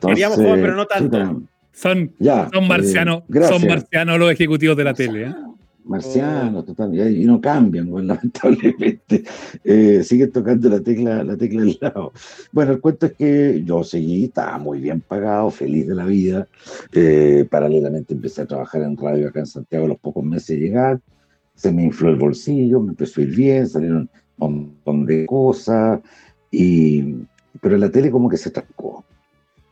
Queríamos 0.01 0.37
joven, 0.37 0.61
pero 0.61 0.75
no 0.77 0.87
tanto. 0.87 1.43
Son, 1.73 2.11
ya, 2.19 2.49
son 2.53 2.65
eh, 2.65 2.69
marcianos, 2.69 3.23
gracias. 3.29 3.61
son 3.61 3.69
marcianos 3.69 4.19
los 4.19 4.33
ejecutivos 4.33 4.77
de 4.77 4.85
la 4.85 4.95
tele. 4.95 5.27
¿eh? 5.27 5.35
Marcianos, 5.87 6.65
ya, 6.93 7.09
y 7.09 7.25
no 7.25 7.41
cambian, 7.41 7.89
bueno, 7.89 8.09
lamentablemente. 8.15 9.25
Eh, 9.63 10.03
siguen 10.03 10.33
tocando 10.33 10.69
la 10.69 10.81
tecla, 10.81 11.23
la 11.23 11.37
tecla 11.37 11.63
del 11.63 11.79
lado. 11.81 12.13
Bueno, 12.53 12.73
el 12.73 12.81
cuento 12.81 13.07
es 13.07 13.13
que 13.13 13.63
yo 13.65 13.85
seguí, 13.85 14.25
estaba 14.25 14.59
muy 14.59 14.81
bien 14.81 15.01
pagado, 15.01 15.51
feliz 15.51 15.87
de 15.87 15.95
la 15.95 16.05
vida. 16.05 16.49
Eh, 16.93 17.47
paralelamente 17.49 18.15
empecé 18.15 18.43
a 18.43 18.47
trabajar 18.47 18.83
en 18.83 18.97
radio 18.97 19.29
acá 19.29 19.41
en 19.41 19.47
Santiago 19.47 19.87
a 19.87 19.89
los 19.89 19.99
pocos 19.99 20.25
meses 20.25 20.49
de 20.49 20.67
llegar. 20.67 21.01
Se 21.55 21.73
me 21.73 21.85
infló 21.85 22.11
el 22.11 22.17
bolsillo, 22.17 22.81
me 22.81 22.91
empezó 22.91 23.21
a 23.21 23.25
ir 23.25 23.35
bien, 23.35 23.69
salieron 23.69 24.11
un 24.39 24.55
montón 24.55 25.07
de 25.07 25.27
cosas. 25.27 26.01
Y, 26.51 27.15
pero 27.61 27.77
la 27.79 27.91
tele 27.91 28.11
como 28.11 28.29
que 28.29 28.37
se 28.37 28.51
trancó. 28.51 29.05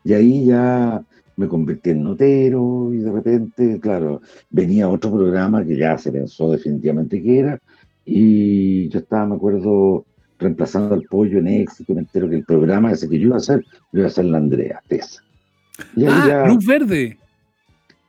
Y 0.04 0.12
ahí 0.12 0.46
ya 0.46 1.02
me 1.36 1.48
convertí 1.48 1.90
en 1.90 2.02
notero 2.04 2.90
y 2.92 2.98
de 2.98 3.10
repente, 3.12 3.80
claro, 3.80 4.20
venía 4.50 4.88
otro 4.88 5.12
programa 5.12 5.64
que 5.64 5.76
ya 5.76 5.96
se 5.98 6.12
pensó 6.12 6.50
definitivamente 6.52 7.22
que 7.22 7.38
era, 7.40 7.58
Y 8.06 8.88
yo 8.90 8.98
estaba, 8.98 9.26
me 9.26 9.36
acuerdo, 9.36 10.04
reemplazando 10.38 10.94
al 10.94 11.02
pollo 11.04 11.38
en 11.38 11.48
éxito, 11.48 11.94
me 11.94 12.00
entero 12.00 12.28
que 12.28 12.36
el 12.36 12.44
programa 12.44 12.92
ese 12.92 13.08
que 13.08 13.18
yo 13.18 13.28
iba 13.28 13.36
a 13.36 13.38
hacer, 13.38 13.64
lo 13.92 14.00
iba 14.00 14.06
a 14.08 14.10
hacer 14.10 14.26
la 14.26 14.36
Andrea 14.38 14.82
Tesa. 14.88 15.22
Y 15.96 16.04
Ah, 16.04 16.24
ya- 16.28 16.46
Luz 16.46 16.66
Verde. 16.66 17.16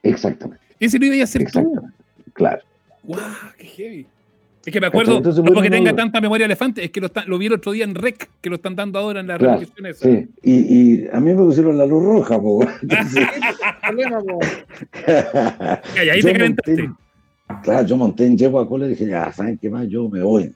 Exactamente, 0.04 0.62
Ese 0.80 1.00
lo 1.00 1.06
iba 1.06 1.22
a 1.22 1.24
hacer 1.24 1.42
tú. 1.44 1.48
exactamente. 1.60 1.96
Claro. 2.34 2.62
¡Guau! 3.04 3.22
¡Qué 3.58 3.66
heavy! 3.66 4.08
Es 4.66 4.74
que 4.74 4.82
me 4.82 4.88
acuerdo, 4.88 5.18
Entonces, 5.18 5.44
no 5.44 5.54
porque 5.54 5.70
tenga 5.70 5.96
tanta 5.96 6.20
memoria 6.20 6.46
elefante, 6.46 6.84
es 6.84 6.90
que 6.90 7.00
lo, 7.00 7.06
está- 7.08 7.24
lo 7.26 7.38
vi 7.38 7.46
el 7.46 7.54
otro 7.54 7.72
día 7.72 7.84
en 7.84 7.94
REC, 7.94 8.30
que 8.42 8.50
lo 8.50 8.56
están 8.56 8.76
dando 8.76 8.98
ahora 8.98 9.20
en 9.20 9.28
las 9.28 9.38
Claro, 9.38 9.60
repeticiones. 9.60 9.98
Sí, 10.00 10.28
y, 10.42 10.54
y 10.54 11.08
a 11.12 11.20
mí 11.20 11.34
me 11.34 11.44
pusieron 11.44 11.78
la 11.78 11.86
luz 11.86 12.04
roja, 12.04 12.42
po. 12.42 12.64
Entonces, 12.82 13.28
Y 15.96 16.10
ahí 16.10 16.22
yo 16.22 16.28
te 16.28 16.34
calentaste. 16.34 16.72
monté- 16.88 16.96
claro, 17.64 17.86
yo 17.88 17.98
monté 17.98 18.26
en 18.26 18.38
yegua 18.38 18.64
a 18.64 18.68
cola 18.68 18.88
y 18.88 18.90
dije, 18.90 19.06
ya, 19.08 19.32
¿saben 19.32 19.58
qué 19.60 19.70
más? 19.70 19.88
Yo 19.88 20.10
me 20.10 20.24
voy. 20.24 20.52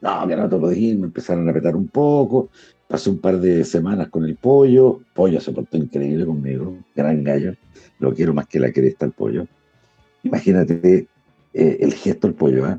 No, 0.00 0.26
que 0.26 0.36
no 0.36 0.48
te 0.48 0.56
podés 0.56 0.78
ir, 0.78 0.98
me 0.98 1.06
empezaron 1.06 1.46
a 1.46 1.50
apretar 1.50 1.74
un 1.76 1.88
poco, 1.88 2.50
pasé 2.88 3.08
un 3.10 3.18
par 3.18 3.38
de 3.40 3.64
semanas 3.64 4.08
con 4.08 4.24
el 4.24 4.36
pollo, 4.36 5.00
pollo 5.14 5.40
se 5.40 5.52
portó 5.52 5.76
increíble 5.76 6.26
conmigo, 6.26 6.76
gran 6.94 7.24
gallo, 7.24 7.54
lo 8.00 8.12
quiero 8.12 8.34
más 8.34 8.46
que 8.46 8.60
la 8.60 8.72
cresta 8.72 9.06
el 9.06 9.12
pollo. 9.12 9.46
Imagínate 10.22 11.06
eh, 11.54 11.76
el 11.80 11.94
gesto 11.94 12.26
del 12.26 12.34
pollo, 12.36 12.66
¿ah? 12.66 12.78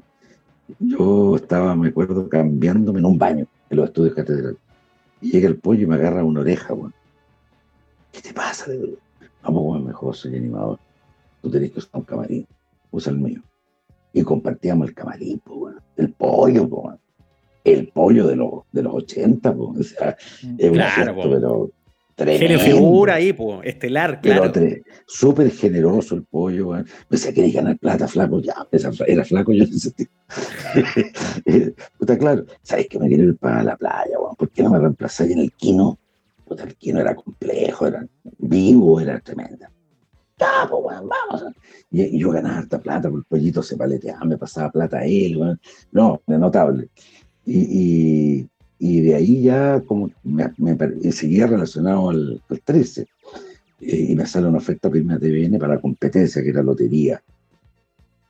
Yo 0.80 1.36
estaba, 1.36 1.76
me 1.76 1.90
acuerdo, 1.90 2.28
cambiándome 2.28 3.00
en 3.00 3.06
un 3.06 3.18
baño 3.18 3.48
en 3.70 3.78
los 3.78 3.88
estudios 3.88 4.16
catedrales. 4.16 4.58
Y 5.22 5.32
llega 5.32 5.48
el 5.48 5.58
pollo 5.58 5.84
y 5.84 5.86
me 5.88 5.96
agarra 5.96 6.24
una 6.24 6.42
oreja, 6.42 6.74
weón. 6.74 6.94
¿Qué 8.12 8.22
te 8.22 8.34
pasa? 8.34 8.66
Vamos, 9.44 9.64
weón, 9.64 9.86
mejor 9.86 10.16
soy 10.16 10.36
animador. 10.36 10.80
Tú 11.42 11.50
tenés 11.50 11.72
que 11.72 11.80
usar 11.80 11.92
un 11.94 12.02
camarín. 12.04 12.48
Usa 12.92 13.12
el 13.12 13.20
mío. 13.20 13.42
Y 14.14 14.24
compartíamos 14.24 14.88
el 14.90 14.94
camarín, 14.94 15.40
po, 15.40 15.54
weón. 15.56 15.80
El 15.96 16.12
pollo, 16.14 16.68
po, 16.70 16.82
weón. 16.82 17.00
El 17.64 17.88
pollo 17.90 18.28
de 18.28 18.36
los, 18.36 18.52
de 18.72 18.84
los 18.84 18.94
80, 18.94 19.56
po. 19.56 19.74
O 19.78 19.84
sea, 19.84 20.10
es 20.12 20.44
un 20.44 20.76
Claro, 20.76 20.92
gesto, 20.96 21.16
po. 21.16 21.30
pero 21.34 21.72
tremendo. 22.18 22.60
figura 22.60 23.16
ahí, 23.16 23.32
po, 23.32 23.62
estelar, 23.64 24.20
claro. 24.22 24.52
súper 25.06 25.52
generoso 25.52 26.16
el 26.16 26.24
pollo, 26.24 26.70
weón. 26.70 26.86
Decía, 27.10 27.34
¿querés 27.34 27.54
ganar 27.54 27.78
plata, 27.78 28.08
flaco? 28.08 28.42
Ya, 28.42 28.56
era 29.08 29.24
flaco 29.24 29.54
yo 29.54 29.64
en 29.64 29.74
ese. 29.74 29.94
Eh, 31.46 31.74
Puta, 31.98 32.18
claro, 32.18 32.46
¿sabes 32.64 32.88
que 32.88 33.00
me 33.00 33.08
quiero 33.08 33.24
ir 33.24 33.38
para 33.38 33.64
la 33.64 33.78
playa, 33.78 34.20
weón? 34.20 34.36
¿Por 34.36 34.50
qué 34.50 34.64
no 34.64 34.72
me 34.72 34.80
reemplazáis 34.80 35.32
en 35.32 35.40
el 35.40 35.52
Quino? 35.54 35.98
Puta, 36.46 36.64
el 36.64 36.76
Quino 36.76 37.00
era 37.00 37.16
complejo, 37.16 37.88
era 37.88 38.06
vivo, 38.40 39.00
era 39.00 39.20
tremenda. 39.20 39.72
Ya, 40.40 40.68
pues, 40.70 40.84
weón, 40.84 41.08
vamos. 41.08 41.46
Y, 41.92 42.04
y 42.04 42.20
yo 42.20 42.32
ganaba 42.32 42.58
harta 42.58 42.80
plata, 42.80 43.10
porque 43.10 43.26
el 43.26 43.26
pollito 43.26 43.64
se 43.64 43.78
paleteaba, 43.78 44.26
me 44.26 44.38
pasaba 44.38 44.72
plata 44.72 44.98
a 44.98 45.06
él, 45.06 45.38
weón. 45.38 45.62
No, 45.92 46.22
notable. 46.28 46.90
Y, 47.46 47.60
y, 48.40 48.50
y 48.80 49.02
de 49.02 49.16
ahí 49.16 49.42
ya 49.42 49.82
como 49.86 50.12
me, 50.24 50.52
me 50.58 51.12
seguía 51.12 51.48
relacionado 51.48 52.10
al, 52.10 52.42
al 52.50 52.62
13. 52.62 53.08
Eh, 53.82 54.08
y 54.10 54.16
me 54.16 54.26
sale 54.26 54.48
una 54.48 54.58
oferta 54.58 54.90
para 54.90 55.00
irme 55.00 55.14
a 55.14 55.20
TVN 55.20 55.60
para 55.60 55.76
la 55.76 55.82
competencia, 55.82 56.42
que 56.44 56.50
era 56.50 56.64
lotería. 56.64 57.22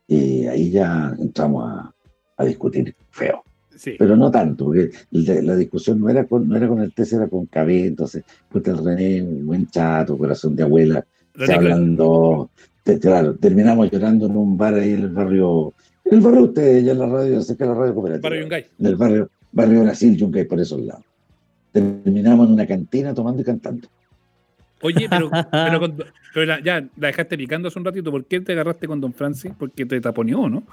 Y 0.07 0.45
ahí 0.47 0.69
ya 0.71 1.13
entramos 1.19 1.69
a, 1.69 1.93
a 2.38 2.45
discutir 2.45 2.95
feo. 3.12 3.43
Sí. 3.75 3.95
Pero 3.99 4.15
no 4.15 4.31
tanto, 4.31 4.65
porque 4.65 4.89
la, 5.12 5.41
la 5.41 5.55
discusión 5.55 5.99
no 5.99 6.10
era, 6.10 6.25
con, 6.25 6.47
no 6.49 6.55
era 6.57 6.67
con 6.67 6.81
el 6.81 6.93
13, 6.93 7.15
era 7.17 7.27
con 7.27 7.45
Cabé, 7.45 7.86
entonces, 7.86 8.23
puta 8.49 8.71
el 8.71 8.83
René, 8.83 9.21
buen 9.21 9.67
chato, 9.67 10.17
corazón 10.17 10.55
de 10.55 10.63
abuela, 10.63 11.05
se 11.45 11.53
hablando, 11.53 12.49
te- 12.83 12.97
claro, 12.97 13.36
terminamos 13.36 13.91
llorando 13.91 14.25
en 14.25 14.36
un 14.36 14.57
bar 14.57 14.73
ahí 14.73 14.93
en 14.93 15.01
el 15.03 15.10
barrio, 15.10 15.73
en 16.05 16.15
el 16.15 16.21
barrio 16.21 16.41
de 16.41 16.47
ustedes, 16.47 16.86
ya 16.86 16.93
en 16.93 16.99
la 16.99 17.05
radio, 17.05 17.39
sé 17.43 17.55
que 17.55 17.65
la 17.65 17.75
radio 17.75 17.93
cooperativa 17.93 18.29
Barrio 18.29 18.47
en 18.79 18.86
el 18.88 18.95
barrio, 18.95 19.29
barrio 19.58 19.82
Brasil, 19.84 20.15
Yungay, 20.15 20.46
por 20.46 20.60
esos 20.60 20.80
lados. 20.82 21.04
Terminamos 21.72 22.48
en 22.48 22.54
una 22.54 22.65
cantina 22.67 23.13
tomando 23.13 23.41
y 23.41 23.46
cantando. 23.46 23.88
Oye, 24.82 25.08
pero, 25.10 25.30
pero, 25.52 25.80
con- 25.80 25.98
pero 26.34 26.46
la- 26.46 26.60
ya 26.63 26.82
la 26.82 27.08
dejaste 27.08 27.38
picando 27.38 27.67
hace 27.67 27.80
un 27.80 27.86
ratito. 27.86 28.12
¿Por 28.12 28.24
qué 28.26 28.39
te 28.41 28.54
agarraste 28.54 28.88
con 28.88 29.02
Don 29.02 29.13
Francis? 29.13 29.52
Porque 29.58 29.86
te 29.86 30.00
taponeó, 30.00 30.48
¿no? 30.48 30.63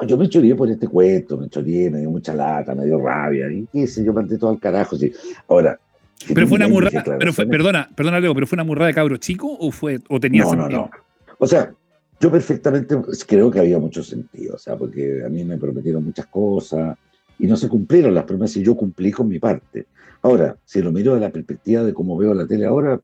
No, 0.00 0.06
yo 0.06 0.16
me 0.16 0.28
choreé 0.28 0.54
por 0.54 0.70
este 0.70 0.86
cuento, 0.86 1.36
me 1.38 1.48
choreé, 1.48 1.90
me 1.90 1.98
dio 2.00 2.10
mucha 2.10 2.34
lata, 2.34 2.74
me 2.74 2.84
dio 2.84 3.00
rabia, 3.00 3.50
y 3.50 3.66
qué 3.72 3.86
sé, 3.86 4.04
yo 4.04 4.12
mandé 4.12 4.36
todo 4.38 4.50
al 4.50 4.60
carajo. 4.60 4.96
Sí. 4.96 5.10
Ahora. 5.48 5.78
si 6.16 6.34
Pero 6.34 6.46
fue 6.46 6.56
una 6.56 6.68
murrada. 6.68 7.02
Pero 7.18 7.32
fue, 7.32 7.46
perdona, 7.46 7.88
perdona, 7.96 8.20
Leo, 8.20 8.34
pero 8.34 8.46
fue 8.46 8.56
una 8.56 8.64
murrada 8.64 8.88
de 8.88 8.94
cabro 8.94 9.16
chico 9.16 9.48
o 9.58 9.72
fue 9.72 9.98
o 10.08 10.20
tenía 10.20 10.42
No, 10.44 10.54
no, 10.54 10.62
sentido? 10.62 10.80
no. 10.82 10.90
O 11.38 11.46
sea, 11.46 11.72
yo 12.20 12.30
perfectamente 12.30 12.96
creo 13.26 13.50
que 13.50 13.60
había 13.60 13.78
mucho 13.78 14.02
sentido, 14.04 14.54
o 14.56 14.58
sea, 14.58 14.76
porque 14.76 15.22
a 15.24 15.28
mí 15.30 15.42
me 15.44 15.56
prometieron 15.56 16.04
muchas 16.04 16.26
cosas 16.26 16.96
y 17.38 17.46
no 17.46 17.56
se 17.56 17.68
cumplieron 17.68 18.14
las 18.14 18.24
promesas 18.24 18.56
y 18.58 18.64
yo 18.64 18.76
cumplí 18.76 19.12
con 19.12 19.28
mi 19.28 19.38
parte. 19.38 19.86
Ahora, 20.22 20.56
si 20.64 20.82
lo 20.82 20.90
miro 20.90 21.14
de 21.14 21.20
la 21.20 21.30
perspectiva 21.30 21.84
de 21.84 21.94
cómo 21.94 22.16
veo 22.16 22.34
la 22.34 22.46
tele 22.46 22.66
ahora, 22.66 23.00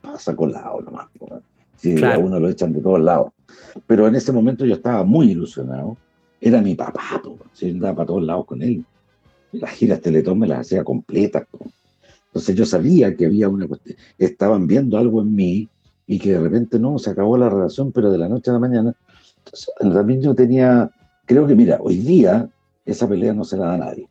pasa 0.00 0.34
colado 0.34 0.80
nomás. 0.80 1.06
¿no? 1.20 1.40
Si 1.76 1.94
Claro. 1.94 2.22
a 2.22 2.24
uno 2.24 2.40
lo 2.40 2.48
echan 2.48 2.72
de 2.72 2.80
todos 2.80 3.00
lados. 3.00 3.32
Pero 3.86 4.08
en 4.08 4.16
ese 4.16 4.32
momento 4.32 4.64
yo 4.64 4.74
estaba 4.74 5.04
muy 5.04 5.30
ilusionado. 5.30 5.96
Era 6.40 6.60
mi 6.60 6.74
papá, 6.74 7.20
po, 7.22 7.38
si 7.52 7.70
andaba 7.70 7.94
para 7.96 8.06
todos 8.06 8.22
lados 8.24 8.46
con 8.46 8.62
él. 8.62 8.84
Las 9.52 9.70
giras 9.70 10.00
Teletón 10.00 10.38
me 10.38 10.46
las 10.48 10.60
hacía 10.60 10.82
completas. 10.82 11.46
po. 11.50 11.58
Entonces 12.26 12.54
yo 12.56 12.66
sabía 12.66 13.14
que 13.16 13.26
había 13.26 13.48
una 13.48 13.66
cuestión, 13.66 13.96
estaban 14.18 14.66
viendo 14.66 14.98
algo 14.98 15.22
en 15.22 15.34
mí 15.34 15.68
y 16.06 16.18
que 16.18 16.32
de 16.32 16.40
repente 16.40 16.78
no, 16.78 16.98
se 16.98 17.10
acabó 17.10 17.38
la 17.38 17.48
relación, 17.48 17.92
pero 17.92 18.10
de 18.10 18.18
la 18.18 18.28
noche 18.28 18.50
a 18.50 18.54
la 18.54 18.58
mañana. 18.58 18.94
Entonces 19.38 19.68
también 19.78 20.20
yo 20.20 20.34
tenía, 20.34 20.90
creo 21.24 21.46
que 21.46 21.54
mira, 21.54 21.78
hoy 21.80 21.96
día 21.98 22.48
esa 22.86 23.08
pelea 23.08 23.34
no 23.34 23.44
se 23.44 23.56
la 23.56 23.66
da 23.66 23.74
a 23.74 23.78
nadie. 23.78 24.08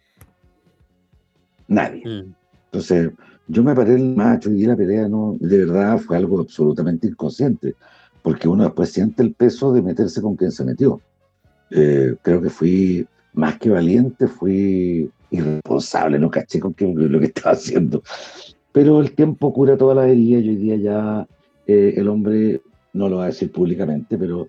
Nadie. 1.67 2.03
Mm. 2.05 2.33
Entonces, 2.65 3.11
yo 3.47 3.63
me 3.63 3.73
paré 3.73 3.95
el 3.95 4.15
macho 4.15 4.51
y 4.51 4.65
la 4.65 4.75
pelea, 4.75 5.07
no, 5.07 5.37
de 5.39 5.65
verdad 5.65 5.97
fue 5.97 6.17
algo 6.17 6.41
absolutamente 6.41 7.07
inconsciente, 7.07 7.75
porque 8.21 8.47
uno 8.47 8.63
después 8.65 8.91
siente 8.91 9.23
el 9.23 9.33
peso 9.33 9.71
de 9.71 9.81
meterse 9.81 10.21
con 10.21 10.35
quien 10.35 10.51
se 10.51 10.65
metió. 10.65 10.99
Eh, 11.71 12.15
creo 12.21 12.41
que 12.41 12.49
fui 12.49 13.07
más 13.33 13.57
que 13.57 13.69
valiente, 13.69 14.27
fui 14.27 15.09
irresponsable, 15.31 16.19
no 16.19 16.29
caché 16.29 16.59
con 16.59 16.73
qué- 16.73 16.93
lo 16.93 17.19
que 17.19 17.25
estaba 17.27 17.51
haciendo. 17.51 18.03
Pero 18.71 18.99
el 18.99 19.13
tiempo 19.15 19.53
cura 19.53 19.77
toda 19.77 19.95
la 19.95 20.07
herida 20.07 20.39
y 20.39 20.49
hoy 20.49 20.55
día 20.57 20.75
ya 20.75 21.27
eh, 21.67 21.93
el 21.97 22.07
hombre, 22.09 22.61
no 22.93 23.09
lo 23.09 23.17
va 23.17 23.23
a 23.23 23.27
decir 23.27 23.51
públicamente, 23.51 24.17
pero 24.17 24.47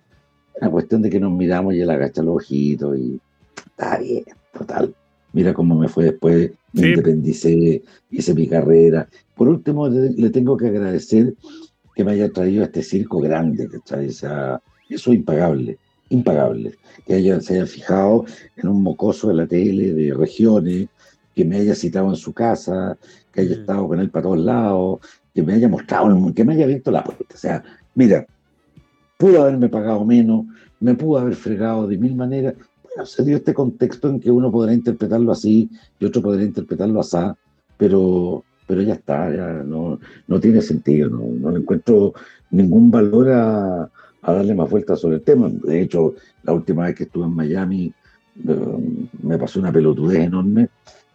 una 0.61 0.71
cuestión 0.71 1.03
de 1.03 1.11
que 1.11 1.21
nos 1.21 1.33
miramos 1.33 1.75
y 1.75 1.81
él 1.81 1.91
agacha 1.91 2.23
los 2.23 2.37
ojitos 2.37 2.99
y 2.99 3.21
está 3.77 3.99
bien, 3.99 4.25
total. 4.57 4.95
Mira 5.33 5.53
cómo 5.53 5.75
me 5.75 5.89
fue 5.89 6.05
después, 6.05 6.51
me 6.73 6.81
Sí. 6.83 6.89
independicé, 6.89 7.83
hice 8.11 8.35
mi 8.35 8.49
carrera. 8.49 9.09
Por 9.35 9.49
último, 9.49 9.89
le, 9.89 10.11
le 10.11 10.31
tengo 10.31 10.57
que 10.57 10.69
agradecer 10.69 11.35
que 11.95 12.05
me 12.05 12.13
haya 12.13 12.31
traído 12.33 12.63
a 12.63 12.67
este 12.67 12.83
circo 12.83 13.21
grande, 13.21 13.69
¿cachai? 13.69 14.09
O 14.09 14.13
sea, 14.13 14.61
eso 14.89 15.13
es 15.13 15.19
impagable, 15.19 15.79
impagable. 16.11 16.75
Que 17.07 17.15
haya, 17.15 17.41
se 17.41 17.55
haya 17.55 17.67
fijado 17.67 18.25
en 18.57 18.69
un 18.69 18.83
mocoso 18.83 19.29
de 19.29 19.35
la 19.35 19.47
tele, 19.47 19.93
de 19.93 20.15
regiones, 20.15 20.89
que 21.35 21.45
me 21.45 21.57
haya 21.57 21.75
citado 21.75 22.09
en 22.09 22.17
su 22.17 22.33
casa, 22.33 22.97
que 23.33 23.43
haya 23.43 23.57
Mm. 23.57 23.61
estado 23.61 23.89
con 23.89 24.01
él 24.01 24.11
para 24.11 24.23
todos 24.23 24.39
lados, 24.39 25.01
que 25.35 25.43
me 25.43 25.53
haya 25.55 25.69
mostrado, 25.69 26.33
que 26.35 26.45
me 26.45 26.55
haya 26.55 26.65
abierto 26.65 26.91
la 26.91 27.05
puerta. 27.05 27.35
O 27.35 27.39
sea, 27.39 27.63
mira, 27.95 28.27
pudo 29.19 29.43
haberme 29.43 29.69
pagado 29.69 30.03
menos, 30.05 30.47
me 30.81 30.95
pudo 30.95 31.19
haber 31.19 31.35
fregado 31.35 31.87
de 31.87 31.99
mil 31.99 32.15
maneras. 32.15 32.55
Se 33.05 33.25
dio 33.25 33.37
este 33.37 33.53
contexto 33.55 34.09
en 34.09 34.21
que 34.21 34.31
uno 34.31 34.51
podrá 34.51 34.73
interpretarlo 34.73 35.33
así 35.33 35.69
y 35.99 36.05
otro 36.05 36.23
podrá 36.23 36.43
interpretarlo 36.43 37.01
así, 37.01 37.19
pero, 37.77 38.43
pero 38.67 38.83
ya 38.83 38.95
está, 38.95 39.31
ya 39.35 39.63
no, 39.65 39.99
no 40.27 40.41
tiene 40.41 40.63
sentido, 40.63 41.11
no, 41.11 41.21
no 41.39 41.51
le 41.51 41.59
encuentro 41.59 42.15
ningún 42.51 42.91
valor 42.91 43.31
a, 43.33 43.91
a 44.23 44.33
darle 44.33 44.55
más 44.55 44.71
vueltas 44.71 45.01
sobre 45.01 45.17
el 45.17 45.23
tema. 45.23 45.49
De 45.51 45.83
hecho, 45.83 46.15
la 46.43 46.53
última 46.53 46.85
vez 46.87 46.95
que 46.95 47.05
estuve 47.05 47.25
en 47.27 47.35
Miami 47.35 47.93
eh, 48.49 49.05
me 49.23 49.39
pasó 49.39 49.61
una 49.61 49.73
pelotudez 49.73 50.21
enorme. 50.21 50.69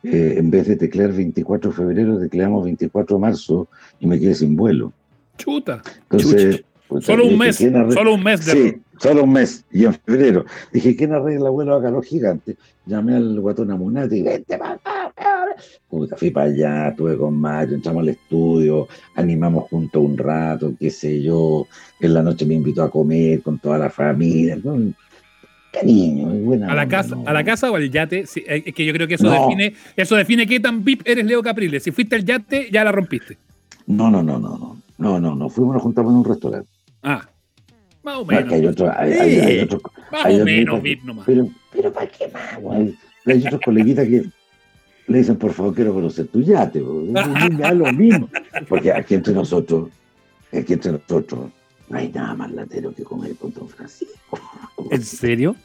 Eh, 0.03 0.35
en 0.37 0.49
vez 0.49 0.67
de 0.67 0.75
teclear 0.77 1.11
24 1.13 1.69
de 1.69 1.75
febrero, 1.77 2.19
tecleamos 2.19 2.63
24 2.63 3.17
de 3.17 3.21
marzo 3.21 3.67
y 3.99 4.07
me 4.07 4.19
quedé 4.19 4.33
sin 4.33 4.55
vuelo. 4.55 4.91
Chuta. 5.37 5.81
Entonces, 6.09 6.63
puta, 6.87 7.05
Solo 7.05 7.25
un 7.27 7.37
mes. 7.37 7.57
¿quién 7.57 7.75
arre- 7.75 7.93
Solo 7.93 8.15
un 8.15 8.23
mes 8.23 8.43
de 8.45 8.51
Sí, 8.51 8.81
solo 9.01 9.23
un 9.23 9.33
mes. 9.33 9.65
Y 9.71 9.85
en 9.85 9.93
febrero. 9.93 10.45
Dije, 10.71 10.95
¿quién 10.95 11.13
arregla 11.13 11.47
el 11.47 11.51
vuelo 11.51 11.75
a 11.75 11.81
calor 11.81 12.03
gigante? 12.05 12.55
Llamé 12.85 13.15
al 13.15 13.39
guatón 13.39 13.71
Amunate 13.71 14.17
y 14.17 14.21
vente 14.23 14.55
acá. 14.55 14.79
cabrón". 15.15 15.55
Puta, 15.89 16.15
fui 16.15 16.29
para 16.31 16.47
allá, 16.47 16.89
estuve 16.89 17.17
con 17.17 17.35
Mario, 17.37 17.75
entramos 17.75 18.01
al 18.03 18.09
estudio, 18.09 18.87
animamos 19.15 19.65
juntos 19.69 20.01
un 20.03 20.17
rato, 20.17 20.73
qué 20.79 20.89
sé 20.89 21.21
yo. 21.21 21.67
En 21.99 22.13
la 22.13 22.23
noche 22.23 22.45
me 22.45 22.53
invitó 22.55 22.83
a 22.83 22.89
comer 22.91 23.41
con 23.41 23.59
toda 23.59 23.77
la 23.77 23.89
familia. 23.89 24.59
con 24.61 24.95
Cariño, 25.71 26.27
buena 26.27 26.69
¿A 26.69 26.75
la, 26.75 26.85
casa, 26.87 27.15
¿no? 27.15 27.23
¿A 27.25 27.31
la 27.31 27.45
casa 27.45 27.71
o 27.71 27.75
al 27.75 27.89
yate? 27.89 28.25
Sí, 28.25 28.43
eh, 28.45 28.61
es 28.65 28.73
que 28.73 28.83
yo 28.85 28.91
creo 28.91 29.07
que 29.07 29.13
eso 29.15 29.23
No. 29.23 29.31
define 29.47 29.73
eso 29.95 30.15
define 30.17 30.45
qué 30.45 30.59
tan 30.59 30.83
VIP 30.83 31.01
eres 31.05 31.25
Leo 31.25 31.41
Capriles. 31.41 31.81
Si 31.83 31.91
fuiste 31.91 32.15
al 32.17 32.25
yate, 32.25 32.67
ya 32.71 32.83
la 32.83 32.91
rompiste. 32.91 33.37
No, 33.87 34.09
no, 34.11 34.21
no, 34.21 34.37
no, 34.37 34.57
no. 34.57 34.81
No, 34.97 35.19
no, 35.19 35.33
no. 35.33 35.49
Fuimos, 35.49 35.73
nos 35.75 35.83
juntamos 35.83 36.11
en 36.11 36.17
un 36.19 36.25
restaurante. 36.25 36.69
Ah, 37.03 37.25
Más 38.03 38.17
o 38.17 38.25
No, 38.25 38.31
es 38.31 38.37
menos. 38.45 38.53
hay 38.53 38.65
otros, 38.67 38.89
hay, 38.97 39.11
hay- 39.13 39.39
hay 39.39 39.59
otros, 39.59 39.81
Más 40.11 40.25
o 40.25 40.43
menos, 40.45 40.81
nomás. 41.03 41.25
pero, 41.25 41.47
pero 41.71 41.93
¿para 41.93 42.07
qué 42.07 42.27
más, 42.29 42.59
güey? 42.59 42.95
Hay 43.25 43.45
otros 43.45 43.61
coleguitas 43.63 44.07
que 44.07 44.23
le 45.07 45.17
dicen, 45.17 45.35
por 45.37 45.53
favor, 45.53 45.75
quiero 45.75 45.93
conocer 45.93 46.27
tu 46.27 46.41
yate. 46.41 46.81
da 47.09 47.71
lo 47.73 47.91
mismo. 47.93 48.29
Porque 48.67 48.91
aquí 48.91 49.13
entre 49.15 49.33
nosotros, 49.33 49.89
aquí 50.51 50.73
entre 50.73 50.93
nosotros, 50.93 51.49
no 51.89 51.97
hay 51.97 52.09
nada 52.09 52.33
más 52.35 52.51
latero 52.51 52.93
que 52.93 53.03
comer 53.03 53.35
con 53.35 53.53
Don 53.53 53.67
Francisco. 53.69 54.39
¿En 54.89 55.03
serio? 55.03 55.55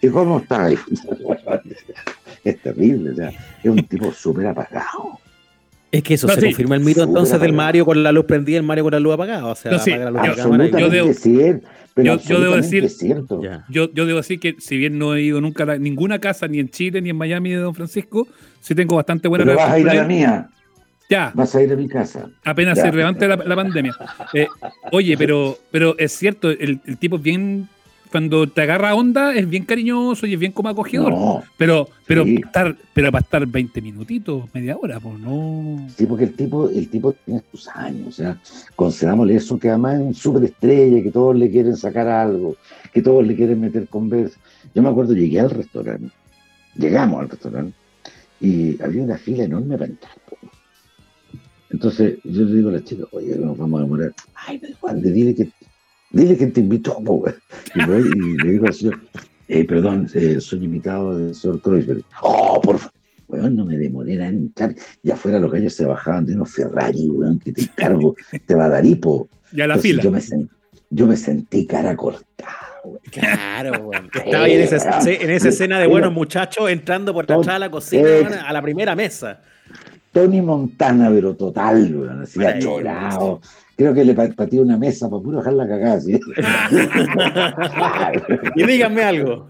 ¿Y 0.00 0.08
cómo 0.08 0.38
está? 0.38 0.64
ahí? 0.64 0.76
Es 2.44 2.60
terrible, 2.60 3.10
o 3.12 3.14
sea, 3.14 3.28
es 3.28 3.70
un 3.70 3.76
tipo 3.86 4.10
súper 4.12 4.48
apagado. 4.48 5.20
Es 5.92 6.02
que 6.02 6.14
eso 6.14 6.26
No, 6.26 6.32
se 6.34 6.40
sí. 6.40 6.46
confirma 6.46 6.74
el 6.76 6.80
mito 6.80 7.00
Súper 7.00 7.08
entonces 7.10 7.40
del. 7.40 7.52
Mario 7.52 7.84
con 7.84 8.02
la 8.02 8.10
luz 8.12 8.24
prendida 8.24 8.54
y 8.54 8.58
el 8.58 8.62
Mario 8.64 8.84
con 8.84 8.92
la 8.94 9.00
luz 9.00 9.12
apagada. 9.14 9.46
O 9.46 9.54
sea, 9.54 9.72
No, 9.72 9.78
sí. 9.78 9.92
apaga 9.92 10.10
la 10.10 10.26
luz 10.26 10.36
Yo- 10.36 10.42
cámara 10.42 10.64
debo- 10.64 11.12
cierto. 11.14 11.68
Pero 11.94 12.16
yo- 12.16 12.22
yo 12.26 12.40
debo 12.40 12.56
decir- 12.56 12.88
cierto. 12.88 13.42
Yo, 13.68 13.92
yo 13.92 14.06
debo 14.06 14.16
decir 14.16 14.40
que 14.40 14.56
si 14.58 14.78
bien 14.78 14.98
no 14.98 15.14
he 15.14 15.20
ido 15.22 15.40
nunca 15.42 15.64
a 15.64 15.66
la- 15.66 15.78
ninguna 15.78 16.18
casa, 16.18 16.48
ni 16.48 16.58
en 16.58 16.70
Chile, 16.70 17.02
ni 17.02 17.10
en 17.10 17.16
Miami 17.18 17.50
de 17.50 17.56
Don 17.58 17.74
Francisco, 17.74 18.26
sí 18.60 18.74
tengo 18.74 18.96
bastante 18.96 19.28
buena 19.28 19.44
Pero 19.44 19.56
vas 19.58 19.70
a 19.70 19.78
ir 19.78 19.88
a 19.90 19.94
la 19.94 20.04
mía, 20.04 20.48
Ya, 21.10 21.30
vas 21.34 21.54
a 21.54 21.62
ir 21.62 21.70
a 21.70 21.76
mi 21.76 21.86
casa. 21.88 22.30
apenas 22.42 22.78
Ya. 22.78 22.84
se 22.84 22.92
levante 22.96 23.28
la, 23.28 23.36
la 23.36 23.54
pandemia. 23.54 23.94
Eh, 24.32 24.46
oye, 24.92 25.18
pero, 25.18 25.58
pero 25.70 25.94
es 25.98 26.12
cierto, 26.12 26.48
el, 26.48 26.80
el 26.86 26.96
tipo 26.96 27.16
es 27.16 27.22
bien, 27.22 27.68
cuando 28.12 28.46
te 28.46 28.60
agarra 28.62 28.94
onda, 28.94 29.34
es 29.34 29.48
bien 29.48 29.64
cariñoso 29.64 30.26
y 30.26 30.34
es 30.34 30.38
bien 30.38 30.52
como 30.52 30.68
acogedor. 30.68 31.10
No, 31.12 31.42
Pero, 31.56 31.88
pero, 32.06 32.24
Sí. 32.24 32.34
para 32.38 32.46
estar, 32.46 32.76
pero 32.94 33.10
para 33.10 33.22
estar 33.22 33.46
20 33.46 33.80
minutitos, 33.82 34.44
media 34.54 34.76
hora, 34.76 35.00
pues 35.00 35.18
no. 35.18 35.88
Sí, 35.96 36.06
porque 36.06 36.24
el 36.24 36.34
tipo, 36.34 36.68
el 36.68 36.88
tipo 36.88 37.12
tiene 37.14 37.42
sus 37.50 37.66
años, 37.68 38.06
o 38.08 38.12
sea, 38.12 38.38
considerámosle 38.76 39.34
eso 39.34 39.58
que 39.58 39.70
además 39.70 39.94
es 39.96 40.00
un 40.02 40.14
superestrella, 40.14 41.02
que 41.02 41.10
todos 41.10 41.34
le 41.34 41.50
quieren 41.50 41.76
sacar 41.76 42.06
algo, 42.06 42.54
que 42.92 43.02
todos 43.02 43.26
le 43.26 43.34
quieren 43.34 43.58
meter 43.60 43.88
conversa. 43.88 44.38
Yo 44.74 44.82
me 44.82 44.90
acuerdo, 44.90 45.14
llegué 45.14 45.40
al 45.40 45.50
restaurante, 45.50 46.12
llegamos 46.76 47.20
al 47.20 47.28
restaurante, 47.30 47.74
y 48.40 48.80
había 48.82 49.02
una 49.02 49.18
fila 49.18 49.44
enorme 49.44 49.76
para 49.78 49.90
entrar. 49.90 50.12
Entonces 51.70 52.18
yo 52.24 52.42
le 52.44 52.54
digo 52.54 52.68
a 52.68 52.72
la 52.72 52.84
chica, 52.84 53.04
oye, 53.12 53.34
nos 53.36 53.56
vamos 53.56 53.80
a 53.80 53.84
demorar. 53.84 54.12
Ay, 54.34 54.58
pero 54.58 54.76
Juan, 54.78 55.00
dile 55.00 55.34
que, 55.34 55.48
dile 56.12 56.36
que 56.36 56.46
te 56.48 56.60
invitó, 56.60 56.94
po, 57.04 57.14
güey. 57.18 57.34
y, 57.74 57.80
y 57.80 58.36
le 58.44 58.50
digo 58.52 58.66
al 58.66 58.74
señor, 58.74 59.00
eh, 59.48 59.64
perdón, 59.64 60.08
eh, 60.14 60.40
soy 60.40 60.64
invitado 60.64 61.16
del 61.18 61.34
señor 61.34 61.60
Kreuzberg. 61.60 62.02
Oh, 62.22 62.60
por 62.62 62.78
favor. 62.78 62.92
Weón, 63.28 63.56
no 63.56 63.64
me 63.64 63.78
demoré 63.78 64.14
en 64.14 64.20
entrar. 64.22 64.74
Y 65.02 65.10
afuera 65.10 65.38
los 65.38 65.50
gallos 65.50 65.72
se 65.72 65.86
bajaban 65.86 66.26
de 66.26 66.34
unos 66.34 66.52
Ferrari, 66.52 67.08
weón, 67.08 67.38
que 67.38 67.52
te 67.52 67.62
encargo, 67.62 68.14
te 68.46 68.54
va 68.54 68.66
a 68.66 68.68
dar 68.68 68.84
hipo. 68.84 69.26
Ya 69.52 69.66
la 69.66 69.74
Entonces, 69.74 69.90
fila. 69.90 70.02
Yo 70.02 70.10
me, 70.10 70.18
sen- 70.20 70.48
yo 70.90 71.06
me 71.06 71.16
sentí 71.16 71.66
cara 71.66 71.96
cortada, 71.96 72.50
weón. 72.84 72.98
Claro, 73.10 73.84
weón. 73.88 74.10
Estaba 74.24 74.44
ahí 74.44 74.52
en 74.52 74.60
esa, 74.60 75.00
en 75.10 75.30
esa 75.30 75.48
escena 75.48 75.80
de 75.80 75.86
buenos 75.86 76.12
muchachos 76.12 76.68
entrando 76.70 77.14
por 77.14 77.26
detrás 77.26 77.54
de 77.54 77.58
la 77.58 77.70
cocina 77.70 78.02
Eh. 78.06 78.20
weón, 78.22 78.34
a 78.34 78.52
la 78.52 78.60
primera 78.60 78.94
mesa. 78.94 79.40
Tony 80.12 80.42
Montana, 80.42 81.08
pero 81.10 81.34
total, 81.34 81.96
weón, 81.96 82.22
así. 82.22 82.38
Creo 83.74 83.94
que 83.94 84.04
le 84.04 84.14
pa- 84.14 84.28
pateé 84.28 84.60
una 84.60 84.76
mesa 84.76 85.08
para 85.08 85.22
puro 85.22 85.38
dejar 85.38 85.54
la 85.54 85.66
cagada, 85.66 86.00
¿sí? 86.00 86.20
Y 88.56 88.64
díganme 88.66 89.02
algo. 89.02 89.48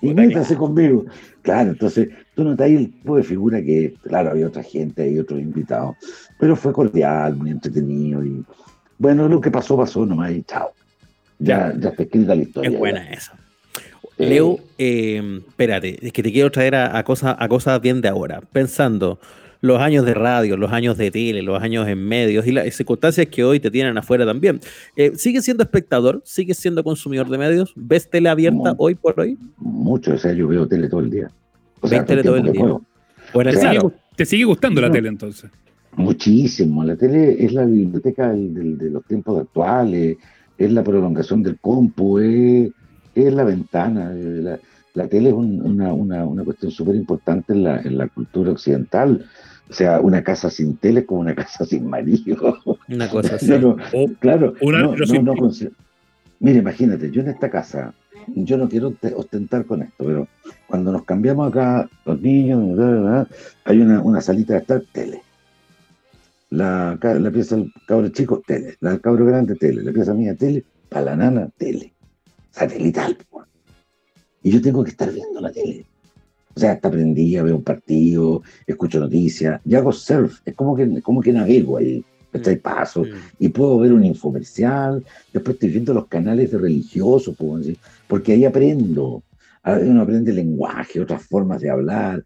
y 0.00 0.12
métase 0.14 0.56
conmigo. 0.56 1.04
Claro, 1.42 1.70
entonces 1.70 2.08
tú 2.34 2.44
notas 2.44 2.66
ahí 2.66 2.76
el 2.76 2.92
tipo 2.92 3.16
de 3.16 3.22
figura 3.24 3.60
que, 3.62 3.94
claro, 4.04 4.30
había 4.30 4.46
otra 4.46 4.62
gente, 4.62 5.02
hay 5.02 5.18
otros 5.18 5.40
invitados, 5.40 5.96
pero 6.38 6.54
fue 6.56 6.72
cordial, 6.72 7.34
muy 7.36 7.50
entretenido 7.50 8.24
y 8.24 8.44
bueno, 8.98 9.28
lo 9.28 9.40
que 9.40 9.50
pasó, 9.50 9.76
pasó 9.76 10.06
nomás 10.06 10.30
y 10.30 10.42
chao. 10.44 10.70
Ya, 11.40 11.74
ya 11.76 11.88
está 11.88 12.04
escrita 12.04 12.36
la 12.36 12.42
historia. 12.42 12.68
Es 12.68 12.72
ya. 12.74 12.78
buena 12.78 13.10
esa. 13.10 13.32
Leo, 14.18 14.60
eh, 14.78 15.40
espérate, 15.48 15.98
es 16.06 16.12
que 16.12 16.22
te 16.22 16.30
quiero 16.30 16.52
traer 16.52 16.76
a, 16.76 16.96
a 16.96 17.02
cosas, 17.02 17.34
a 17.36 17.48
cosas 17.48 17.80
bien 17.80 18.00
de 18.00 18.08
ahora. 18.08 18.40
Pensando 18.52 19.18
los 19.62 19.80
años 19.80 20.04
de 20.04 20.12
radio, 20.12 20.56
los 20.58 20.70
años 20.72 20.98
de 20.98 21.10
tele, 21.10 21.40
los 21.40 21.62
años 21.62 21.88
en 21.88 22.04
medios 22.06 22.46
y 22.46 22.52
las 22.52 22.74
circunstancias 22.74 23.26
que 23.28 23.42
hoy 23.44 23.58
te 23.60 23.70
tienen 23.70 23.96
afuera 23.96 24.26
también. 24.26 24.60
Eh, 24.96 25.12
¿Sigues 25.14 25.44
siendo 25.44 25.62
espectador? 25.62 26.20
¿Sigues 26.24 26.58
siendo 26.58 26.84
consumidor 26.84 27.30
de 27.30 27.38
medios? 27.38 27.72
¿Ves 27.76 28.10
tele 28.10 28.28
abierta 28.28 28.58
No. 28.70 28.74
hoy 28.78 28.94
por 28.96 29.18
hoy? 29.18 29.38
mucho, 29.56 30.12
o 30.14 30.18
sea, 30.18 30.32
yo 30.34 30.46
veo 30.48 30.66
tele 30.68 30.88
todo 30.88 31.00
el 31.00 31.10
día. 31.10 31.30
O 31.80 31.88
sea, 31.88 32.00
¿Ves 32.00 32.06
tele 32.08 32.22
todo 32.22 32.36
el 32.36 32.42
día? 32.52 32.52
¿Te, 32.52 33.32
Claro. 33.32 33.80
sigue, 33.80 33.80
te 34.16 34.24
sigue 34.26 34.44
gustando 34.44 34.80
la 34.80 34.90
tele 34.90 35.08
entonces? 35.08 35.50
Muchísimo. 35.96 36.82
La 36.84 36.96
tele 36.96 37.44
es 37.44 37.52
la 37.52 37.64
biblioteca 37.64 38.30
del- 38.32 38.54
del- 38.54 38.78
de 38.78 38.90
los 38.90 39.04
tiempos 39.04 39.40
actuales, 39.40 40.16
es 40.58 40.72
la 40.72 40.82
prolongación 40.82 41.42
del 41.42 41.58
compu, 41.60 42.18
es, 42.18 42.70
es 43.14 43.32
la 43.34 43.44
ventana. 43.44 44.10
La, 44.12 44.58
la 44.94 45.08
tele 45.08 45.28
es 45.28 45.34
un- 45.34 45.62
una, 45.62 45.92
una- 45.92 46.24
una 46.24 46.42
cuestión 46.44 46.72
súper 46.72 46.96
importante 46.96 47.52
en 47.52 47.62
la, 47.64 47.80
en 47.80 47.98
la 47.98 48.08
cultura 48.08 48.52
occidental. 48.52 49.24
O 49.72 49.74
sea, 49.74 50.00
una 50.02 50.22
casa 50.22 50.50
sin 50.50 50.76
tele 50.76 51.00
es 51.00 51.06
como 51.06 51.20
una 51.22 51.34
casa 51.34 51.64
sin 51.64 51.86
marido. 51.88 52.58
Una 52.88 53.08
cosa 53.08 53.34
así. 53.36 53.48
No, 53.48 53.58
no, 53.58 53.76
O- 53.94 54.10
claro, 54.20 54.52
una- 54.60 54.80
no, 54.82 54.90
pero 54.90 55.06
no, 55.06 55.12
sin- 55.14 55.24
no 55.24 55.34
consi- 55.34 55.72
Mire, 56.40 56.58
imagínate, 56.58 57.10
yo 57.10 57.22
en 57.22 57.28
esta 57.28 57.48
casa, 57.48 57.94
yo 58.34 58.58
no 58.58 58.68
quiero 58.68 58.90
te- 58.90 59.14
ostentar 59.14 59.64
con 59.64 59.80
esto, 59.82 60.04
pero 60.04 60.28
cuando 60.66 60.92
nos 60.92 61.04
cambiamos 61.04 61.48
acá, 61.48 61.88
los 62.04 62.20
niños, 62.20 62.76
bla, 62.76 62.86
bla, 62.86 63.00
bla, 63.00 63.28
hay 63.64 63.80
una, 63.80 64.02
una 64.02 64.20
salita 64.20 64.52
de 64.52 64.58
estar, 64.58 64.82
tele. 64.92 65.22
La, 66.50 66.98
la 67.02 67.30
pieza 67.30 67.56
del 67.56 67.72
cabro 67.86 68.08
chico, 68.10 68.42
tele. 68.46 68.76
La 68.80 68.90
del 68.90 69.00
cabro 69.00 69.24
grande, 69.24 69.54
tele. 69.56 69.82
La 69.82 69.90
pieza 69.92 70.12
mía, 70.12 70.34
tele. 70.36 70.64
Para 70.90 71.06
la 71.06 71.16
nana, 71.16 71.48
tele. 71.56 71.94
Satelital. 72.50 73.16
Y 74.42 74.50
yo 74.50 74.60
tengo 74.60 74.84
que 74.84 74.90
estar 74.90 75.10
viendo 75.10 75.40
la 75.40 75.50
tele. 75.50 75.86
O 76.54 76.60
sea, 76.60 76.72
está 76.74 76.90
prendida, 76.90 77.42
veo 77.42 77.56
un 77.56 77.62
partido, 77.62 78.42
escucho 78.66 79.00
noticias, 79.00 79.60
y 79.64 79.74
hago 79.74 79.92
surf. 79.92 80.40
Es 80.44 80.54
como 80.54 80.76
que, 80.76 81.00
como 81.02 81.20
que 81.20 81.32
navego 81.32 81.78
ahí. 81.78 82.04
Paso, 82.62 83.02
Mm. 83.02 83.06
y 83.40 83.48
puedo 83.50 83.78
ver 83.78 83.92
un 83.92 84.06
infomercial, 84.06 85.04
después 85.34 85.54
estoy 85.56 85.68
viendo 85.68 85.92
los 85.92 86.06
canales 86.06 86.50
de 86.50 86.56
religiosos, 86.56 87.36
puedo 87.36 87.58
decir, 87.58 87.76
porque 88.08 88.32
ahí 88.32 88.46
aprendo. 88.46 89.22
Uno 89.64 90.02
aprende 90.02 90.32
lenguaje, 90.32 90.98
otras 90.98 91.22
formas 91.24 91.60
de 91.60 91.70
hablar, 91.70 92.24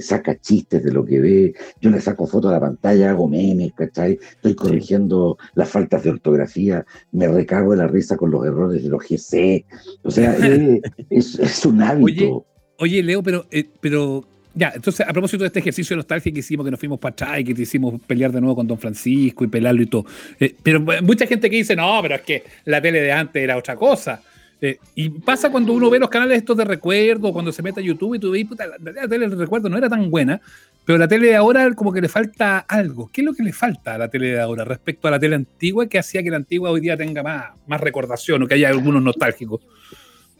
saca 0.00 0.40
chistes 0.40 0.82
de 0.82 0.92
lo 0.92 1.04
que 1.04 1.20
ve, 1.20 1.54
yo 1.80 1.90
le 1.90 2.00
saco 2.00 2.26
fotos 2.26 2.48
a 2.50 2.54
la 2.54 2.60
pantalla, 2.60 3.10
hago 3.10 3.28
memes, 3.28 3.72
¿cachai? 3.74 4.18
Estoy 4.36 4.54
corrigiendo 4.54 5.36
las 5.54 5.68
faltas 5.68 6.04
de 6.04 6.10
ortografía, 6.10 6.86
me 7.12 7.26
recago 7.28 7.72
de 7.72 7.78
la 7.78 7.86
risa 7.88 8.16
con 8.16 8.30
los 8.30 8.46
errores 8.46 8.82
de 8.82 8.88
los 8.88 9.02
GC. 9.02 9.66
O 10.04 10.10
sea, 10.12 10.34
es, 11.10 11.38
es 11.38 11.66
un 11.66 11.82
hábito. 11.82 12.24
Oye, 12.36 12.44
Leo, 12.86 13.22
pero, 13.22 13.46
eh, 13.50 13.64
pero 13.80 14.24
ya, 14.54 14.72
entonces 14.74 15.06
a 15.06 15.12
propósito 15.12 15.44
de 15.44 15.48
este 15.48 15.60
ejercicio 15.60 15.94
de 15.94 15.98
nostalgia 15.98 16.32
que 16.32 16.40
hicimos, 16.40 16.64
que 16.64 16.70
nos 16.70 16.80
fuimos 16.80 16.98
para 16.98 17.12
atrás 17.12 17.40
y 17.40 17.44
que 17.44 17.54
te 17.54 17.62
hicimos 17.62 18.00
pelear 18.06 18.32
de 18.32 18.40
nuevo 18.40 18.56
con 18.56 18.66
Don 18.66 18.78
Francisco 18.78 19.44
y 19.44 19.48
pelarlo 19.48 19.82
y 19.82 19.86
todo. 19.86 20.06
eh, 20.38 20.54
pero 20.62 20.80
mucha 21.02 21.26
gente 21.26 21.48
que 21.48 21.56
dice, 21.56 21.76
no, 21.76 22.00
pero 22.02 22.16
es 22.16 22.22
que 22.22 22.44
la 22.64 22.80
tele 22.80 23.00
de 23.00 23.12
antes 23.12 23.42
era 23.42 23.56
otra 23.56 23.76
cosa. 23.76 24.22
Eh, 24.62 24.78
y 24.94 25.08
pasa 25.08 25.50
cuando 25.50 25.72
uno 25.72 25.88
ve 25.88 25.98
los 25.98 26.10
canales 26.10 26.38
estos 26.38 26.56
de 26.56 26.64
recuerdo, 26.64 27.32
cuando 27.32 27.50
se 27.50 27.62
mete 27.62 27.80
a 27.80 27.82
YouTube 27.82 28.16
y 28.16 28.18
tú 28.18 28.30
ves, 28.32 28.44
puta, 28.44 28.66
la, 28.66 28.76
la 28.78 29.08
tele 29.08 29.28
de 29.28 29.36
recuerdo 29.36 29.70
no 29.70 29.78
era 29.78 29.88
tan 29.88 30.10
buena, 30.10 30.40
pero 30.84 30.98
la 30.98 31.08
tele 31.08 31.28
de 31.28 31.36
ahora 31.36 31.72
como 31.74 31.92
que 31.92 32.00
le 32.00 32.08
falta 32.08 32.58
algo. 32.58 33.08
¿Qué 33.12 33.20
es 33.22 33.24
lo 33.24 33.32
que 33.32 33.42
le 33.42 33.52
falta 33.52 33.94
a 33.94 33.98
la 33.98 34.08
tele 34.08 34.32
de 34.32 34.40
ahora 34.40 34.64
respecto 34.64 35.08
a 35.08 35.12
la 35.12 35.18
tele 35.18 35.36
antigua 35.36 35.86
que 35.86 35.98
hacía 35.98 36.22
que 36.22 36.30
la 36.30 36.36
antigua 36.36 36.70
hoy 36.70 36.80
día 36.80 36.96
tenga 36.96 37.22
más, 37.22 37.52
más 37.66 37.80
recordación 37.80 38.42
o 38.42 38.46
que 38.46 38.54
haya 38.54 38.68
algunos 38.68 39.02
nostálgicos? 39.02 39.60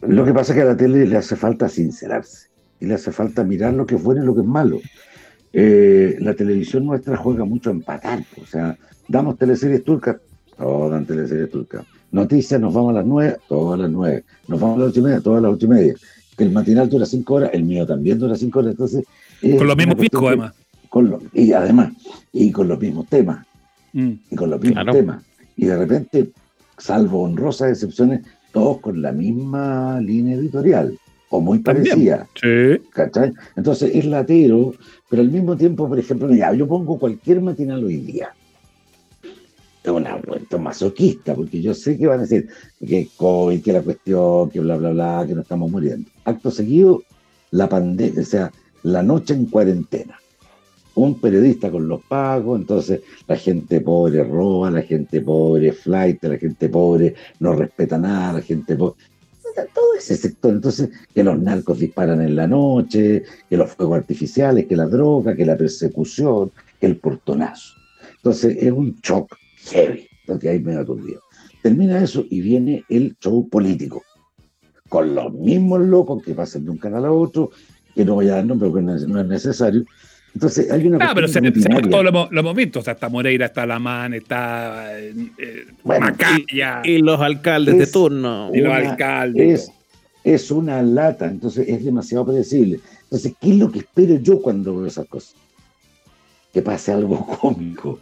Lo 0.07 0.25
que 0.25 0.33
pasa 0.33 0.53
es 0.53 0.57
que 0.57 0.61
a 0.63 0.65
la 0.65 0.77
tele 0.77 1.05
le 1.05 1.17
hace 1.17 1.35
falta 1.35 1.69
sincerarse 1.69 2.47
y 2.79 2.85
le 2.87 2.95
hace 2.95 3.11
falta 3.11 3.43
mirar 3.43 3.73
lo 3.73 3.85
que 3.85 3.95
es 3.95 4.03
bueno 4.03 4.23
y 4.23 4.25
lo 4.25 4.33
que 4.33 4.41
es 4.41 4.47
malo. 4.47 4.79
Eh, 5.53 6.17
la 6.19 6.33
televisión 6.33 6.85
nuestra 6.85 7.17
juega 7.17 7.43
mucho 7.45 7.69
a 7.69 7.73
empatar, 7.73 8.23
o 8.41 8.45
sea, 8.45 8.77
damos 9.07 9.37
teleseries 9.37 9.83
turcas, 9.83 10.17
todas 10.57 10.91
dan 10.91 11.05
teleseries 11.05 11.49
turcas. 11.51 11.83
Noticias, 12.11 12.59
nos 12.59 12.73
vamos 12.73 12.91
a 12.91 12.99
las 12.99 13.05
nueve, 13.05 13.37
todas 13.47 13.79
las 13.79 13.89
nueve. 13.89 14.23
Nos 14.47 14.59
vamos 14.59 14.77
a 14.77 14.79
las 14.81 14.89
ocho 14.89 14.99
y 14.99 15.03
media, 15.03 15.21
todas 15.21 15.41
las 15.41 15.53
ocho 15.53 15.65
y 15.65 15.69
media. 15.69 15.95
Que 16.37 16.43
el 16.45 16.51
matinal 16.51 16.89
dura 16.89 17.05
cinco 17.05 17.35
horas, 17.35 17.51
el 17.53 17.63
mío 17.63 17.85
también 17.85 18.17
dura 18.17 18.35
cinco 18.35 18.59
horas, 18.59 18.71
entonces... 18.71 19.05
es 19.41 19.57
Con 19.57 19.67
los 19.67 19.77
mismos 19.77 19.95
picos, 19.95 20.23
además. 20.27 20.53
con 20.89 21.09
lo- 21.09 21.21
y 21.33 21.51
además, 21.53 21.91
y 22.33 22.51
con 22.51 22.67
los 22.67 22.79
mismos 22.79 23.07
temas 23.07 23.45
Mm. 23.93 24.11
y 24.31 24.35
con 24.37 24.49
los 24.49 24.59
mismos 24.61 24.83
Claro. 24.83 24.93
temas. 24.93 25.23
Y 25.57 25.65
de 25.65 25.77
repente, 25.77 26.31
salvo 26.77 27.23
honrosas 27.23 27.71
excepciones, 27.71 28.21
todos 28.51 28.79
con 28.79 29.01
la 29.01 29.11
misma 29.11 29.99
línea 30.01 30.35
editorial, 30.35 30.97
o 31.29 31.39
muy 31.39 31.59
parecida. 31.59 32.27
Sí. 32.39 32.81
Entonces 33.55 33.91
es 33.95 34.05
latero, 34.05 34.73
pero 35.09 35.21
al 35.21 35.29
mismo 35.29 35.55
tiempo, 35.55 35.87
por 35.87 35.97
ejemplo, 35.97 36.33
ya, 36.33 36.53
yo 36.53 36.67
pongo 36.67 36.99
cualquier 36.99 37.41
matinal 37.41 37.83
hoy 37.83 37.97
día. 37.97 38.29
Es 39.83 39.89
una 39.89 40.15
vuelta 40.17 40.57
masoquista, 40.59 41.33
porque 41.33 41.59
yo 41.61 41.73
sé 41.73 41.97
que 41.97 42.05
van 42.05 42.19
a 42.19 42.23
decir 42.23 42.47
que 42.85 43.07
COVID, 43.17 43.63
que 43.63 43.73
la 43.73 43.81
cuestión, 43.81 44.49
que 44.49 44.59
bla, 44.59 44.77
bla, 44.77 44.91
bla, 44.91 45.25
que 45.27 45.33
no 45.33 45.41
estamos 45.41 45.71
muriendo. 45.71 46.07
Acto 46.23 46.51
seguido, 46.51 47.01
la 47.49 47.67
pandemia, 47.67 48.21
o 48.21 48.25
sea, 48.25 48.51
la 48.83 49.01
noche 49.01 49.33
en 49.33 49.45
cuarentena. 49.47 50.20
Un 50.95 51.19
periodista 51.19 51.71
con 51.71 51.87
los 51.87 52.01
pagos, 52.03 52.59
entonces 52.59 53.01
la 53.27 53.35
gente 53.35 53.81
pobre 53.81 54.23
roba, 54.23 54.69
la 54.71 54.81
gente 54.81 55.21
pobre 55.21 55.71
flight, 55.71 56.23
la 56.23 56.37
gente 56.37 56.69
pobre 56.69 57.15
no 57.39 57.53
respeta 57.53 57.97
nada, 57.97 58.33
la 58.33 58.41
gente 58.41 58.75
pobre 58.75 58.97
todo 59.73 59.93
ese 59.95 60.15
sector. 60.15 60.53
Entonces, 60.53 60.89
que 61.13 61.23
los 61.23 61.39
narcos 61.39 61.79
disparan 61.79 62.21
en 62.21 62.35
la 62.35 62.47
noche, 62.47 63.23
que 63.49 63.57
los 63.57 63.71
fuegos 63.71 63.97
artificiales, 63.97 64.65
que 64.65 64.75
la 64.75 64.87
droga, 64.87 65.35
que 65.35 65.45
la 65.45 65.57
persecución, 65.57 66.51
que 66.79 66.87
el 66.87 66.97
portonazo. 66.97 67.73
Entonces, 68.17 68.57
es 68.59 68.71
un 68.71 68.95
shock 69.01 69.35
heavy, 69.71 70.07
porque 70.25 70.49
hay 70.49 70.59
medio 70.59 70.81
aturdido. 70.81 71.21
Termina 71.61 72.01
eso 72.03 72.25
y 72.29 72.41
viene 72.41 72.83
el 72.89 73.15
show 73.19 73.47
político, 73.47 74.03
con 74.89 75.13
los 75.13 75.33
mismos 75.33 75.81
locos 75.81 76.23
que 76.23 76.33
pasan 76.33 76.65
de 76.65 76.71
un 76.71 76.77
canal 76.77 77.05
a 77.05 77.11
otro, 77.11 77.51
que 77.93 78.05
no 78.05 78.15
voy 78.15 78.29
a 78.29 78.35
dar 78.35 78.45
nombre 78.45 78.69
porque 78.69 78.83
no 78.83 79.21
es 79.21 79.27
necesario, 79.27 79.85
entonces 80.33 80.71
hay 80.71 80.87
una. 80.87 80.97
Ah, 81.01 81.11
pero 81.13 81.27
se, 81.27 81.39
se, 81.41 81.69
todos 81.89 82.03
los, 82.05 82.31
los 82.31 82.43
momentos. 82.43 82.87
está 82.87 83.09
Moreira, 83.09 83.47
está 83.47 83.65
Lamán, 83.65 84.13
está 84.13 84.97
eh, 84.97 85.65
Macaya. 85.83 86.81
Y, 86.83 86.99
los 86.99 87.19
alcaldes 87.19 87.77
de 87.77 87.87
turno. 87.87 88.49
Y 88.53 88.59
los 88.61 88.73
alcaldes. 88.73 89.69
Es, 90.23 90.43
es, 90.43 90.51
una 90.51 90.81
lata, 90.81 91.27
entonces 91.27 91.67
es 91.67 91.83
demasiado 91.83 92.25
predecible. 92.25 92.79
Entonces, 93.03 93.33
¿qué 93.41 93.49
es 93.49 93.57
lo 93.57 93.71
que 93.71 93.79
espero 93.79 94.15
yo 94.15 94.41
cuando 94.41 94.77
veo 94.77 94.85
esas 94.85 95.07
cosas? 95.07 95.35
Que 96.53 96.61
pase 96.61 96.93
algo 96.93 97.25
cómico. 97.41 97.99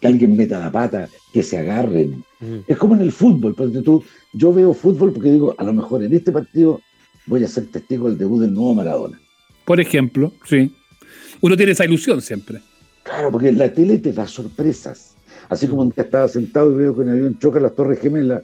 Que 0.00 0.06
alguien 0.06 0.36
meta 0.36 0.60
la 0.60 0.70
pata, 0.70 1.08
que 1.32 1.42
se 1.42 1.58
agarren. 1.58 2.24
Mm. 2.38 2.58
Es 2.68 2.76
como 2.76 2.94
en 2.94 3.00
el 3.02 3.12
fútbol. 3.12 3.54
Porque 3.56 3.82
tú, 3.82 4.04
yo 4.32 4.52
veo 4.52 4.72
fútbol 4.72 5.12
porque 5.12 5.32
digo, 5.32 5.54
a 5.58 5.64
lo 5.64 5.72
mejor 5.72 6.04
en 6.04 6.14
este 6.14 6.30
partido 6.30 6.80
voy 7.26 7.42
a 7.42 7.48
ser 7.48 7.66
testigo 7.66 8.08
del 8.08 8.16
debut 8.16 8.40
del 8.40 8.54
nuevo 8.54 8.74
Maradona. 8.74 9.20
Por 9.64 9.80
ejemplo, 9.80 10.32
sí 10.44 10.72
uno 11.40 11.56
tiene 11.56 11.72
esa 11.72 11.84
ilusión 11.84 12.20
siempre. 12.20 12.60
Claro, 13.02 13.30
porque 13.30 13.52
la 13.52 13.72
tele 13.72 13.98
te 13.98 14.12
da 14.12 14.26
sorpresas. 14.26 15.14
Así 15.48 15.66
como 15.66 15.82
un 15.82 15.90
día 15.90 16.04
estaba 16.04 16.28
sentado 16.28 16.72
y 16.72 16.76
veo 16.76 16.94
que 16.94 17.02
el 17.02 17.08
avión 17.10 17.38
choca 17.38 17.58
las 17.58 17.74
Torres 17.74 18.00
Gemelas, 18.00 18.42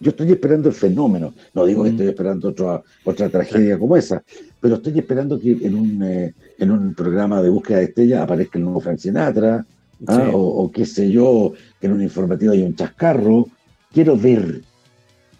yo 0.00 0.10
estoy 0.10 0.30
esperando 0.30 0.68
el 0.68 0.74
fenómeno. 0.74 1.34
No 1.54 1.64
digo 1.64 1.82
que 1.82 1.90
mm. 1.90 1.92
estoy 1.92 2.08
esperando 2.08 2.48
otra, 2.50 2.82
otra 3.04 3.28
tragedia 3.28 3.78
como 3.78 3.96
esa, 3.96 4.22
pero 4.60 4.76
estoy 4.76 4.98
esperando 4.98 5.38
que 5.38 5.52
en 5.52 5.74
un, 5.74 6.02
eh, 6.02 6.34
en 6.58 6.70
un 6.70 6.94
programa 6.94 7.42
de 7.42 7.50
búsqueda 7.50 7.78
de 7.78 7.84
estrellas 7.84 8.22
aparezca 8.22 8.58
el 8.58 8.64
nuevo 8.64 8.80
Frank 8.80 8.98
Sinatra, 8.98 9.66
¿ah? 10.06 10.30
o, 10.32 10.70
qué 10.70 10.86
sé 10.86 11.10
yo, 11.10 11.52
que 11.80 11.86
en 11.88 11.94
un 11.94 12.02
informativo 12.02 12.52
hay 12.52 12.62
un 12.62 12.76
chascarro. 12.76 13.48
Quiero 13.92 14.16
ver, 14.16 14.62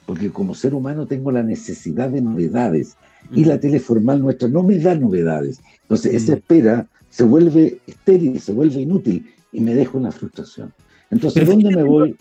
porque 0.06 0.30
como 0.30 0.54
ser 0.54 0.74
humano 0.74 1.06
tengo 1.06 1.30
la 1.30 1.42
necesidad 1.42 2.08
de 2.10 2.22
novedades. 2.22 2.96
Y 3.32 3.44
la 3.44 3.60
tele 3.60 3.80
formal 3.80 4.22
nuestra 4.22 4.48
no 4.48 4.62
me 4.62 4.78
da 4.78 4.94
novedades. 4.94 5.60
Entonces, 5.82 6.14
esa 6.14 6.32
mm. 6.32 6.36
espera 6.36 6.88
se 7.10 7.24
vuelve 7.24 7.78
estéril, 7.86 8.40
se 8.40 8.52
vuelve 8.52 8.80
inútil 8.80 9.26
y 9.52 9.60
me 9.60 9.74
deja 9.74 9.96
una 9.96 10.12
frustración. 10.12 10.72
Entonces, 11.10 11.46
¿dónde 11.46 11.74
me 11.74 11.82
voy? 11.82 12.16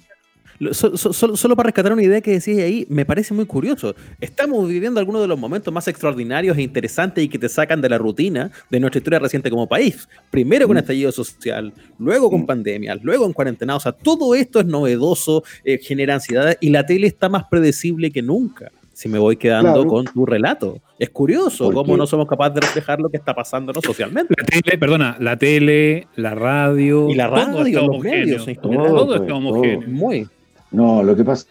Solo, 0.71 1.55
para 1.55 1.67
rescatar 1.67 1.93
una 1.93 2.01
idea 2.01 2.19
que 2.19 2.31
decías 2.31 2.59
ahí, 2.59 2.87
me 2.89 3.05
parece 3.05 3.33
muy 3.33 3.45
curioso. 3.45 3.93
Estamos 4.19 4.67
viviendo 4.67 4.99
algunos 4.99 5.21
de 5.21 5.27
los 5.27 5.37
momentos 5.37 5.71
más 5.71 5.87
extraordinarios 5.87 6.57
e 6.57 6.63
interesantes 6.63 7.23
y 7.23 7.29
que 7.29 7.37
te 7.37 7.47
sacan 7.47 7.79
de 7.79 7.89
la 7.89 7.99
rutina 7.99 8.51
de 8.71 8.79
nuestra 8.79 8.97
historia 8.97 9.19
reciente 9.19 9.51
como 9.51 9.67
país. 9.67 10.09
Primero 10.31 10.65
con 10.65 10.75
mm. 10.75 10.79
estallido 10.79 11.11
social, 11.11 11.73
luego 11.99 12.31
con 12.31 12.41
mm. 12.41 12.45
pandemias, 12.47 12.97
luego 13.03 13.25
en 13.25 13.33
cuarentena. 13.33 13.75
O 13.75 13.79
sea, 13.79 13.91
todo 13.91 14.33
esto 14.33 14.59
es 14.59 14.65
novedoso, 14.65 15.43
eh, 15.63 15.77
genera 15.77 16.15
ansiedad 16.15 16.57
y 16.59 16.71
la 16.71 16.85
tele 16.85 17.05
está 17.05 17.29
más 17.29 17.43
predecible 17.51 18.09
que 18.11 18.23
nunca 18.23 18.71
si 18.97 19.07
me 19.09 19.19
voy 19.19 19.37
quedando 19.37 19.85
con 19.85 20.05
tu 20.05 20.25
relato. 20.25 20.79
Es 20.97 21.11
curioso 21.11 21.71
cómo 21.71 21.95
no 21.95 22.07
somos 22.07 22.27
capaces 22.27 22.55
de 22.55 22.61
reflejar 22.61 22.99
lo 22.99 23.09
que 23.09 23.17
está 23.17 23.35
pasando 23.35 23.71
socialmente. 23.79 24.33
La 24.35 24.43
tele, 24.43 24.77
perdona, 24.79 25.15
la 25.19 25.37
tele, 25.37 26.07
la 26.15 26.33
radio. 26.33 27.07
Y 27.07 27.13
la 27.13 27.27
radio, 27.27 27.85
los 27.85 28.03
medios 28.03 28.43
Todo, 28.59 29.63
es 29.63 29.87
Muy. 29.87 30.27
No, 30.71 31.03
lo 31.03 31.15
que 31.15 31.23
pasa, 31.23 31.45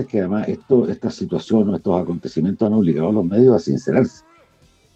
es 0.00 0.06
que 0.06 0.20
además 0.20 0.48
esto, 0.48 0.88
esta 0.88 1.10
situación 1.10 1.70
o 1.70 1.74
estos 1.74 2.00
acontecimientos 2.00 2.64
han 2.64 2.74
obligado 2.74 3.08
a 3.08 3.12
los 3.14 3.24
medios 3.24 3.56
a 3.56 3.58
sincerarse. 3.58 4.22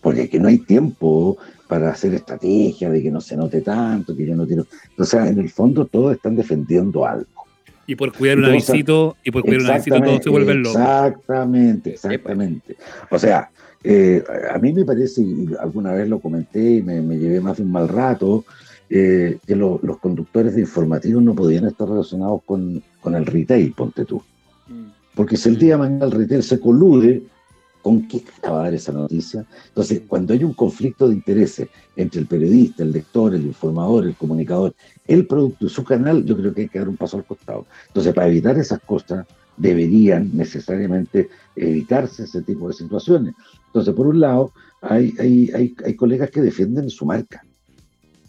Porque 0.00 0.28
que 0.28 0.38
no 0.38 0.46
hay 0.46 0.58
tiempo 0.58 1.38
para 1.66 1.90
hacer 1.90 2.14
estrategia 2.14 2.88
de 2.88 3.02
que 3.02 3.10
no 3.10 3.20
se 3.20 3.36
note 3.36 3.62
tanto, 3.62 4.16
que 4.16 4.26
yo 4.26 4.36
no 4.36 4.46
quiero. 4.46 4.64
O 4.96 5.02
sea, 5.02 5.26
en 5.26 5.40
el 5.40 5.50
fondo 5.50 5.84
todos 5.86 6.14
están 6.14 6.36
defendiendo 6.36 7.04
algo. 7.04 7.39
Y 7.90 7.96
por 7.96 8.12
cuidar 8.12 8.38
un 8.38 8.44
avisito, 8.44 9.16
y 9.24 9.32
por 9.32 9.42
cuidar 9.42 9.62
un 9.62 9.70
avisito 9.70 10.00
todos 10.00 10.22
se 10.22 10.30
vuelven 10.30 10.62
locos. 10.62 10.80
Exactamente, 10.80 11.90
exactamente. 11.90 12.76
O 13.10 13.18
sea, 13.18 13.50
eh, 13.82 14.22
a 14.48 14.58
mí 14.58 14.72
me 14.72 14.84
parece, 14.84 15.22
y 15.22 15.48
alguna 15.58 15.92
vez 15.94 16.08
lo 16.08 16.20
comenté 16.20 16.76
y 16.76 16.82
me, 16.82 17.00
llevé 17.18 17.40
más 17.40 17.56
de 17.56 17.64
un 17.64 17.72
mal 17.72 17.88
rato, 17.88 18.44
eh, 18.88 19.38
que 19.44 19.56
los 19.56 19.80
conductores 19.98 20.54
de 20.54 20.60
informativos 20.60 21.20
no 21.20 21.34
podían 21.34 21.64
estar 21.64 21.88
relacionados 21.88 22.42
con, 22.46 22.80
con 23.00 23.16
el 23.16 23.26
retail, 23.26 23.72
ponte 23.72 24.04
tú. 24.04 24.22
Mm. 24.68 24.90
Porque 25.16 25.36
si 25.36 25.48
el 25.48 25.58
día 25.58 25.72
de 25.72 25.78
mañana 25.78 26.04
el 26.04 26.12
retail 26.12 26.44
se 26.44 26.60
colude 26.60 27.24
¿Con 27.82 28.06
qué 28.06 28.22
va 28.44 28.60
a 28.60 28.64
dar 28.64 28.74
esa 28.74 28.92
noticia? 28.92 29.46
Entonces, 29.68 30.02
cuando 30.06 30.34
hay 30.34 30.44
un 30.44 30.52
conflicto 30.52 31.08
de 31.08 31.14
intereses 31.14 31.68
entre 31.96 32.20
el 32.20 32.26
periodista, 32.26 32.82
el 32.82 32.92
lector, 32.92 33.34
el 33.34 33.46
informador, 33.46 34.06
el 34.06 34.16
comunicador, 34.16 34.74
el 35.06 35.26
producto 35.26 35.64
y 35.64 35.68
su 35.70 35.82
canal, 35.82 36.24
yo 36.24 36.36
creo 36.36 36.52
que 36.52 36.62
hay 36.62 36.68
que 36.68 36.78
dar 36.78 36.88
un 36.88 36.96
paso 36.96 37.16
al 37.16 37.24
costado. 37.24 37.66
Entonces, 37.88 38.12
para 38.12 38.28
evitar 38.28 38.58
esas 38.58 38.80
cosas, 38.80 39.26
deberían 39.56 40.30
necesariamente 40.34 41.30
evitarse 41.56 42.24
ese 42.24 42.42
tipo 42.42 42.68
de 42.68 42.74
situaciones. 42.74 43.34
Entonces, 43.66 43.94
por 43.94 44.06
un 44.06 44.20
lado, 44.20 44.52
hay, 44.82 45.14
hay, 45.18 45.74
hay, 45.84 45.94
colegas 45.94 46.30
que 46.30 46.42
defienden 46.42 46.90
su 46.90 47.06
marca, 47.06 47.44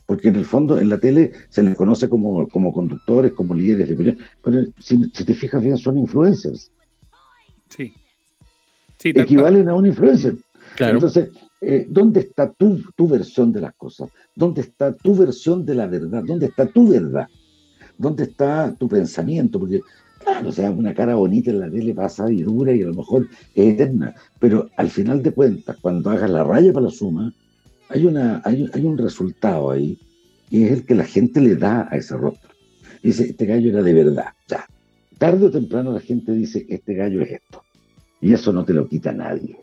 porque 0.06 0.30
en 0.30 0.36
el 0.38 0.46
fondo 0.46 0.80
en 0.80 0.90
la 0.90 0.98
tele 0.98 1.32
se 1.50 1.64
les 1.64 1.76
conoce 1.76 2.08
como, 2.08 2.48
como 2.48 2.72
conductores, 2.72 3.34
como 3.34 3.54
líderes 3.54 3.90
de 3.90 3.96
opinión, 3.96 4.18
pero 4.42 4.64
si, 4.80 5.10
si 5.14 5.26
te 5.26 5.34
fijas 5.34 5.62
bien 5.62 5.78
son 5.78 5.98
influencers. 5.98 6.72
Sí 7.70 7.94
equivalen 9.04 9.70
a 9.70 9.76
una 9.76 9.90
influencer. 9.90 10.36
Entonces, 10.80 11.30
eh, 11.60 11.86
¿dónde 11.90 12.22
está 12.22 12.52
tu, 12.52 12.82
tu 12.96 13.08
versión 13.08 13.52
de 13.52 13.62
las 13.62 13.74
cosas? 13.76 14.10
¿Dónde 14.36 14.62
está 14.62 14.94
tu 14.94 15.16
versión 15.16 15.66
de 15.66 15.76
la 15.76 15.88
verdad? 15.88 16.24
¿Dónde 16.26 16.48
está 16.48 16.66
tu 16.66 16.88
verdad? 16.88 17.28
¿Dónde 17.98 18.24
está 18.24 18.74
tu 18.80 18.88
pensamiento? 18.88 19.60
Porque, 19.60 19.82
claro, 20.24 20.50
o 20.50 20.52
sea, 20.52 20.72
una 20.72 20.94
cara 20.94 21.16
bonita 21.16 21.52
en 21.52 21.60
la 21.60 21.70
tele 21.70 21.94
pasa 21.94 22.32
y 22.32 22.42
dura 22.42 22.74
y 22.74 22.82
a 22.82 22.88
lo 22.88 22.96
mejor 22.96 23.28
es 23.54 23.74
eterna, 23.74 24.16
pero 24.40 24.70
al 24.78 24.90
final 24.90 25.22
de 25.22 25.32
cuentas, 25.32 25.78
cuando 25.82 26.10
hagas 26.10 26.30
la 26.30 26.44
raya 26.44 26.74
para 26.74 26.86
la 26.86 26.92
suma, 26.92 27.34
hay, 27.90 28.06
una, 28.06 28.42
hay, 28.44 28.68
hay 28.74 28.86
un 28.86 28.98
resultado 28.98 29.70
ahí, 29.70 30.00
y 30.50 30.64
es 30.64 30.72
el 30.72 30.86
que 30.86 30.96
la 30.96 31.06
gente 31.06 31.42
le 31.42 31.56
da 31.56 31.88
a 31.92 31.98
ese 31.98 32.16
rostro. 32.18 32.50
Dice, 33.04 33.24
este 33.26 33.46
gallo 33.46 33.70
era 33.70 33.84
de 33.84 33.94
verdad. 33.94 34.28
Ya. 34.48 34.66
Tarde 35.18 35.46
o 35.46 35.52
temprano 35.52 35.92
la 35.92 36.00
gente 36.00 36.32
dice, 36.32 36.66
este 36.70 36.94
gallo 36.94 37.22
es 37.22 37.32
esto. 37.32 37.64
Y 38.22 38.34
eso 38.34 38.54
no 38.54 38.64
te 38.64 38.74
lo 38.74 38.88
quita 38.88 39.12
nadie. 39.12 39.58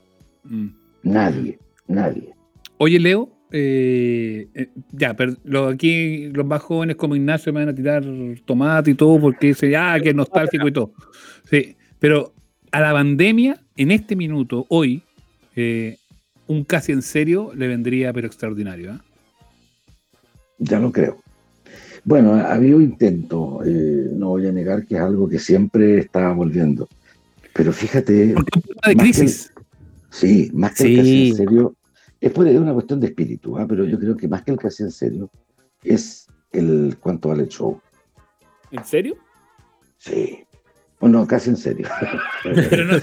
Mm. 0.45 0.69
Nadie, 1.05 1.59
nadie. 1.87 2.35
Oye, 2.79 2.99
Leo, 2.99 3.31
eh, 3.51 4.47
eh, 4.55 4.69
ya, 4.93 5.15
pero 5.15 5.69
aquí 5.69 6.29
los 6.29 6.45
más 6.45 6.61
jóvenes 6.61 6.97
como 6.97 7.17
Ignacio 7.17 7.53
me 7.53 7.61
van 7.61 7.71
a 7.71 7.75
tirar 7.75 8.05
tomate 8.45 8.91
y 8.91 8.95
todo 8.95 9.19
porque 9.21 9.49
dice, 9.49 9.75
ah, 9.77 9.99
que 10.03 10.13
nostálgico 10.13 10.69
y 10.69 10.73
todo. 10.73 10.93
Sí, 11.49 11.77
pero 11.99 12.35
a 12.73 12.81
la 12.81 12.93
pandemia, 12.93 13.59
en 13.77 13.91
este 13.91 14.17
minuto, 14.17 14.67
hoy, 14.69 15.03
eh, 15.57 15.97
un 16.47 16.65
casi 16.65 16.93
en 16.93 17.03
serio 17.03 17.53
le 17.55 17.69
vendría, 17.69 18.13
pero 18.13 18.27
extraordinario. 18.27 19.01
Ya 20.59 20.79
lo 20.79 20.93
creo. 20.93 21.19
Bueno, 22.05 22.35
ha 22.35 22.55
habido 22.55 22.81
intento, 22.81 23.61
no 23.65 24.29
voy 24.31 24.47
a 24.47 24.53
negar 24.53 24.87
que 24.87 24.95
es 24.95 25.01
algo 25.01 25.29
que 25.29 25.39
siempre 25.39 25.99
está 25.99 26.33
volviendo. 26.33 26.89
Pero 27.59 27.73
fíjate. 27.73 28.13
de 28.13 28.97
crisis. 28.97 29.53
sí, 30.11 30.49
más 30.55 30.75
que 30.77 30.85
el 30.85 30.97
casi 30.99 31.31
en 31.31 31.37
serio. 31.37 31.77
Es, 32.21 32.37
una 32.37 32.73
cuestión 32.73 33.01
de 33.01 33.09
espíritu, 33.09 33.59
¿ah? 33.59 33.67
pero 33.69 33.85
yo 33.85 33.99
creo 33.99 34.17
que 34.17 34.29
más 34.29 34.43
que 34.43 34.53
el 34.53 34.59
casi 34.59 34.85
en 34.85 34.93
serio 34.93 35.29
es 35.83 36.29
el 36.53 36.97
cuánto 37.01 37.31
vale 37.31 37.43
el 37.43 37.49
show. 37.49 37.81
¿En 38.71 38.85
serio? 38.85 39.17
Sí. 39.99 40.45
Bueno, 41.01 41.27
casi 41.27 41.51
en 41.51 41.57
serio. 41.57 41.89
pero 42.45 42.85
no, 42.85 42.99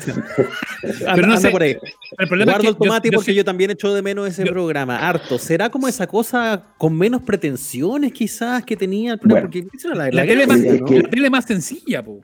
pero 0.82 1.28
no 1.28 1.38
sé. 1.38 1.50
por 1.50 1.62
ahí. 1.62 1.76
El 2.18 2.28
problema 2.30 2.54
Guardo 2.54 2.70
el 2.70 2.78
tomate 2.78 3.12
porque 3.12 3.36
yo 3.36 3.44
también 3.44 3.72
echo 3.72 3.94
de 3.94 4.02
menos 4.02 4.26
ese 4.26 4.46
programa. 4.46 5.06
Harto. 5.06 5.38
¿Será 5.38 5.70
como 5.70 5.90
esa 5.90 6.08
cosa 6.08 6.64
con 6.78 6.98
menos 6.98 7.22
pretensiones 7.24 8.14
quizás 8.14 8.64
que 8.64 8.78
tenía? 8.78 9.18
porque 9.18 9.68
la, 9.84 10.10
la, 10.12 10.26
tele 10.26 10.48
más, 10.48 10.60
la, 10.62 11.10
tele 11.10 11.30
más, 11.30 11.44
sencilla, 11.44 12.06
po. 12.06 12.22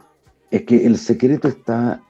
Es 0.49 0.63
que 0.63 0.86
el 0.86 0.97
secreto 0.97 1.49
está 1.49 2.01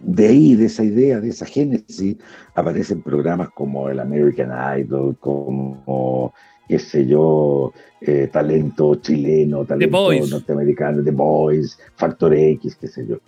de 0.00 0.26
ahí, 0.28 0.54
de 0.56 0.66
esa 0.66 0.82
idea, 0.84 1.20
de 1.20 1.28
esa 1.28 1.46
génesis, 1.46 2.16
aparecen 2.54 3.02
programas 3.02 3.50
como 3.50 3.88
el 3.88 4.00
American 4.00 4.50
Idol, 4.80 5.16
como, 5.18 6.32
qué 6.68 6.78
sé 6.78 7.06
yo, 7.06 7.72
eh, 8.00 8.28
talento 8.32 8.94
chileno, 8.96 9.64
talento 9.64 9.96
norteamericano, 10.30 11.02
The 11.04 11.10
Boys, 11.10 11.78
Factor 11.96 12.34
X, 12.34 12.76
qué 12.76 12.88
sé 12.88 13.06
yo, 13.06 13.18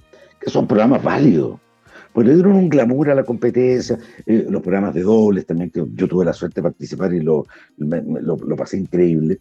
que 0.40 0.50
son 0.50 0.66
programas 0.66 1.02
válidos. 1.02 1.60
Pues 2.12 2.26
le 2.26 2.34
dieron 2.34 2.56
un 2.56 2.68
glamour 2.68 3.08
a 3.10 3.14
la 3.14 3.24
competencia, 3.24 3.98
eh, 4.26 4.46
los 4.48 4.60
programas 4.62 4.92
de 4.94 5.02
dobles 5.02 5.46
también, 5.46 5.70
que 5.70 5.82
yo 5.94 6.08
tuve 6.08 6.24
la 6.26 6.32
suerte 6.34 6.56
de 6.60 6.64
participar 6.64 7.12
y 7.14 7.20
lo, 7.20 7.46
me- 7.78 8.02
me- 8.02 8.20
lo, 8.20 8.36
lo 8.36 8.54
pasé 8.56 8.76
increíble. 8.78 9.40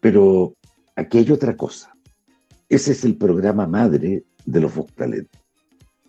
Pero 0.00 0.52
aquí 0.96 1.18
hay 1.18 1.30
otra 1.32 1.56
cosa. 1.56 1.94
Ese 2.68 2.92
es 2.92 3.04
el 3.04 3.16
programa 3.16 3.66
madre 3.66 4.24
de 4.44 4.60
los 4.60 4.74
Vox 4.74 4.92
Talent. 4.94 5.28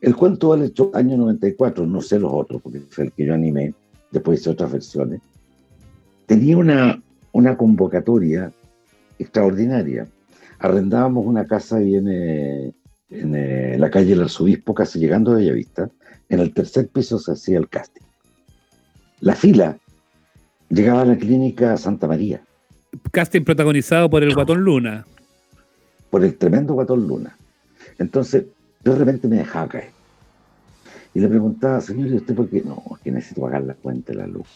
El 0.05 0.15
cuento 0.15 0.49
vale 0.49 0.67
hecho 0.67 0.91
año 0.93 1.17
94, 1.17 1.83
no 1.87 1.99
sé 1.99 2.19
los 2.19 2.31
otros, 2.31 2.61
porque 2.61 2.79
fue 2.91 3.05
el 3.05 3.11
que 3.11 3.25
yo 3.25 3.33
animé, 3.33 3.73
después 4.11 4.39
hice 4.39 4.51
otras 4.51 4.71
versiones. 4.71 5.19
Tenía 6.27 6.55
una, 6.57 7.01
una 7.31 7.57
convocatoria 7.57 8.51
extraordinaria. 9.17 10.07
Arrendábamos 10.59 11.25
una 11.25 11.47
casa 11.47 11.77
ahí 11.77 11.95
en, 11.95 12.07
eh, 12.07 12.71
en 13.09 13.33
eh, 13.33 13.77
la 13.79 13.89
calle 13.89 14.09
del 14.09 14.21
Arzobispo, 14.21 14.75
casi 14.75 14.99
llegando 14.99 15.31
a 15.31 15.37
Bellavista. 15.37 15.89
En 16.29 16.39
el 16.39 16.53
tercer 16.53 16.87
piso 16.89 17.17
se 17.17 17.31
hacía 17.31 17.57
el 17.57 17.67
casting. 17.67 18.05
La 19.21 19.33
fila 19.33 19.79
llegaba 20.69 21.01
a 21.01 21.05
la 21.05 21.17
clínica 21.17 21.77
Santa 21.77 22.07
María, 22.07 22.43
Casting 23.11 23.43
protagonizado 23.43 24.07
por 24.07 24.21
el 24.21 24.35
Guatón 24.35 24.61
Luna. 24.61 25.03
por 26.11 26.23
el 26.23 26.37
tremendo 26.37 26.75
Guatón 26.75 27.07
Luna. 27.07 27.35
Entonces, 27.97 28.45
yo 28.83 28.93
de 28.93 28.99
repente 28.99 29.27
me 29.27 29.37
dejaba 29.37 29.67
caer. 29.67 29.94
Y 31.15 31.19
le 31.21 31.29
preguntaba, 31.29 31.79
señor, 31.79 32.09
¿y 32.09 32.15
usted 32.17 32.35
por 32.35 32.49
qué? 32.49 32.61
No, 32.61 32.83
que 33.01 33.09
necesito 33.09 33.41
pagar 33.41 33.63
la 33.63 33.73
cuenta 33.73 34.11
de 34.11 34.19
la 34.19 34.27
luz. 34.27 34.47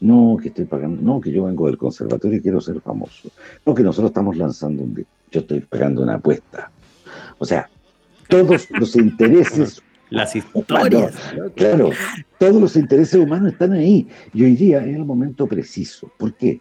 No, 0.00 0.36
que 0.40 0.48
estoy 0.48 0.66
pagando. 0.66 1.00
No, 1.00 1.18
que 1.18 1.32
yo 1.32 1.44
vengo 1.44 1.66
del 1.66 1.78
conservatorio 1.78 2.38
y 2.38 2.42
quiero 2.42 2.60
ser 2.60 2.78
famoso. 2.82 3.30
No, 3.64 3.74
que 3.74 3.82
nosotros 3.82 4.10
estamos 4.10 4.36
lanzando 4.36 4.82
un 4.82 4.94
disco. 4.94 5.10
Yo 5.30 5.40
estoy 5.40 5.60
pagando 5.60 6.02
una 6.02 6.16
apuesta. 6.16 6.70
O 7.38 7.46
sea, 7.46 7.70
todos 8.28 8.68
los 8.70 8.94
intereses 8.96 9.82
Las 10.10 10.34
humanos, 10.34 10.52
historias. 10.54 11.14
claro, 11.56 11.90
todos 12.38 12.60
los 12.60 12.76
intereses 12.76 13.14
humanos 13.14 13.52
están 13.52 13.72
ahí. 13.72 14.06
Y 14.34 14.44
hoy 14.44 14.56
día 14.56 14.84
es 14.84 14.94
el 14.94 15.06
momento 15.06 15.46
preciso. 15.46 16.12
¿Por 16.18 16.34
qué? 16.34 16.60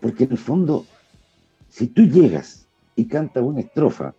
Porque 0.00 0.22
en 0.24 0.30
el 0.32 0.38
fondo, 0.38 0.86
si 1.68 1.88
tú 1.88 2.02
llegas 2.02 2.68
y 2.94 3.06
cantas 3.06 3.42
una 3.42 3.60
estrofa, 3.60 4.14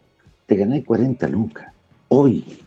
te 0.47 0.57
ganáis 0.57 0.83
40 0.83 1.29
lucas. 1.29 1.71
Hoy. 2.09 2.59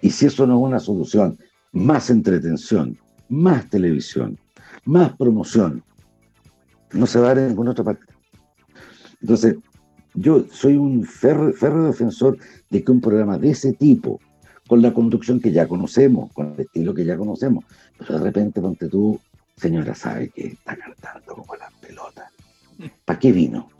Y 0.00 0.10
si 0.10 0.26
eso 0.26 0.46
no 0.46 0.58
es 0.58 0.62
una 0.62 0.80
solución, 0.80 1.38
más 1.72 2.10
entretención, 2.10 2.98
más 3.28 3.68
televisión, 3.68 4.38
más 4.84 5.16
promoción, 5.16 5.82
no 6.92 7.06
se 7.06 7.18
va 7.18 7.26
a 7.26 7.34
dar 7.34 7.38
en 7.38 7.48
ninguna 7.48 7.72
otra 7.72 7.84
parte. 7.84 8.04
Entonces, 9.20 9.56
yo 10.14 10.44
soy 10.50 10.76
un 10.76 11.04
férreo, 11.04 11.84
defensor 11.84 12.38
de 12.70 12.82
que 12.82 12.92
un 12.92 13.00
programa 13.00 13.38
de 13.38 13.50
ese 13.50 13.72
tipo, 13.72 14.20
con 14.66 14.82
la 14.82 14.92
conducción 14.92 15.40
que 15.40 15.52
ya 15.52 15.66
conocemos, 15.66 16.32
con 16.32 16.54
el 16.54 16.60
estilo 16.60 16.94
que 16.94 17.04
ya 17.04 17.16
conocemos, 17.16 17.64
pero 17.98 18.18
de 18.18 18.24
repente 18.24 18.60
ponte 18.60 18.88
tú, 18.88 19.20
señora, 19.56 19.94
sabe 19.94 20.30
que 20.30 20.48
está 20.48 20.76
cantando 20.76 21.34
como 21.34 21.56
las 21.56 21.72
pelotas. 21.74 22.30
¿Para 23.04 23.18
qué 23.18 23.32
vino? 23.32 23.70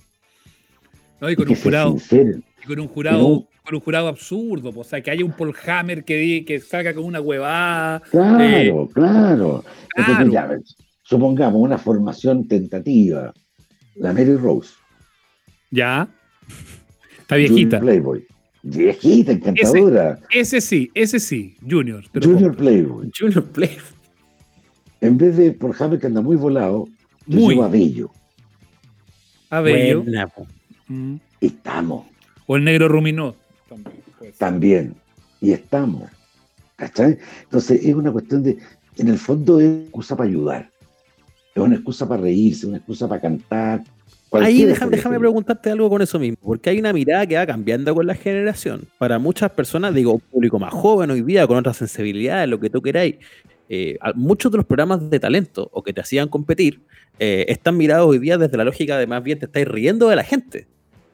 ¿no? 1.21 1.31
Y 1.31 1.37
con 1.37 1.49
un 1.49 1.57
jurado, 1.57 1.97
y 2.11 2.67
con 2.67 2.81
un 2.81 2.89
jurado, 2.89 3.48
Con 3.69 3.75
un 3.77 3.81
jurado 3.83 4.09
absurdo. 4.09 4.73
po. 4.73 4.81
O 4.81 4.85
sea, 4.85 5.03
que 5.03 5.11
haya 5.11 5.23
un 5.25 5.33
Paul 5.33 5.55
Hammer 5.67 6.03
que, 6.05 6.17
di- 6.17 6.45
que 6.45 6.59
salga 6.59 6.95
con 6.95 7.05
una 7.05 7.21
huevada. 7.21 8.01
Claro, 8.11 8.89
claro. 8.95 9.65
Entonces, 9.95 10.15
Claro. 10.17 10.31
ya, 10.33 10.47
ves, 10.47 10.75
supongamos 11.03 11.61
una 11.61 11.77
formación 11.77 12.49
tentativa. 12.49 13.33
La 13.97 14.13
Mary 14.15 14.37
Rose, 14.37 14.71
Ya. 15.71 16.09
Está 17.21 17.35
Junior 17.35 17.51
viejita. 17.51 17.81
Playboy. 17.81 18.27
Viejita, 18.63 19.33
encantadora. 19.33 20.19
Ese 20.31 20.61
sí, 20.63 20.91
ese 20.95 21.21
sí, 21.21 21.57
Junior. 21.61 22.05
Junior. 22.23 22.57
Playboy. 22.57 23.11
Junior 23.19 23.45
Play. 23.45 23.77
En 25.03 25.19
vez 25.19 25.37
de 25.37 25.53
por 25.53 25.73
Jaime 25.75 25.99
que 25.99 26.07
anda 26.07 26.23
muy 26.23 26.37
volado, 26.37 26.87
yo 27.27 27.39
Muy. 27.41 27.55
llevo 27.55 27.65
a 27.65 27.69
Bello. 27.69 28.11
A 29.51 29.61
Bello. 29.61 30.03
Buena, 30.03 30.27
po. 30.27 30.47
Mm. 30.89 31.17
Estamos. 31.41 32.07
O 32.47 32.57
el 32.57 32.65
negro 32.65 32.89
Ruminó. 32.89 33.37
También. 34.39 34.95
Y 35.41 35.53
estamos. 35.53 36.11
¿Cachai? 36.77 37.19
Entonces 37.43 37.85
es 37.85 37.95
una 37.95 38.13
cuestión 38.13 38.43
de, 38.43 38.59
en 38.97 39.09
el 39.09 39.19
fondo 39.19 39.61
es 39.61 39.67
una 39.67 39.83
excusa 39.83 40.17
para 40.17 40.29
ayudar. 40.29 40.71
Es 41.55 41.63
una 41.63 41.75
excusa 41.75 42.09
para 42.09 42.23
reírse, 42.23 42.67
una 42.67 42.77
excusa 42.79 43.09
para 43.09 43.21
cantar. 43.21 43.81
Ahí 44.31 44.65
Cualquiera 44.65 44.87
déjame, 44.91 45.19
preguntarte 45.19 45.71
algo 45.71 45.89
con 45.89 46.03
eso 46.03 46.19
mismo, 46.19 46.37
porque 46.43 46.69
hay 46.69 46.79
una 46.79 46.93
mirada 46.93 47.27
que 47.27 47.37
va 47.37 47.47
cambiando 47.47 47.95
con 47.95 48.07
la 48.07 48.15
generación. 48.15 48.83
Para 48.99 49.19
muchas 49.19 49.51
personas, 49.53 49.95
digo, 49.95 50.13
un 50.13 50.21
público 50.21 50.59
más 50.59 50.73
joven 50.75 51.11
hoy 51.11 51.23
día, 51.23 51.47
con 51.47 51.57
otras 51.57 51.79
sensibilidades, 51.79 52.49
lo 52.49 52.61
que 52.61 52.69
tú 52.69 52.83
queráis, 52.83 53.17
eh, 53.71 53.99
muchos 54.15 54.53
de 54.53 54.59
los 54.59 54.67
programas 54.67 55.09
de 55.09 55.19
talento 55.19 55.69
o 55.73 55.83
que 55.83 55.93
te 55.93 56.01
hacían 56.01 56.29
competir 56.29 56.83
eh, 57.19 57.47
están 57.49 57.77
mirados 57.77 58.07
hoy 58.07 58.19
día 58.19 58.39
desde 58.39 58.57
la 58.57 58.65
lógica 58.65 58.97
de 58.97 59.07
más 59.07 59.23
bien 59.23 59.39
te 59.39 59.47
estáis 59.47 59.67
riendo 59.67 60.09
de 60.09 60.17
la 60.17 60.25
gente. 60.25 60.67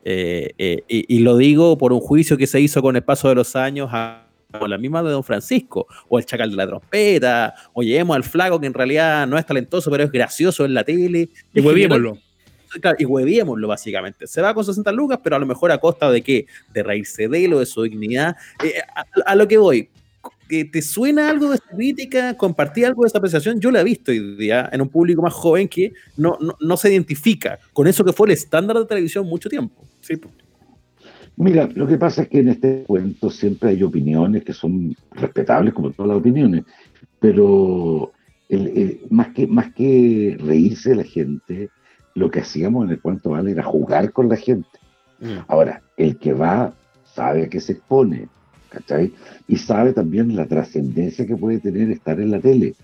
Eh, 0.07 0.53
eh, 0.59 0.85
y, 0.87 1.17
y 1.17 1.19
lo 1.21 1.37
digo 1.39 1.79
por 1.79 1.93
un 1.93 2.01
juicio 2.01 2.37
que 2.37 2.47
se 2.47 2.61
hizo 2.61 2.83
con 2.83 2.95
el 2.95 3.03
paso 3.03 3.29
de 3.31 3.35
los 3.35 3.57
años 3.57 3.89
a, 3.91 4.27
a 4.53 4.69
la 4.69 4.79
misma 4.79 5.03
de 5.03 5.11
Don 5.11 5.25
Francisco, 5.25 5.87
o 6.09 6.19
el 6.19 6.27
chacal 6.27 6.51
de 6.51 6.57
la 6.57 6.67
trompeta, 6.67 7.55
o 7.73 7.83
llevemos 7.83 8.15
al 8.15 8.23
flaco 8.23 8.61
que 8.61 8.67
en 8.67 8.75
realidad 8.75 9.27
no 9.27 9.39
es 9.39 9.47
talentoso, 9.47 9.91
pero 9.91 10.05
es 10.05 10.13
gracioso 10.13 10.65
en 10.65 10.75
la 10.75 10.85
tele. 10.85 11.31
Y 11.53 11.61
huevímoslo. 11.61 12.19
Y 12.99 13.05
hueviémoslo 13.05 13.69
básicamente. 13.69 14.27
Se 14.27 14.43
va 14.43 14.53
con 14.53 14.65
60 14.65 14.91
lucas, 14.93 15.21
pero 15.23 15.37
a 15.37 15.39
lo 15.39 15.47
mejor 15.47 15.71
a 15.71 15.79
costa 15.79 16.11
de 16.11 16.23
qué? 16.23 16.47
De 16.73 16.83
reírse 16.83 17.29
de 17.29 17.45
él 17.45 17.55
o 17.55 17.61
de 17.61 17.67
su 17.67 17.83
dignidad. 17.83 18.37
Eh, 18.63 18.75
a, 18.95 19.31
a 19.31 19.35
lo 19.37 19.47
que 19.47 19.59
voy, 19.59 19.89
te 20.49 20.83
suena 20.83 21.31
algo 21.31 21.49
de 21.49 21.57
esta 21.57 21.75
crítica, 21.75 22.37
compartir 22.37 22.87
algo 22.87 23.03
de 23.03 23.09
esa 23.09 23.19
apreciación, 23.19 23.61
yo 23.61 23.71
la 23.71 23.81
he 23.81 23.85
visto 23.85 24.13
hoy 24.13 24.37
día 24.37 24.69
en 24.73 24.83
un 24.83 24.89
público 24.89 25.23
más 25.23 25.33
joven 25.33 25.69
que 25.69 25.93
no, 26.17 26.37
no, 26.41 26.57
no 26.61 26.77
se 26.77 26.93
identifica 26.93 27.59
con 27.73 27.87
eso 27.87 28.05
que 28.05 28.13
fue 28.13 28.29
el 28.29 28.33
estándar 28.35 28.79
de 28.79 28.85
televisión 28.85 29.27
mucho 29.27 29.49
tiempo. 29.49 29.85
Sí. 30.07 30.21
Mira, 31.37 31.69
lo 31.75 31.87
que 31.87 31.99
pasa 31.99 32.23
es 32.23 32.29
que 32.29 32.39
en 32.41 32.49
este 32.49 32.85
cuento 32.87 33.29
siempre 33.31 33.71
hay 33.71 33.83
opiniones 33.83 34.45
que 34.45 34.53
son 34.53 34.95
respetables, 35.13 35.75
como 35.75 35.91
todas 35.91 36.11
las 36.11 36.19
opiniones, 36.19 36.65
pero 37.19 38.13
el- 38.49 38.69
el- 38.69 39.01
más, 39.11 39.29
que, 39.29 39.47
más 39.47 39.73
que 39.73 40.37
reírse 40.41 40.91
de 40.91 40.97
la 40.97 41.05
gente, 41.05 41.71
lo 42.15 42.31
que 42.31 42.41
hacíamos 42.41 42.85
en 42.85 42.91
el 42.93 43.01
cuento 43.01 43.31
vale 43.31 43.51
era 43.51 43.63
jugar 43.65 44.13
con 44.13 44.29
la 44.29 44.37
gente. 44.37 44.69
Ahora, 45.49 45.83
el 45.97 46.19
que 46.19 46.33
va 46.35 46.73
sabe 47.15 47.45
a 47.45 47.49
qué 47.49 47.61
se 47.61 47.73
expone, 47.73 48.29
¿cachai? 48.69 49.13
Y 49.49 49.57
sabe 49.57 49.93
también 49.93 50.37
la 50.37 50.47
trascendencia 50.47 51.27
que 51.27 51.37
puede 51.37 51.59
tener 51.61 51.91
estar 51.91 52.21
en 52.21 52.31
la 52.31 52.41
tele. 52.41 52.75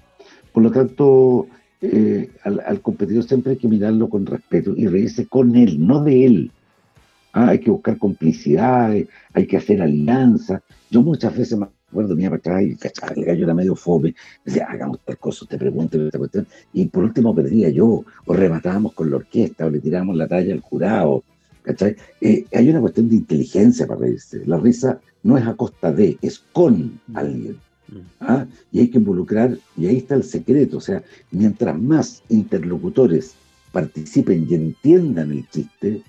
Por 0.52 0.62
lo 0.62 0.70
tanto, 0.70 1.46
eh, 1.82 2.30
al, 2.44 2.60
al 2.66 2.80
competidor 2.80 3.24
siempre 3.24 3.52
hay 3.52 3.58
que 3.58 3.68
mirarlo 3.68 4.08
con 4.08 4.26
respeto 4.26 4.72
y 4.76 4.86
reírse 4.86 5.26
con 5.26 5.54
él, 5.54 5.86
no 5.86 6.02
de 6.02 6.24
él. 6.26 6.50
Ah, 7.32 7.48
hay 7.48 7.60
que 7.60 7.70
buscar 7.70 7.96
complicidades, 7.98 9.08
hay 9.32 9.46
que 9.46 9.56
hacer 9.56 9.80
alianzas. 9.80 10.62
Yo 10.90 11.02
muchas 11.02 11.36
veces 11.36 11.58
me 11.58 11.66
acuerdo, 11.88 12.16
mira 12.16 12.30
para 12.30 12.38
atrás 12.38 12.62
y 12.62 12.76
cachai, 12.76 13.18
el 13.18 13.24
gallo 13.24 13.44
era 13.44 13.54
medio 13.54 13.76
fome. 13.76 14.14
Decía, 14.44 14.66
hagamos 14.68 15.00
tal 15.04 15.18
cosa, 15.18 15.46
te 15.46 15.56
pregunto 15.56 16.00
esta 16.04 16.18
cuestión. 16.18 16.46
Y 16.72 16.86
por 16.86 17.04
último 17.04 17.34
perdía 17.34 17.68
yo, 17.70 18.04
o 18.26 18.34
rematábamos 18.34 18.94
con 18.94 19.10
la 19.10 19.16
orquesta, 19.16 19.66
o 19.66 19.70
le 19.70 19.80
tirábamos 19.80 20.16
la 20.16 20.26
talla 20.26 20.52
al 20.52 20.60
jurado. 20.60 21.22
¿cachai? 21.62 21.96
Eh, 22.20 22.44
hay 22.52 22.70
una 22.70 22.80
cuestión 22.80 23.08
de 23.08 23.16
inteligencia 23.16 23.86
para 23.86 24.00
reírse. 24.00 24.44
La 24.46 24.58
risa 24.58 25.00
no 25.22 25.36
es 25.38 25.46
a 25.46 25.54
costa 25.54 25.92
de, 25.92 26.18
es 26.22 26.42
con 26.52 27.00
alguien. 27.14 27.56
¿ah? 28.20 28.46
Y 28.72 28.80
hay 28.80 28.88
que 28.88 28.98
involucrar, 28.98 29.56
y 29.76 29.86
ahí 29.86 29.98
está 29.98 30.14
el 30.14 30.24
secreto. 30.24 30.78
O 30.78 30.80
sea, 30.80 31.02
mientras 31.30 31.78
más 31.78 32.22
interlocutores 32.28 33.34
participen 33.72 34.46
y 34.48 34.54
entiendan 34.54 35.30
el 35.30 35.48
chiste, 35.48 36.02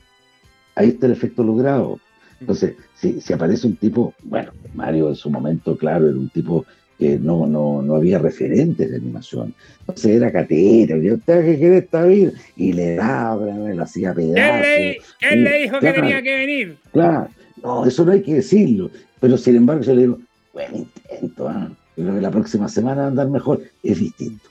ahí 0.76 0.89
está 0.89 1.05
el 1.05 1.13
efecto 1.13 1.43
logrado. 1.43 1.99
Entonces, 2.39 2.76
si, 2.95 3.22
si 3.22 3.34
aparece 3.34 3.67
un 3.67 3.76
tipo, 3.76 4.13
bueno, 4.24 4.51
Mario 4.74 5.09
en 5.09 5.15
su 5.15 5.30
momento, 5.30 5.78
claro, 5.78 6.07
era 6.07 6.17
un 6.17 6.30
tipo 6.30 6.65
que 6.97 7.17
no, 7.17 7.47
no, 7.47 7.82
no 7.82 7.95
había 7.95 8.19
referentes 8.19 8.89
de 8.89 8.97
animación. 8.97 9.53
Entonces 9.82 10.17
era 10.17 10.32
catero, 10.32 11.01
y 11.01 11.11
usted 11.11 11.45
que 11.45 11.57
quiere 11.57 11.78
estar 11.80 12.07
bien, 12.07 12.34
y 12.55 12.74
le 12.74 12.95
daba, 12.95 13.45
le 13.45 13.82
hacía 13.82 14.13
¿Quién 14.13 14.34
pedazos. 14.34 14.61
le, 14.61 14.97
quién 15.19 15.43
le 15.43 15.57
dijo 15.57 15.80
que 15.80 15.93
tenía 15.93 16.22
que 16.22 16.36
venir? 16.36 16.78
Claro, 16.91 17.28
no, 17.63 17.86
eso 17.86 18.05
no 18.05 18.11
hay 18.11 18.22
que 18.22 18.36
decirlo. 18.36 18.91
Pero 19.19 19.38
sin 19.38 19.55
embargo, 19.55 19.84
yo 19.84 19.95
le 19.95 20.01
digo, 20.01 20.19
buen 20.53 20.76
intento. 20.76 21.51
Yo 21.97 22.03
creo 22.03 22.15
que 22.15 22.22
la 22.22 22.32
próxima 22.32 22.67
semana 22.67 23.01
va 23.01 23.05
a 23.05 23.09
andar 23.09 23.30
mejor. 23.30 23.61
Es 23.84 23.99
distinto. 23.99 24.49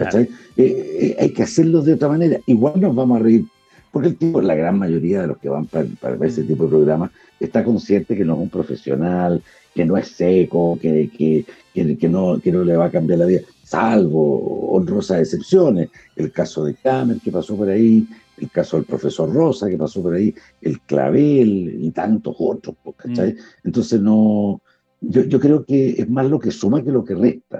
Eh, 0.00 0.28
eh, 0.56 1.16
hay 1.18 1.32
que 1.32 1.42
hacerlo 1.42 1.82
de 1.82 1.94
otra 1.94 2.08
manera. 2.08 2.38
Igual 2.46 2.80
nos 2.80 2.94
vamos 2.94 3.20
a 3.20 3.22
reír. 3.22 3.44
Porque 3.92 4.08
el 4.08 4.16
tipo, 4.16 4.40
la 4.40 4.54
gran 4.54 4.78
mayoría 4.78 5.22
de 5.22 5.28
los 5.28 5.38
que 5.38 5.48
van 5.48 5.66
para, 5.66 5.86
para 6.00 6.16
ver 6.16 6.28
ese 6.28 6.44
tipo 6.44 6.64
de 6.64 6.70
programas, 6.70 7.10
está 7.40 7.64
consciente 7.64 8.16
que 8.16 8.24
no 8.24 8.34
es 8.34 8.40
un 8.40 8.50
profesional, 8.50 9.42
que 9.74 9.84
no 9.84 9.96
es 9.96 10.08
seco, 10.08 10.78
que, 10.80 11.10
que, 11.16 11.44
que, 11.72 11.96
que 11.96 12.08
no, 12.08 12.40
que 12.40 12.52
no 12.52 12.64
le 12.64 12.76
va 12.76 12.86
a 12.86 12.90
cambiar 12.90 13.20
la 13.20 13.26
vida, 13.26 13.42
salvo 13.62 14.72
honrosas 14.72 15.20
excepciones. 15.20 15.88
El 16.16 16.32
caso 16.32 16.64
de 16.64 16.74
Camer 16.74 17.18
que 17.20 17.30
pasó 17.30 17.56
por 17.56 17.68
ahí, 17.68 18.06
el 18.38 18.50
caso 18.50 18.76
del 18.76 18.86
profesor 18.86 19.32
Rosa 19.32 19.68
que 19.68 19.76
pasó 19.76 20.02
por 20.02 20.14
ahí, 20.14 20.34
el 20.60 20.80
Clavel 20.80 21.78
y 21.80 21.90
tantos 21.90 22.36
otros, 22.38 22.76
¿cachai? 22.96 23.36
Entonces 23.64 24.00
no, 24.00 24.60
yo, 25.00 25.22
yo 25.24 25.40
creo 25.40 25.64
que 25.64 25.90
es 25.90 26.08
más 26.08 26.26
lo 26.26 26.38
que 26.38 26.50
suma 26.50 26.82
que 26.82 26.90
lo 26.90 27.04
que 27.04 27.14
resta. 27.14 27.57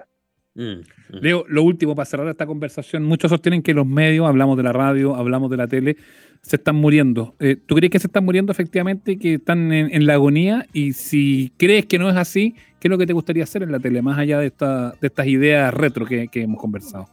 Mm, 0.59 0.63
mm. 0.63 1.17
Leo, 1.23 1.45
lo 1.49 1.63
último 1.63 1.95
para 1.95 2.05
cerrar 2.05 2.27
esta 2.29 2.45
conversación. 2.45 3.05
Muchos 3.05 3.31
sostienen 3.31 3.63
que 3.63 3.73
los 3.73 3.87
medios, 3.87 4.27
hablamos 4.27 4.57
de 4.57 4.65
la 4.65 4.73
radio, 4.73 5.15
hablamos 5.15 5.51
de 5.51 5.57
la 5.57 5.69
tele, 5.69 5.97
se 6.43 6.57
están 6.57 6.75
muriendo. 6.75 7.37
Eh, 7.39 7.57
¿Tú 7.65 7.77
crees 7.77 7.93
que 7.93 8.01
se 8.01 8.09
están 8.09 8.25
muriendo 8.25 8.51
efectivamente, 8.51 9.19
que 9.19 9.35
están 9.35 9.73
en, 9.73 9.95
en 9.95 10.07
la 10.07 10.15
agonía? 10.15 10.67
Y 10.73 10.95
si 10.95 11.53
crees 11.57 11.87
que 11.87 12.01
no 12.01 12.11
es 12.11 12.17
así, 12.17 12.57
¿qué 12.81 12.89
es 12.89 12.91
lo 12.91 12.99
que 12.99 13.07
te 13.07 13.13
gustaría 13.13 13.45
hacer 13.45 13.63
en 13.63 13.71
la 13.71 13.79
tele, 13.79 14.03
más 14.03 14.19
allá 14.19 14.41
de, 14.41 14.49
esta, 14.49 14.95
de 15.01 15.07
estas 15.07 15.29
ideas 15.29 15.73
retro 15.73 16.05
que, 16.05 16.27
que 16.27 16.43
hemos 16.43 16.61
conversado? 16.61 17.09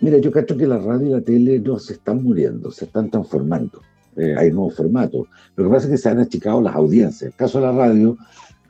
Mira, 0.00 0.18
yo 0.18 0.32
creo 0.32 0.44
que 0.44 0.66
la 0.66 0.78
radio 0.78 1.06
y 1.06 1.10
la 1.10 1.20
tele 1.20 1.60
no 1.60 1.78
se 1.78 1.92
están 1.92 2.24
muriendo, 2.24 2.72
se 2.72 2.86
están 2.86 3.08
transformando. 3.08 3.80
Eh, 4.16 4.34
hay 4.36 4.50
nuevos 4.50 4.74
formatos. 4.74 5.28
Lo 5.54 5.64
que 5.64 5.70
pasa 5.70 5.86
es 5.86 5.92
que 5.92 5.96
se 5.96 6.08
han 6.08 6.18
achicado 6.18 6.60
las 6.60 6.74
audiencias. 6.74 7.22
En 7.22 7.28
el 7.28 7.34
caso 7.34 7.60
de 7.60 7.66
la 7.66 7.72
radio, 7.72 8.18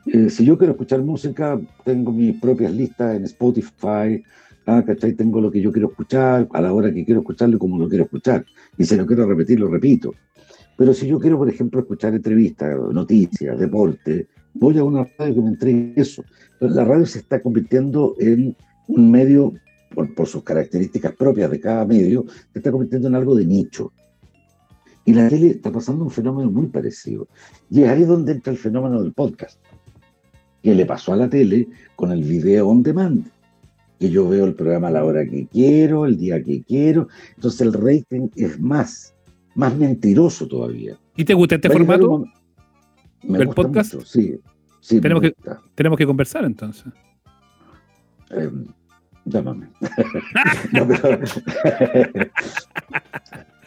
eh, 0.05 0.29
si 0.29 0.43
yo 0.43 0.57
quiero 0.57 0.73
escuchar 0.73 1.01
música, 1.01 1.59
tengo 1.85 2.11
mis 2.11 2.39
propias 2.39 2.73
listas 2.73 3.15
en 3.15 3.23
Spotify, 3.23 4.21
ah, 4.65 4.83
¿cachai? 4.85 5.13
Tengo 5.13 5.39
lo 5.39 5.49
que 5.49 5.61
yo 5.61 5.71
quiero 5.71 5.89
escuchar, 5.89 6.47
a 6.51 6.61
la 6.61 6.73
hora 6.73 6.93
que 6.93 7.05
quiero 7.05 7.21
escucharlo 7.21 7.57
como 7.57 7.77
lo 7.77 7.87
quiero 7.87 8.05
escuchar. 8.05 8.45
Y 8.77 8.85
si 8.85 8.95
lo 8.95 9.05
quiero 9.05 9.25
repetir, 9.25 9.59
lo 9.59 9.69
repito. 9.69 10.13
Pero 10.77 10.93
si 10.93 11.07
yo 11.07 11.19
quiero, 11.19 11.37
por 11.37 11.49
ejemplo, 11.49 11.79
escuchar 11.79 12.13
entrevistas, 12.13 12.77
noticias, 12.91 13.57
deporte, 13.59 14.27
voy 14.53 14.77
a 14.77 14.83
una 14.83 15.07
radio 15.17 15.35
que 15.35 15.41
me 15.41 15.49
entregue 15.49 15.93
eso. 15.95 16.23
La 16.59 16.83
radio 16.83 17.05
se 17.05 17.19
está 17.19 17.41
convirtiendo 17.41 18.15
en 18.19 18.55
un 18.87 19.11
medio, 19.11 19.53
por, 19.93 20.13
por 20.13 20.27
sus 20.27 20.43
características 20.43 21.13
propias 21.13 21.51
de 21.51 21.59
cada 21.59 21.85
medio, 21.85 22.25
se 22.51 22.59
está 22.59 22.71
convirtiendo 22.71 23.07
en 23.07 23.15
algo 23.15 23.35
de 23.35 23.45
nicho. 23.45 23.93
Y 25.05 25.13
la 25.13 25.27
tele 25.27 25.47
está 25.49 25.71
pasando 25.71 26.05
un 26.05 26.11
fenómeno 26.11 26.49
muy 26.49 26.67
parecido. 26.67 27.27
Y 27.69 27.83
es 27.83 27.89
ahí 27.89 28.03
donde 28.03 28.31
entra 28.31 28.53
el 28.53 28.59
fenómeno 28.59 29.01
del 29.01 29.13
podcast, 29.13 29.59
que 30.63 30.73
le 30.73 30.85
pasó 30.85 31.13
a 31.13 31.17
la 31.17 31.29
tele 31.29 31.67
con 31.95 32.11
el 32.11 32.23
video 32.23 32.67
on 32.69 32.81
demand, 32.81 33.27
que 33.99 34.09
yo 34.09 34.27
veo 34.27 34.45
el 34.45 34.55
programa 34.55 34.87
a 34.87 34.91
la 34.91 35.03
hora 35.05 35.25
que 35.25 35.45
quiero, 35.47 36.05
el 36.05 36.17
día 36.17 36.41
que 36.41 36.63
quiero. 36.63 37.09
Entonces 37.35 37.61
el 37.61 37.73
rating 37.73 38.29
es 38.35 38.59
más, 38.59 39.13
más 39.55 39.75
mentiroso 39.75 40.47
todavía. 40.47 40.97
¿Y 41.15 41.25
te 41.25 41.33
gusta 41.33 41.55
este 41.55 41.69
formato? 41.69 42.25
Me 43.23 43.37
¿El 43.39 43.45
gusta 43.47 43.61
podcast? 43.61 43.93
mucho, 43.95 44.05
sí. 44.05 44.39
sí 44.81 44.95
me 44.95 45.01
Tenemos 45.01 45.21
que-. 45.21 45.35
Tenemos 45.75 45.97
que 45.97 46.05
conversar 46.05 46.45
entonces. 46.45 46.85
Eh, 48.31 48.49
llámame. 49.25 49.67
No, 50.73 50.87
pero- 50.87 51.19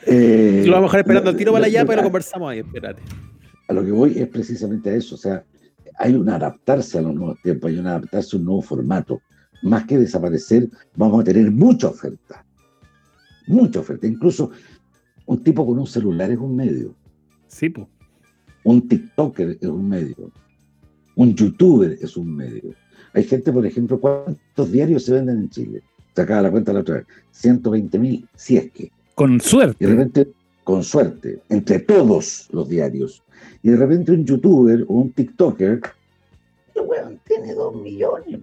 Eh, 0.08 0.62
Lo 0.66 0.72
vamos 0.74 0.84
a 0.84 0.98
dejar 0.98 1.00
esperando 1.00 1.30
el 1.30 1.36
tiro 1.36 1.52
para 1.52 1.66
allá, 1.66 1.84
pero 1.84 1.96
lo- 1.96 2.04
conversamos 2.04 2.48
ahí, 2.50 2.60
espérate. 2.60 3.02
a 3.68 3.72
lo 3.72 3.84
que 3.84 3.90
voy 3.90 4.16
es 4.16 4.28
precisamente 4.28 4.90
a 4.90 4.94
eso, 4.94 5.16
o 5.16 5.18
sea, 5.18 5.42
hay 5.98 6.14
un 6.14 6.28
adaptarse 6.28 6.98
a 6.98 7.02
los 7.02 7.14
nuevos 7.14 7.40
tiempos, 7.42 7.70
hay 7.70 7.78
un 7.78 7.86
adaptarse 7.86 8.36
a 8.36 8.38
un 8.38 8.44
nuevo 8.46 8.62
formato. 8.62 9.20
Más 9.62 9.84
que 9.86 9.98
desaparecer, 9.98 10.68
vamos 10.96 11.20
a 11.20 11.24
tener 11.24 11.50
mucha 11.50 11.88
oferta. 11.88 12.44
Mucha 13.46 13.80
oferta. 13.80 14.06
Incluso 14.06 14.50
un 15.26 15.42
tipo 15.42 15.64
con 15.66 15.78
un 15.78 15.86
celular 15.86 16.30
es 16.30 16.38
un 16.38 16.54
medio, 16.56 16.94
Sí, 17.48 17.68
pues. 17.70 17.86
un 18.64 18.86
TikToker 18.86 19.58
es 19.60 19.68
un 19.68 19.88
medio, 19.88 20.30
un 21.16 21.34
YouTuber 21.34 21.98
es 22.00 22.16
un 22.16 22.34
medio. 22.36 22.74
Hay 23.12 23.24
gente, 23.24 23.52
por 23.52 23.64
ejemplo, 23.64 23.98
¿cuántos 23.98 24.70
diarios 24.70 25.04
se 25.04 25.14
venden 25.14 25.38
en 25.38 25.48
Chile? 25.50 25.82
Sacaba 26.14 26.42
la 26.42 26.50
cuenta 26.50 26.72
la 26.72 26.80
otra 26.80 26.96
vez. 26.96 27.06
120 27.30 27.98
mil, 27.98 28.28
si 28.34 28.56
es 28.56 28.70
que. 28.72 28.90
Con 29.14 29.32
Y 29.34 29.38
de 29.38 29.44
suerte. 29.44 29.86
repente, 29.86 30.28
con 30.66 30.82
suerte, 30.82 31.38
entre 31.48 31.78
todos 31.78 32.48
los 32.50 32.68
diarios, 32.68 33.22
y 33.62 33.70
de 33.70 33.76
repente 33.76 34.10
un 34.10 34.24
youtuber 34.24 34.84
o 34.88 34.94
un 34.94 35.12
TikToker, 35.12 35.80
el 36.74 36.82
weón 36.82 37.20
tiene 37.24 37.54
dos 37.54 37.80
millones, 37.80 38.40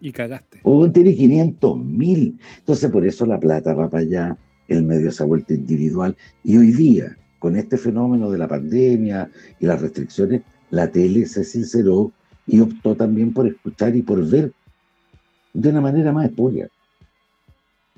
Y 0.00 0.12
cagaste. 0.12 0.60
o 0.62 0.78
weón 0.78 0.92
tiene 0.92 1.12
500 1.16 1.76
mil. 1.84 2.38
Entonces, 2.58 2.88
por 2.88 3.04
eso 3.04 3.26
la 3.26 3.40
plata 3.40 3.74
va 3.74 3.90
para 3.90 4.04
allá, 4.04 4.36
el 4.68 4.84
medio 4.84 5.10
se 5.10 5.24
ha 5.24 5.26
vuelto 5.26 5.54
individual. 5.54 6.16
Y 6.44 6.56
hoy 6.56 6.70
día, 6.70 7.16
con 7.40 7.56
este 7.56 7.76
fenómeno 7.78 8.30
de 8.30 8.38
la 8.38 8.46
pandemia 8.46 9.28
y 9.58 9.66
las 9.66 9.80
restricciones, 9.82 10.42
la 10.70 10.86
tele 10.92 11.26
se 11.26 11.42
sinceró 11.42 12.12
y 12.46 12.60
optó 12.60 12.94
también 12.94 13.32
por 13.32 13.48
escuchar 13.48 13.96
y 13.96 14.02
por 14.02 14.24
ver 14.24 14.52
de 15.52 15.68
una 15.70 15.80
manera 15.80 16.12
más 16.12 16.26
espuria. 16.26 16.68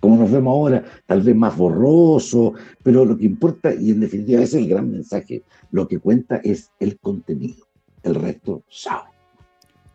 Como 0.00 0.16
nos 0.16 0.30
vemos 0.30 0.52
ahora, 0.52 0.84
tal 1.06 1.22
vez 1.22 1.34
más 1.34 1.56
borroso, 1.56 2.54
pero 2.82 3.04
lo 3.04 3.16
que 3.16 3.26
importa, 3.26 3.74
y 3.74 3.90
en 3.90 4.00
definitiva 4.00 4.42
ese 4.42 4.58
es 4.58 4.64
el 4.64 4.70
gran 4.70 4.90
mensaje, 4.90 5.42
lo 5.72 5.88
que 5.88 5.98
cuenta 5.98 6.36
es 6.36 6.70
el 6.78 6.98
contenido. 6.98 7.66
El 8.02 8.14
resto, 8.14 8.62
chao. 8.68 9.18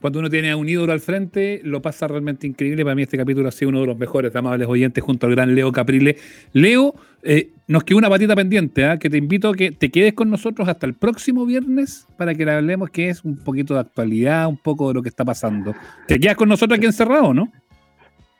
Cuando 0.04 0.20
uno 0.20 0.30
tiene 0.30 0.52
a 0.52 0.58
un 0.58 0.68
ídolo 0.68 0.92
al 0.92 1.00
frente, 1.00 1.62
lo 1.64 1.82
pasa 1.82 2.10
realmente 2.10 2.46
increíble. 2.46 2.84
Para 2.84 2.94
mí 2.94 3.04
este 3.04 3.18
capítulo 3.18 3.48
ha 3.48 3.54
sido 3.54 3.70
uno 3.70 3.80
de 3.80 3.88
los 3.88 3.98
mejores 3.98 4.36
amables 4.36 4.68
oyentes 4.68 5.02
junto 5.02 5.28
al 5.28 5.32
gran 5.32 5.56
Leo 5.56 5.72
Caprile. 5.72 6.18
Leo, 6.52 6.94
eh, 7.24 7.52
nos 7.70 7.86
quedó 7.86 8.00
una 8.00 8.10
patita 8.10 8.36
pendiente, 8.36 8.84
¿ah? 8.84 9.00
que 9.00 9.10
te 9.10 9.16
invito 9.18 9.48
a 9.48 9.54
que 9.54 9.72
te 9.72 9.90
quedes 9.90 10.14
con 10.14 10.30
nosotros 10.30 10.68
hasta 10.68 10.86
el 10.86 10.94
próximo 10.94 11.46
viernes 11.46 12.06
para 12.18 12.36
que 12.36 12.44
le 12.44 12.52
hablemos 12.52 12.90
que 12.90 13.08
es 13.08 13.24
un 13.24 13.38
poquito 13.38 13.76
de 13.76 13.80
actualidad, 13.80 14.50
un 14.50 14.58
poco 14.58 14.90
de 14.90 14.96
lo 14.96 15.02
que 15.02 15.08
está 15.08 15.24
pasando. 15.24 15.74
¿Te 16.06 16.20
quedas 16.20 16.36
con 16.36 16.50
nosotros 16.50 16.78
aquí 16.78 16.86
encerrado, 16.86 17.34
no? 17.34 17.50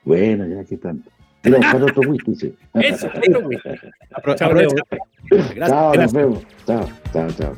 Bueno, 0.04 0.46
ya 0.46 0.64
que 0.66 0.76
tanto. 0.76 1.13
Otro 1.44 2.02
whisky, 2.10 2.34
sí. 2.34 2.54
Eso, 2.74 3.06
otro 3.08 3.40
whisky. 3.48 3.68
Apro- 4.14 4.34
Chao, 4.36 4.48
aprovecha. 4.50 4.74
Gracias. 5.30 5.68
Chao, 5.68 5.94
nos 5.94 6.12
vemos. 6.12 6.42
Chao, 6.66 6.88
chao, 7.12 7.28
chao. 7.38 7.56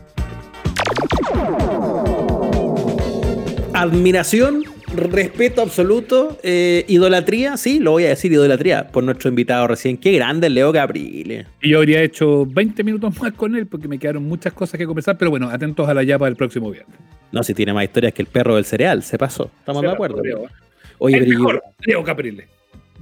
Admiración, 3.74 4.62
respeto 4.94 5.60
absoluto, 5.60 6.38
eh, 6.42 6.84
idolatría, 6.88 7.56
sí, 7.58 7.78
lo 7.78 7.90
voy 7.92 8.04
a 8.04 8.08
decir, 8.08 8.32
idolatría, 8.32 8.88
por 8.88 9.04
nuestro 9.04 9.28
invitado 9.28 9.66
recién. 9.66 9.98
Qué 9.98 10.12
grande 10.12 10.46
el 10.46 10.54
Leo 10.54 10.72
Caprile. 10.72 11.46
Y 11.60 11.70
yo 11.70 11.78
habría 11.78 12.02
hecho 12.02 12.46
20 12.46 12.82
minutos 12.84 13.20
más 13.20 13.32
con 13.32 13.54
él 13.54 13.66
porque 13.66 13.86
me 13.86 13.98
quedaron 13.98 14.24
muchas 14.26 14.54
cosas 14.54 14.78
que 14.78 14.86
conversar, 14.86 15.18
pero 15.18 15.30
bueno, 15.30 15.50
atentos 15.50 15.86
a 15.88 15.92
la 15.94 16.02
yapa 16.02 16.24
del 16.24 16.36
próximo 16.36 16.70
viernes. 16.70 16.96
No, 17.32 17.42
si 17.42 17.52
tiene 17.52 17.74
más 17.74 17.84
historias 17.84 18.14
que 18.14 18.22
el 18.22 18.28
perro 18.28 18.54
del 18.54 18.64
cereal, 18.64 19.02
se 19.02 19.18
pasó. 19.18 19.50
¿Estamos 19.58 19.82
de 19.82 19.90
acuerdo? 19.90 20.22
Leo, 20.22 20.46
Oye, 20.98 21.18
el 21.18 21.28
mejor, 21.28 21.62
Leo 21.84 22.02
Caprile. 22.02 22.48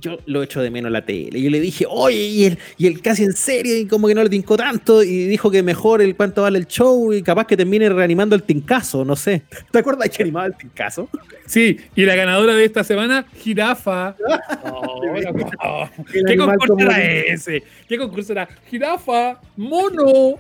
Yo 0.05 0.19
lo 0.27 0.43
echo 0.43 0.61
de 0.61 0.71
menos 0.71 0.89
en 0.89 0.93
la 0.93 1.05
tele. 1.05 1.41
Yo 1.41 1.49
le 1.49 1.61
dije, 1.61 1.87
oye, 1.89 2.57
y 2.77 2.87
él 2.87 3.01
casi 3.01 3.25
en 3.25 3.33
serio, 3.33 3.77
y 3.77 3.87
como 3.87 4.07
que 4.07 4.15
no 4.15 4.23
le 4.23 4.29
tincó 4.29 4.57
tanto, 4.57 5.03
y 5.03 5.27
dijo 5.27 5.51
que 5.51 5.63
mejor 5.63 6.03
el 6.03 6.15
cuánto 6.15 6.43
vale 6.43 6.59
el 6.59 6.67
show, 6.67 7.13
y 7.13 7.23
capaz 7.23 7.47
que 7.47 7.57
termine 7.57 7.89
reanimando 7.89 8.37
el 8.37 8.43
tincazo, 8.43 9.05
no 9.05 9.17
sé. 9.17 9.43
¿Te 9.71 9.79
acuerdas 9.79 10.11
que 10.11 10.23
animaba 10.23 10.47
el 10.47 10.57
tincazo? 10.57 11.09
Sí, 11.47 11.79
y 11.95 12.05
la 12.05 12.15
ganadora 12.17 12.55
de 12.55 12.65
esta 12.65 12.85
semana, 12.85 13.27
Jirafa. 13.39 14.15
Oh. 14.67 15.89
El 16.13 16.25
¿Qué 16.25 16.37
concurso 16.37 16.79
era 16.79 17.03
ese? 17.03 17.63
¿Qué 17.89 17.99
concurso 17.99 18.33
era? 18.33 18.49
Jirafa, 18.69 19.41
mono. 19.57 20.39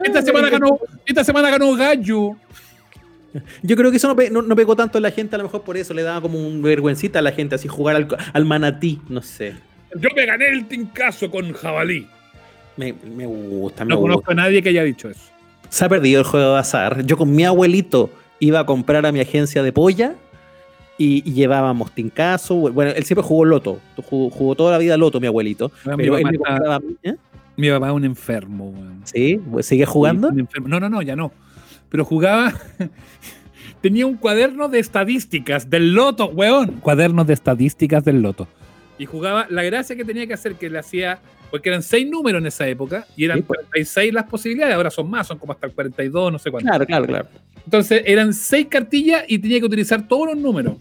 Esta 0.00 0.22
semana 0.22 0.50
ganó, 0.50 0.78
esta 1.04 1.24
semana 1.24 1.50
ganó 1.50 1.74
Gallo. 1.74 2.36
Yo 3.62 3.76
creo 3.76 3.90
que 3.90 3.96
eso 3.98 4.08
no, 4.08 4.16
pe- 4.16 4.30
no- 4.30 4.42
no 4.42 4.56
pegó 4.56 4.74
tanto 4.76 4.98
a 4.98 5.00
la 5.00 5.10
gente, 5.10 5.34
a 5.34 5.38
lo 5.38 5.44
mejor 5.44 5.62
por 5.62 5.76
eso 5.76 5.92
le 5.94 6.02
daba 6.02 6.20
como 6.20 6.38
un 6.38 6.62
vergüencita 6.62 7.18
a 7.18 7.22
la 7.22 7.32
gente, 7.32 7.54
así 7.56 7.68
jugar 7.68 7.96
al, 7.96 8.08
al 8.32 8.44
manatí, 8.44 9.00
no 9.08 9.20
sé. 9.22 9.54
Yo 9.96 10.08
me 10.16 10.26
gané 10.26 10.48
el 10.48 10.66
tincazo 10.66 11.30
con 11.30 11.52
jabalí. 11.52 12.06
Me, 12.76 12.92
me 13.14 13.26
gusta, 13.26 13.84
me 13.84 13.90
No 13.90 13.96
gusta. 13.98 14.12
conozco 14.14 14.32
a 14.32 14.34
nadie 14.34 14.62
que 14.62 14.70
haya 14.70 14.82
dicho 14.82 15.08
eso. 15.08 15.20
Se 15.68 15.84
ha 15.84 15.88
perdido 15.88 16.20
el 16.20 16.26
juego 16.26 16.54
de 16.54 16.58
azar. 16.58 17.04
Yo 17.04 17.16
con 17.16 17.32
mi 17.34 17.44
abuelito 17.44 18.10
iba 18.40 18.60
a 18.60 18.66
comprar 18.66 19.06
a 19.06 19.12
mi 19.12 19.20
agencia 19.20 19.62
de 19.62 19.72
polla 19.72 20.14
y, 20.98 21.28
y 21.28 21.34
llevábamos 21.34 21.92
tincazo. 21.92 22.56
Bueno, 22.72 22.90
él 22.92 23.04
siempre 23.04 23.22
jugó 23.22 23.44
loto. 23.44 23.80
Jugó, 24.08 24.30
jugó 24.30 24.54
toda 24.56 24.72
la 24.72 24.78
vida 24.78 24.96
loto, 24.96 25.20
mi 25.20 25.26
abuelito. 25.28 25.70
Mi 25.96 26.04
él 26.04 26.38
papá 26.38 26.80
me. 26.80 27.10
¿eh? 27.10 27.14
Mi 27.56 27.70
papá 27.70 27.88
es 27.88 27.92
un 27.94 28.04
enfermo. 28.04 28.74
Sí, 29.04 29.40
¿sigue 29.60 29.86
jugando? 29.86 30.32
No, 30.64 30.80
no, 30.80 30.88
no, 30.88 31.02
ya 31.02 31.14
no. 31.14 31.30
Pero 31.94 32.04
jugaba. 32.04 32.52
Tenía 33.80 34.04
un 34.04 34.16
cuaderno 34.16 34.68
de 34.68 34.80
estadísticas 34.80 35.70
del 35.70 35.94
loto, 35.94 36.26
weón. 36.26 36.80
Cuadernos 36.80 37.24
de 37.24 37.34
estadísticas 37.34 38.04
del 38.04 38.20
loto. 38.20 38.48
Y 38.98 39.06
jugaba. 39.06 39.46
La 39.48 39.62
gracia 39.62 39.94
que 39.94 40.04
tenía 40.04 40.26
que 40.26 40.34
hacer 40.34 40.56
que 40.56 40.68
le 40.68 40.80
hacía. 40.80 41.20
Porque 41.52 41.68
eran 41.68 41.84
seis 41.84 42.10
números 42.10 42.40
en 42.40 42.48
esa 42.48 42.66
época 42.66 43.06
y 43.14 43.26
eran 43.26 43.38
Sí, 43.38 43.44
pues. 43.46 43.60
36 43.70 44.12
las 44.12 44.24
posibilidades. 44.24 44.74
Ahora 44.74 44.90
son 44.90 45.08
más, 45.08 45.28
son 45.28 45.38
como 45.38 45.52
hasta 45.52 45.68
el 45.68 45.72
42, 45.72 46.32
no 46.32 46.38
sé 46.40 46.50
cuánto. 46.50 46.68
Claro, 46.68 46.84
claro, 46.84 47.06
claro. 47.06 47.28
Entonces 47.64 48.02
eran 48.04 48.34
seis 48.34 48.66
cartillas 48.68 49.22
y 49.28 49.38
tenía 49.38 49.60
que 49.60 49.66
utilizar 49.66 50.08
todos 50.08 50.26
los 50.26 50.36
números. 50.36 50.78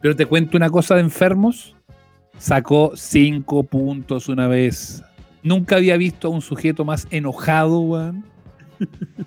Pero 0.00 0.16
te 0.16 0.26
cuento 0.26 0.56
una 0.56 0.68
cosa 0.68 0.96
de 0.96 1.02
enfermos. 1.02 1.76
Sacó 2.38 2.94
cinco 2.96 3.62
puntos 3.62 4.28
una 4.28 4.48
vez. 4.48 5.04
Nunca 5.44 5.76
había 5.76 5.96
visto 5.96 6.26
a 6.26 6.32
un 6.32 6.42
sujeto 6.42 6.84
más 6.84 7.06
enojado, 7.12 7.78
weón. 7.78 8.24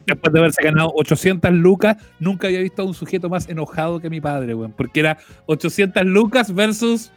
Después 0.05 0.33
de 0.33 0.39
haberse 0.39 0.63
ganado 0.63 0.91
800 0.95 1.51
lucas, 1.51 1.97
nunca 2.19 2.47
había 2.47 2.59
visto 2.61 2.81
a 2.81 2.85
un 2.85 2.93
sujeto 2.93 3.29
más 3.29 3.49
enojado 3.49 3.99
que 3.99 4.09
mi 4.09 4.21
padre, 4.21 4.53
weón. 4.55 4.71
Porque 4.71 4.99
era 4.99 5.17
800 5.45 6.05
lucas 6.05 6.53
versus 6.53 7.11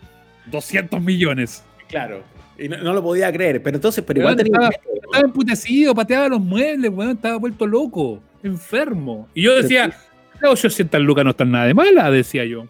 200 0.47 1.01
millones. 1.01 1.65
Claro. 1.89 2.23
Y 2.59 2.69
no, 2.69 2.77
no 2.79 2.93
lo 2.93 3.03
podía 3.03 3.33
creer, 3.33 3.63
pero 3.63 3.77
entonces, 3.77 4.05
pero 4.07 4.21
igual 4.21 4.37
Weón, 4.37 4.45
tenía. 4.51 4.69
estaba, 4.69 4.93
estaba 4.95 5.25
emputecido, 5.25 5.95
pateaba 5.95 6.29
los 6.29 6.41
muebles, 6.41 6.91
weón, 6.93 7.13
estaba 7.13 7.37
vuelto 7.37 7.67
loco, 7.67 8.23
enfermo. 8.43 9.29
Y 9.35 9.43
yo 9.43 9.61
decía, 9.61 9.93
Las 10.41 10.53
800 10.53 11.01
lucas 11.01 11.25
no 11.25 11.31
están 11.31 11.51
nada 11.51 11.67
de 11.67 11.75
mala, 11.75 12.11
decía 12.11 12.45
yo. 12.45 12.67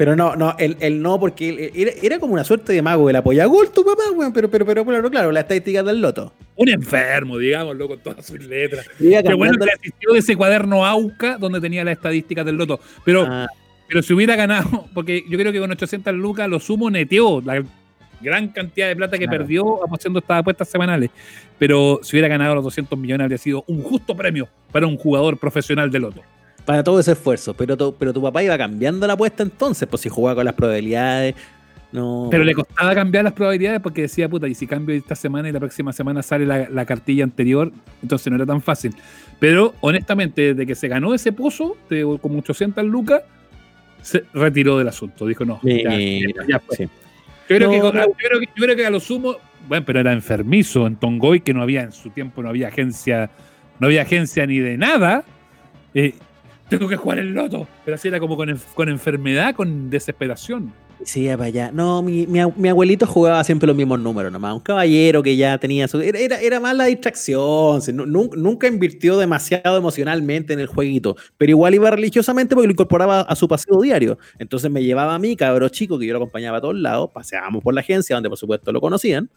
Pero 0.00 0.16
no, 0.16 0.34
no, 0.34 0.54
el, 0.58 0.78
el 0.80 1.02
no, 1.02 1.20
porque 1.20 1.50
él- 1.50 1.72
era, 1.74 1.90
era 2.02 2.18
como 2.18 2.32
una 2.32 2.42
suerte 2.42 2.72
de 2.72 2.80
mago 2.80 3.06
del 3.06 3.16
apoya 3.16 3.44
gol, 3.44 3.70
tu 3.70 3.84
papá, 3.84 4.04
weón. 4.16 4.32
Pero, 4.32 4.50
pero, 4.50 4.64
pero, 4.64 4.82
claro, 4.82 5.10
claro, 5.10 5.30
la 5.30 5.40
estadística 5.40 5.82
del 5.82 6.00
loto. 6.00 6.32
Un 6.56 6.70
enfermo, 6.70 7.36
digámoslo, 7.36 7.86
con 7.86 7.98
todas 7.98 8.24
sus 8.24 8.40
letras. 8.40 8.86
Qué 8.98 9.34
bueno 9.34 9.58
que 9.62 9.70
asistió 9.70 10.14
de 10.14 10.20
ese 10.20 10.36
cuaderno 10.36 10.86
AUCA 10.86 11.36
donde 11.36 11.60
tenía 11.60 11.84
las 11.84 11.96
estadísticas 11.98 12.46
del 12.46 12.56
loto. 12.56 12.80
Pero, 13.04 13.26
Ah, 13.28 13.46
pero 13.88 14.02
si 14.02 14.14
hubiera 14.14 14.36
ganado, 14.36 14.86
porque 14.94 15.22
yo 15.28 15.36
creo 15.36 15.52
que 15.52 15.60
con 15.60 15.70
800 15.70 16.14
lucas 16.14 16.48
lo 16.48 16.60
sumo 16.60 16.90
neteó 16.90 17.42
la 17.42 17.62
gran 18.22 18.48
cantidad 18.48 18.88
de 18.88 18.96
plata 18.96 19.18
que 19.18 19.26
Claro. 19.26 19.38
perdió 19.40 19.80
haciendo 19.94 20.20
estas 20.20 20.38
apuestas 20.40 20.66
semanales. 20.70 21.10
Pero 21.58 22.00
si 22.02 22.16
hubiera 22.16 22.28
ganado 22.28 22.54
los 22.54 22.64
200 22.64 22.98
millones 22.98 23.24
habría 23.24 23.36
sido 23.36 23.64
un 23.66 23.82
justo 23.82 24.16
premio 24.16 24.48
para 24.72 24.86
un 24.86 24.96
jugador 24.96 25.36
profesional 25.36 25.90
de 25.90 25.98
loto. 25.98 26.22
Para 26.70 26.84
todo 26.84 27.00
ese 27.00 27.10
esfuerzo. 27.12 27.52
Pero 27.52 27.76
tu, 27.76 27.92
pero 27.96 28.12
tu 28.12 28.22
papá 28.22 28.44
iba 28.44 28.56
cambiando 28.56 29.04
la 29.04 29.14
apuesta 29.14 29.42
entonces, 29.42 29.88
pues 29.88 30.02
si 30.02 30.08
jugaba 30.08 30.36
con 30.36 30.44
las 30.44 30.54
probabilidades. 30.54 31.34
No. 31.90 32.28
Pero 32.30 32.44
le 32.44 32.54
costaba 32.54 32.94
cambiar 32.94 33.24
las 33.24 33.32
probabilidades 33.32 33.80
porque 33.80 34.02
decía, 34.02 34.28
puta, 34.28 34.46
y 34.46 34.54
si 34.54 34.68
cambio 34.68 34.94
esta 34.94 35.16
semana 35.16 35.48
y 35.48 35.52
la 35.52 35.58
próxima 35.58 35.92
semana 35.92 36.22
sale 36.22 36.46
la, 36.46 36.68
la 36.70 36.86
cartilla 36.86 37.24
anterior, 37.24 37.72
entonces 38.04 38.30
no 38.30 38.36
era 38.36 38.46
tan 38.46 38.62
fácil. 38.62 38.94
Pero 39.40 39.74
honestamente, 39.80 40.54
desde 40.54 40.64
que 40.64 40.76
se 40.76 40.86
ganó 40.86 41.12
ese 41.12 41.32
pozo, 41.32 41.76
de 41.88 42.02
como 42.22 42.38
800 42.38 42.84
lucas, 42.84 43.22
se 44.00 44.22
retiró 44.32 44.78
del 44.78 44.86
asunto. 44.86 45.26
Dijo, 45.26 45.44
no, 45.44 45.58
ya, 45.64 46.60
fue. 46.60 46.76
sí. 46.76 46.84
Yo 47.48 47.56
creo, 47.56 47.66
No, 47.66 47.72
que, 47.72 47.78
no. 47.98 48.06
yo, 48.06 48.12
creo 48.12 48.38
que, 48.38 48.46
yo 48.46 48.64
creo 48.64 48.76
que 48.76 48.86
a 48.86 48.90
lo 48.90 49.00
sumo, 49.00 49.38
bueno, 49.66 49.84
pero 49.84 49.98
era 49.98 50.12
enfermizo 50.12 50.86
en 50.86 50.94
Tongoy, 50.94 51.40
que 51.40 51.52
no 51.52 51.62
había 51.62 51.82
en 51.82 51.90
su 51.90 52.10
tiempo, 52.10 52.44
no 52.44 52.48
había 52.48 52.68
agencia, 52.68 53.28
no 53.80 53.88
había 53.88 54.02
agencia 54.02 54.46
ni 54.46 54.60
de 54.60 54.78
nada. 54.78 55.24
Eh, 55.94 56.14
tengo 56.70 56.88
que 56.88 56.96
jugar 56.96 57.18
el 57.18 57.34
loto. 57.34 57.68
Pero 57.84 57.96
así 57.96 58.08
era 58.08 58.18
como 58.18 58.36
con, 58.36 58.58
con 58.74 58.88
enfermedad, 58.88 59.54
con 59.54 59.90
desesperación. 59.90 60.72
Sí, 61.02 61.24
ya 61.24 61.36
para 61.38 61.46
allá. 61.46 61.70
No, 61.72 62.02
mi, 62.02 62.26
mi, 62.26 62.40
mi 62.56 62.68
abuelito 62.68 63.06
jugaba 63.06 63.42
siempre 63.42 63.66
los 63.66 63.74
mismos 63.74 63.98
números 64.00 64.30
nomás. 64.30 64.52
Un 64.52 64.60
caballero 64.60 65.22
que 65.22 65.34
ya 65.34 65.56
tenía 65.56 65.88
su. 65.88 65.98
Era, 66.00 66.18
era, 66.18 66.38
era 66.40 66.60
más 66.60 66.76
la 66.76 66.84
distracción. 66.84 67.80
sí, 67.80 67.90
nu- 67.92 68.04
nu- 68.04 68.30
nunca 68.36 68.66
invirtió 68.68 69.16
demasiado 69.18 69.78
emocionalmente 69.78 70.52
en 70.52 70.60
el 70.60 70.66
jueguito. 70.66 71.16
Pero 71.38 71.50
igual 71.50 71.74
iba 71.74 71.90
religiosamente 71.90 72.54
porque 72.54 72.66
lo 72.66 72.72
incorporaba 72.72 73.22
a 73.22 73.34
su 73.34 73.48
paseo 73.48 73.80
diario. 73.80 74.18
Entonces 74.38 74.70
me 74.70 74.82
llevaba 74.84 75.14
a 75.14 75.18
mí, 75.18 75.36
cabro 75.36 75.70
chico, 75.70 75.98
que 75.98 76.04
yo 76.06 76.12
lo 76.12 76.18
acompañaba 76.18 76.58
a 76.58 76.60
todos 76.60 76.76
lados. 76.76 77.10
Paseábamos 77.14 77.62
por 77.62 77.72
la 77.72 77.80
agencia, 77.80 78.14
donde 78.16 78.28
por 78.28 78.36
supuesto 78.38 78.70
lo 78.70 78.82
conocían. 78.82 79.30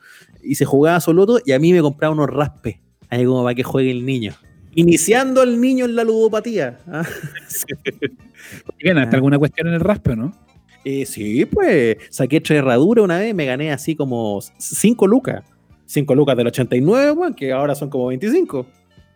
Y 0.44 0.56
se 0.56 0.66
jugaba 0.66 1.00
su 1.00 1.14
loto 1.14 1.40
y 1.46 1.54
a 1.54 1.60
mí 1.60 1.72
me 1.72 1.82
compraba 1.82 2.14
unos 2.14 2.28
raspes. 2.30 2.76
Ahí 3.10 3.24
como 3.24 3.42
para 3.42 3.56
que 3.56 3.64
juegue 3.64 3.92
el 3.92 4.06
niño. 4.06 4.34
Iniciando 4.76 5.42
al 5.42 5.60
niño 5.60 5.86
en 5.86 5.96
la 5.96 6.04
ludopatía. 6.04 6.80
¿ah? 6.88 7.04
¿Y 8.80 8.88
¿Ganaste 8.88 9.16
alguna 9.16 9.38
cuestión 9.38 9.68
en 9.68 9.76
el 9.76 9.80
raspe 9.80 10.16
no? 10.16 10.34
Eh, 10.86 11.06
sí, 11.06 11.46
pues 11.46 11.98
saqué 12.10 12.42
tres 12.42 12.60
herraduras 12.60 13.06
una 13.06 13.18
vez, 13.18 13.34
me 13.34 13.46
gané 13.46 13.72
así 13.72 13.96
como 13.96 14.40
5 14.58 15.08
lucas. 15.08 15.44
5 15.86 16.16
lucas 16.16 16.36
del 16.36 16.48
89, 16.48 17.12
weón, 17.12 17.34
que 17.34 17.52
ahora 17.52 17.76
son 17.76 17.90
como 17.90 18.08
25. 18.08 18.66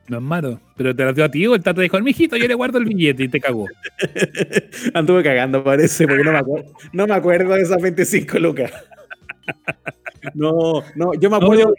No 0.08 0.18
es 0.18 0.24
malo. 0.24 0.60
Pero 0.78 0.95
te 0.95 1.03
la 1.03 1.12
dio 1.12 1.26
a 1.26 1.32
ti 1.32 1.45
o 1.47 1.55
el 1.55 1.64
tata 1.64 1.82
dijo, 1.82 1.99
mijito, 1.99 2.38
yo 2.38 2.47
le 2.47 2.53
guardo 2.53 2.78
el 2.78 2.86
billete 2.86 3.24
y 3.24 3.28
te 3.28 3.39
cagó. 3.39 3.66
Anduve 4.93 5.24
cagando, 5.24 5.64
parece, 5.64 6.08
porque 6.08 6.24
no 6.24 6.32
me 6.32 6.38
acuerdo, 6.38 6.72
no 6.93 7.08
me 7.08 7.14
acuerdo 7.14 7.53
de 7.55 7.62
esas 7.62 7.82
25 7.82 8.39
lucas. 8.39 8.72
No, 10.34 10.84
no, 10.95 11.13
yo 11.13 11.30
me 11.30 11.38
acuerdo 11.38 11.74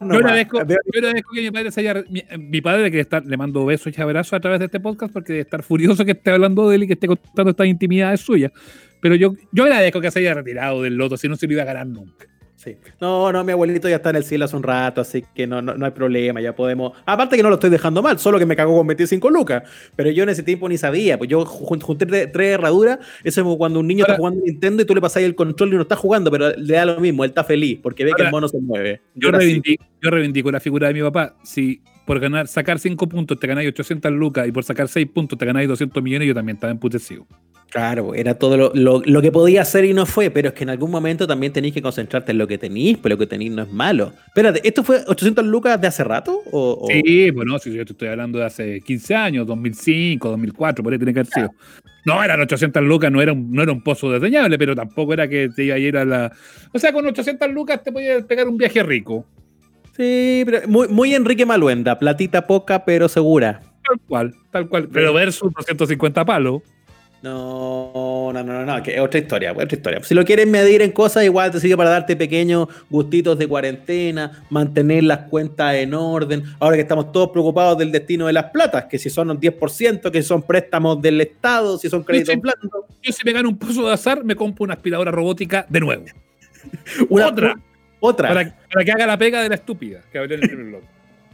No, 0.00 0.14
Yo 0.14 0.18
agradezco, 0.18 0.58
yo 0.66 0.76
agradezco 0.94 1.30
que 1.32 1.42
mi 1.42 1.50
padre 1.50 1.70
se 1.70 1.80
haya. 1.80 2.04
Mi, 2.08 2.22
mi 2.38 2.60
padre 2.60 2.90
que 2.90 3.00
estar, 3.00 3.24
le 3.24 3.36
mando 3.36 3.64
besos 3.64 3.96
y 3.96 4.00
abrazos 4.00 4.34
a 4.34 4.40
través 4.40 4.58
de 4.58 4.66
este 4.66 4.80
podcast 4.80 5.12
porque 5.12 5.32
debe 5.32 5.42
estar 5.42 5.62
furioso 5.62 6.04
que 6.04 6.12
esté 6.12 6.30
hablando 6.30 6.68
de 6.68 6.76
él 6.76 6.82
y 6.84 6.86
que 6.86 6.94
esté 6.94 7.06
contando 7.06 7.50
estas 7.50 7.66
intimidades 7.66 8.20
suyas. 8.20 8.52
Pero 9.00 9.14
yo, 9.14 9.34
yo 9.52 9.64
agradezco 9.64 10.00
que 10.00 10.10
se 10.10 10.20
haya 10.20 10.34
retirado 10.34 10.82
del 10.82 10.96
loto, 10.96 11.16
si 11.16 11.28
no 11.28 11.36
se 11.36 11.46
lo 11.46 11.52
iba 11.52 11.62
a 11.62 11.66
ganar 11.66 11.86
nunca. 11.86 12.26
Sí. 12.66 12.76
No, 13.00 13.32
no, 13.32 13.42
mi 13.44 13.52
abuelito 13.52 13.88
ya 13.88 13.96
está 13.96 14.10
en 14.10 14.16
el 14.16 14.24
cielo 14.24 14.44
hace 14.44 14.56
un 14.56 14.62
rato, 14.62 15.00
así 15.00 15.24
que 15.34 15.46
no, 15.46 15.62
no, 15.62 15.74
no 15.74 15.84
hay 15.86 15.92
problema, 15.92 16.40
ya 16.40 16.54
podemos. 16.54 16.92
Aparte 17.06 17.36
que 17.36 17.42
no 17.42 17.48
lo 17.48 17.54
estoy 17.54 17.70
dejando 17.70 18.02
mal, 18.02 18.18
solo 18.18 18.38
que 18.38 18.44
me 18.46 18.56
cagó 18.56 18.76
con 18.76 18.86
25 18.86 19.30
lucas. 19.30 19.62
Pero 19.94 20.10
yo 20.10 20.24
en 20.24 20.28
ese 20.28 20.42
tiempo 20.42 20.68
ni 20.68 20.76
sabía, 20.76 21.16
pues 21.16 21.30
yo 21.30 21.44
jun- 21.46 21.80
junté 21.80 22.06
tre- 22.06 22.30
tres 22.32 22.54
herraduras. 22.54 22.98
Eso 23.24 23.40
es 23.40 23.44
como 23.44 23.56
cuando 23.56 23.80
un 23.80 23.86
niño 23.86 24.02
Ahora- 24.04 24.14
está 24.14 24.18
jugando 24.20 24.42
Nintendo 24.44 24.82
y 24.82 24.86
tú 24.86 24.94
le 24.94 25.00
pasas 25.00 25.22
el 25.22 25.34
control 25.34 25.72
y 25.72 25.76
no 25.76 25.82
está 25.82 25.96
jugando, 25.96 26.30
pero 26.30 26.50
le 26.56 26.74
da 26.74 26.84
lo 26.84 27.00
mismo, 27.00 27.24
él 27.24 27.30
está 27.30 27.44
feliz 27.44 27.78
porque 27.82 28.04
ve 28.04 28.12
que 28.16 28.22
el 28.24 28.30
mono 28.30 28.48
se 28.48 28.60
mueve. 28.60 29.00
Yo 29.14 29.30
reivindico 30.10 30.50
la 30.50 30.60
figura 30.60 30.88
de 30.88 30.94
mi 30.94 31.00
papá. 31.02 31.36
Si 31.42 31.80
por 32.06 32.20
ganar, 32.20 32.46
sacar 32.46 32.78
5 32.78 33.08
puntos 33.08 33.38
te 33.40 33.46
ganáis 33.46 33.68
800 33.68 34.12
lucas 34.12 34.46
y 34.46 34.52
por 34.52 34.62
sacar 34.62 34.86
6 34.88 35.08
puntos 35.12 35.38
te 35.38 35.44
ganáis 35.44 35.68
200 35.68 36.02
millones, 36.02 36.28
yo 36.28 36.34
también 36.34 36.56
estaba 36.56 36.70
emputecido. 36.70 37.26
Claro, 37.70 38.14
era 38.14 38.34
todo 38.34 38.56
lo, 38.56 38.70
lo- 38.74 39.02
lo 39.04 39.20
que 39.22 39.32
podía 39.32 39.62
hacer 39.62 39.84
y 39.84 39.92
no 39.92 40.06
fue, 40.06 40.30
pero 40.30 40.48
es 40.48 40.54
que 40.54 40.62
en 40.62 40.70
algún 40.70 40.90
momento 40.90 41.26
también 41.26 41.52
tenéis 41.52 41.74
que 41.74 41.82
concentrarte 41.82 42.32
en 42.32 42.38
lo 42.38 42.46
que 42.46 42.58
tenéis, 42.58 42.96
pero 43.02 43.14
lo 43.16 43.18
que 43.18 43.26
tenéis 43.26 43.50
no 43.52 43.62
es 43.62 43.72
malo. 43.72 44.12
Espérate, 44.28 44.66
¿esto 44.66 44.82
fue 44.84 45.00
800 45.06 45.44
lucas 45.44 45.78
de 45.80 45.88
hace 45.88 46.04
rato? 46.04 46.40
O, 46.52 46.78
o- 46.82 46.86
Sí, 46.90 47.30
bueno, 47.32 47.58
si 47.58 47.72
yo 47.74 47.84
te 47.84 47.92
estoy 47.92 48.08
hablando 48.08 48.38
de 48.38 48.44
hace 48.46 48.80
15 48.80 49.14
años, 49.14 49.46
2005, 49.46 50.28
2004, 50.30 50.82
por 50.84 50.92
ahí 50.92 50.98
tiene 50.98 51.12
que 51.12 51.20
haber 51.20 51.32
sido. 51.32 51.50
No, 52.06 52.22
eran 52.22 52.40
800 52.40 52.82
lucas, 52.84 53.10
no 53.10 53.20
era 53.20 53.32
un, 53.32 53.50
no 53.50 53.62
era 53.64 53.72
un 53.72 53.82
pozo 53.82 54.12
desdeñable, 54.12 54.56
pero 54.58 54.76
tampoco 54.76 55.12
era 55.12 55.28
que 55.28 55.48
te 55.54 55.64
iba 55.64 55.74
a 55.74 55.78
ir 55.78 55.96
a 55.96 56.04
la... 56.04 56.32
O 56.72 56.78
sea, 56.78 56.92
con 56.92 57.04
800 57.04 57.50
lucas 57.50 57.82
te 57.82 57.90
podías 57.90 58.22
pegar 58.24 58.46
un 58.48 58.56
viaje 58.56 58.80
rico. 58.84 59.26
Sí, 59.96 60.42
pero 60.46 60.68
muy, 60.68 60.86
muy 60.88 61.14
Enrique 61.14 61.44
Maluenda, 61.44 61.98
platita 61.98 62.46
poca 62.46 62.84
pero 62.84 63.08
segura. 63.08 63.60
Tal 63.88 63.98
cual, 64.06 64.34
tal 64.52 64.68
cual. 64.68 64.88
Pero 64.92 65.12
versus 65.12 65.52
250 65.52 66.24
palos. 66.24 66.62
No, 67.22 68.30
no, 68.32 68.44
no, 68.44 68.52
no, 68.52 68.64
no, 68.64 68.82
que 68.82 68.94
es 68.94 69.00
otra 69.00 69.18
historia, 69.18 69.52
otra 69.52 69.66
historia. 69.76 70.00
Si 70.04 70.14
lo 70.14 70.24
quieres 70.24 70.46
medir 70.46 70.82
en 70.82 70.92
cosas, 70.92 71.24
igual 71.24 71.50
te 71.50 71.58
sirve 71.58 71.76
para 71.76 71.90
darte 71.90 72.14
pequeños 72.14 72.68
gustitos 72.88 73.38
de 73.38 73.48
cuarentena, 73.48 74.44
mantener 74.50 75.02
las 75.04 75.20
cuentas 75.28 75.74
en 75.76 75.94
orden. 75.94 76.44
Ahora 76.60 76.76
que 76.76 76.82
estamos 76.82 77.10
todos 77.12 77.30
preocupados 77.30 77.78
del 77.78 77.90
destino 77.90 78.26
de 78.26 78.32
las 78.32 78.44
platas, 78.50 78.84
que 78.84 78.98
si 78.98 79.10
son 79.10 79.30
un 79.30 79.40
10%, 79.40 80.10
que 80.10 80.22
si 80.22 80.28
son 80.28 80.42
préstamos 80.42 81.00
del 81.02 81.20
Estado, 81.20 81.78
si 81.78 81.88
son 81.88 82.04
créditos 82.04 82.36
blandos. 82.40 82.70
Yo 83.02 83.12
si 83.12 83.24
me 83.24 83.32
gano 83.32 83.48
un 83.48 83.58
pozo 83.58 83.86
de 83.86 83.92
azar, 83.94 84.22
me 84.24 84.36
compro 84.36 84.64
una 84.64 84.74
aspiradora 84.74 85.10
robótica 85.10 85.66
de 85.68 85.80
nuevo. 85.80 86.04
Una- 87.08 87.28
Otra. 87.28 87.54
Otra. 87.98 88.28
Para, 88.28 88.40
Para, 88.44 88.56
para 88.72 88.84
que 88.84 88.92
haga 88.92 89.06
la 89.06 89.16
pega 89.18 89.42
de 89.42 89.48
la 89.48 89.54
estúpida 89.56 90.00
que 90.12 90.18
hablé 90.18 90.34
en 90.36 90.42
el 90.42 90.48
primer 90.48 90.66
bloque. 90.66 90.86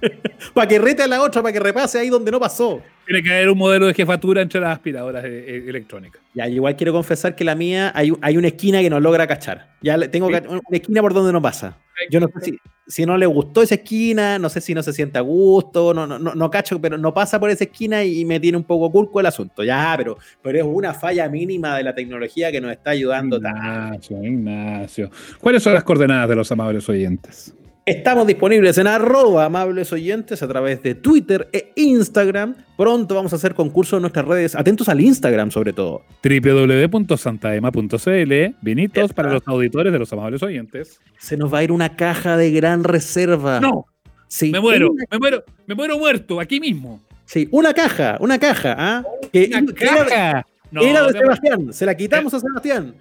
que 0.68 0.78
rete 0.78 1.02
a 1.02 1.06
la 1.06 1.22
otra, 1.22 1.42
para 1.42 1.52
que 1.52 1.60
repase 1.60 1.98
ahí 1.98 2.08
donde 2.08 2.30
no 2.30 2.40
pasó. 2.40 2.82
Tiene 3.06 3.22
que 3.22 3.32
haber 3.32 3.50
un 3.50 3.58
modelo 3.58 3.86
de 3.86 3.94
jefatura 3.94 4.42
entre 4.42 4.60
las 4.60 4.74
aspiradoras 4.74 5.24
eh, 5.24 5.64
electrónicas. 5.66 6.22
Ya, 6.34 6.48
igual 6.48 6.76
quiero 6.76 6.92
confesar 6.92 7.34
que 7.34 7.44
la 7.44 7.54
mía 7.54 7.92
hay, 7.94 8.12
hay 8.20 8.36
una 8.36 8.48
esquina 8.48 8.80
que 8.80 8.90
no 8.90 9.00
logra 9.00 9.26
cachar. 9.26 9.72
Ya 9.82 9.98
tengo 10.08 10.28
una 10.28 10.40
esquina 10.70 11.00
por 11.00 11.12
donde 11.12 11.32
no 11.32 11.42
pasa. 11.42 11.78
Yo 12.10 12.20
no 12.20 12.28
sé 12.28 12.44
si, 12.44 12.58
si 12.86 13.06
no 13.06 13.16
le 13.16 13.26
gustó 13.26 13.62
esa 13.62 13.76
esquina, 13.76 14.38
no 14.38 14.48
sé 14.48 14.60
si 14.60 14.74
no 14.74 14.82
se 14.82 14.92
siente 14.92 15.18
a 15.18 15.20
gusto, 15.20 15.92
no, 15.94 16.06
no, 16.06 16.18
no, 16.18 16.34
no 16.34 16.50
cacho, 16.50 16.80
pero 16.80 16.96
no 16.96 17.12
pasa 17.12 17.38
por 17.38 17.50
esa 17.50 17.64
esquina 17.64 18.02
y, 18.02 18.20
y 18.20 18.24
me 18.24 18.40
tiene 18.40 18.56
un 18.56 18.64
poco 18.64 18.90
curco 18.90 19.20
el 19.20 19.26
asunto. 19.26 19.62
Ya, 19.62 19.94
pero, 19.96 20.16
pero 20.42 20.58
es 20.58 20.64
una 20.64 20.94
falla 20.94 21.28
mínima 21.28 21.76
de 21.76 21.84
la 21.84 21.94
tecnología 21.94 22.50
que 22.50 22.60
nos 22.60 22.72
está 22.72 22.90
ayudando. 22.90 23.40
tanto. 23.40 23.58
Ignacio, 23.58 24.24
Ignacio. 24.24 25.10
¿Cuáles 25.40 25.62
son 25.62 25.74
las 25.74 25.84
coordenadas 25.84 26.28
de 26.28 26.36
los 26.36 26.50
amables 26.50 26.88
oyentes? 26.88 27.54
Estamos 27.84 28.28
disponibles 28.28 28.78
en 28.78 28.86
arroba 28.86 29.46
amables 29.46 29.92
oyentes 29.92 30.40
a 30.42 30.46
través 30.48 30.82
de 30.84 30.94
Twitter 30.94 31.48
e 31.52 31.72
Instagram. 31.74 32.54
Pronto 32.76 33.16
vamos 33.16 33.32
a 33.32 33.36
hacer 33.36 33.54
concursos 33.54 33.96
en 33.96 34.02
nuestras 34.02 34.24
redes. 34.24 34.54
Atentos 34.54 34.88
al 34.88 35.00
Instagram 35.00 35.50
sobre 35.50 35.72
todo. 35.72 36.02
www.santaema.cl 36.22 38.54
Vinitos 38.62 39.02
Esta. 39.02 39.14
para 39.14 39.32
los 39.32 39.42
auditores 39.46 39.92
de 39.92 39.98
los 39.98 40.12
amables 40.12 40.42
oyentes. 40.44 41.00
Se 41.18 41.36
nos 41.36 41.52
va 41.52 41.58
a 41.58 41.64
ir 41.64 41.72
una 41.72 41.96
caja 41.96 42.36
de 42.36 42.52
gran 42.52 42.84
reserva. 42.84 43.58
No, 43.58 43.86
Sí, 44.28 44.50
me 44.50 44.60
muero, 44.60 44.94
me 45.10 45.18
muero, 45.18 45.44
me 45.66 45.74
muero 45.74 45.98
muerto, 45.98 46.40
aquí 46.40 46.58
mismo. 46.58 47.02
Sí, 47.26 47.48
una 47.50 47.74
caja, 47.74 48.16
una 48.18 48.38
caja, 48.38 48.74
¿ah? 48.78 49.04
Que 49.30 49.50
Una 49.52 49.66
que 49.66 49.74
caja. 49.84 50.46
No, 50.72 50.80
era 50.82 51.06
de 51.06 51.12
Sebastián, 51.12 51.72
se 51.72 51.86
la 51.86 51.94
quitamos 51.94 52.32
a 52.34 52.40
Sebastián. 52.40 52.94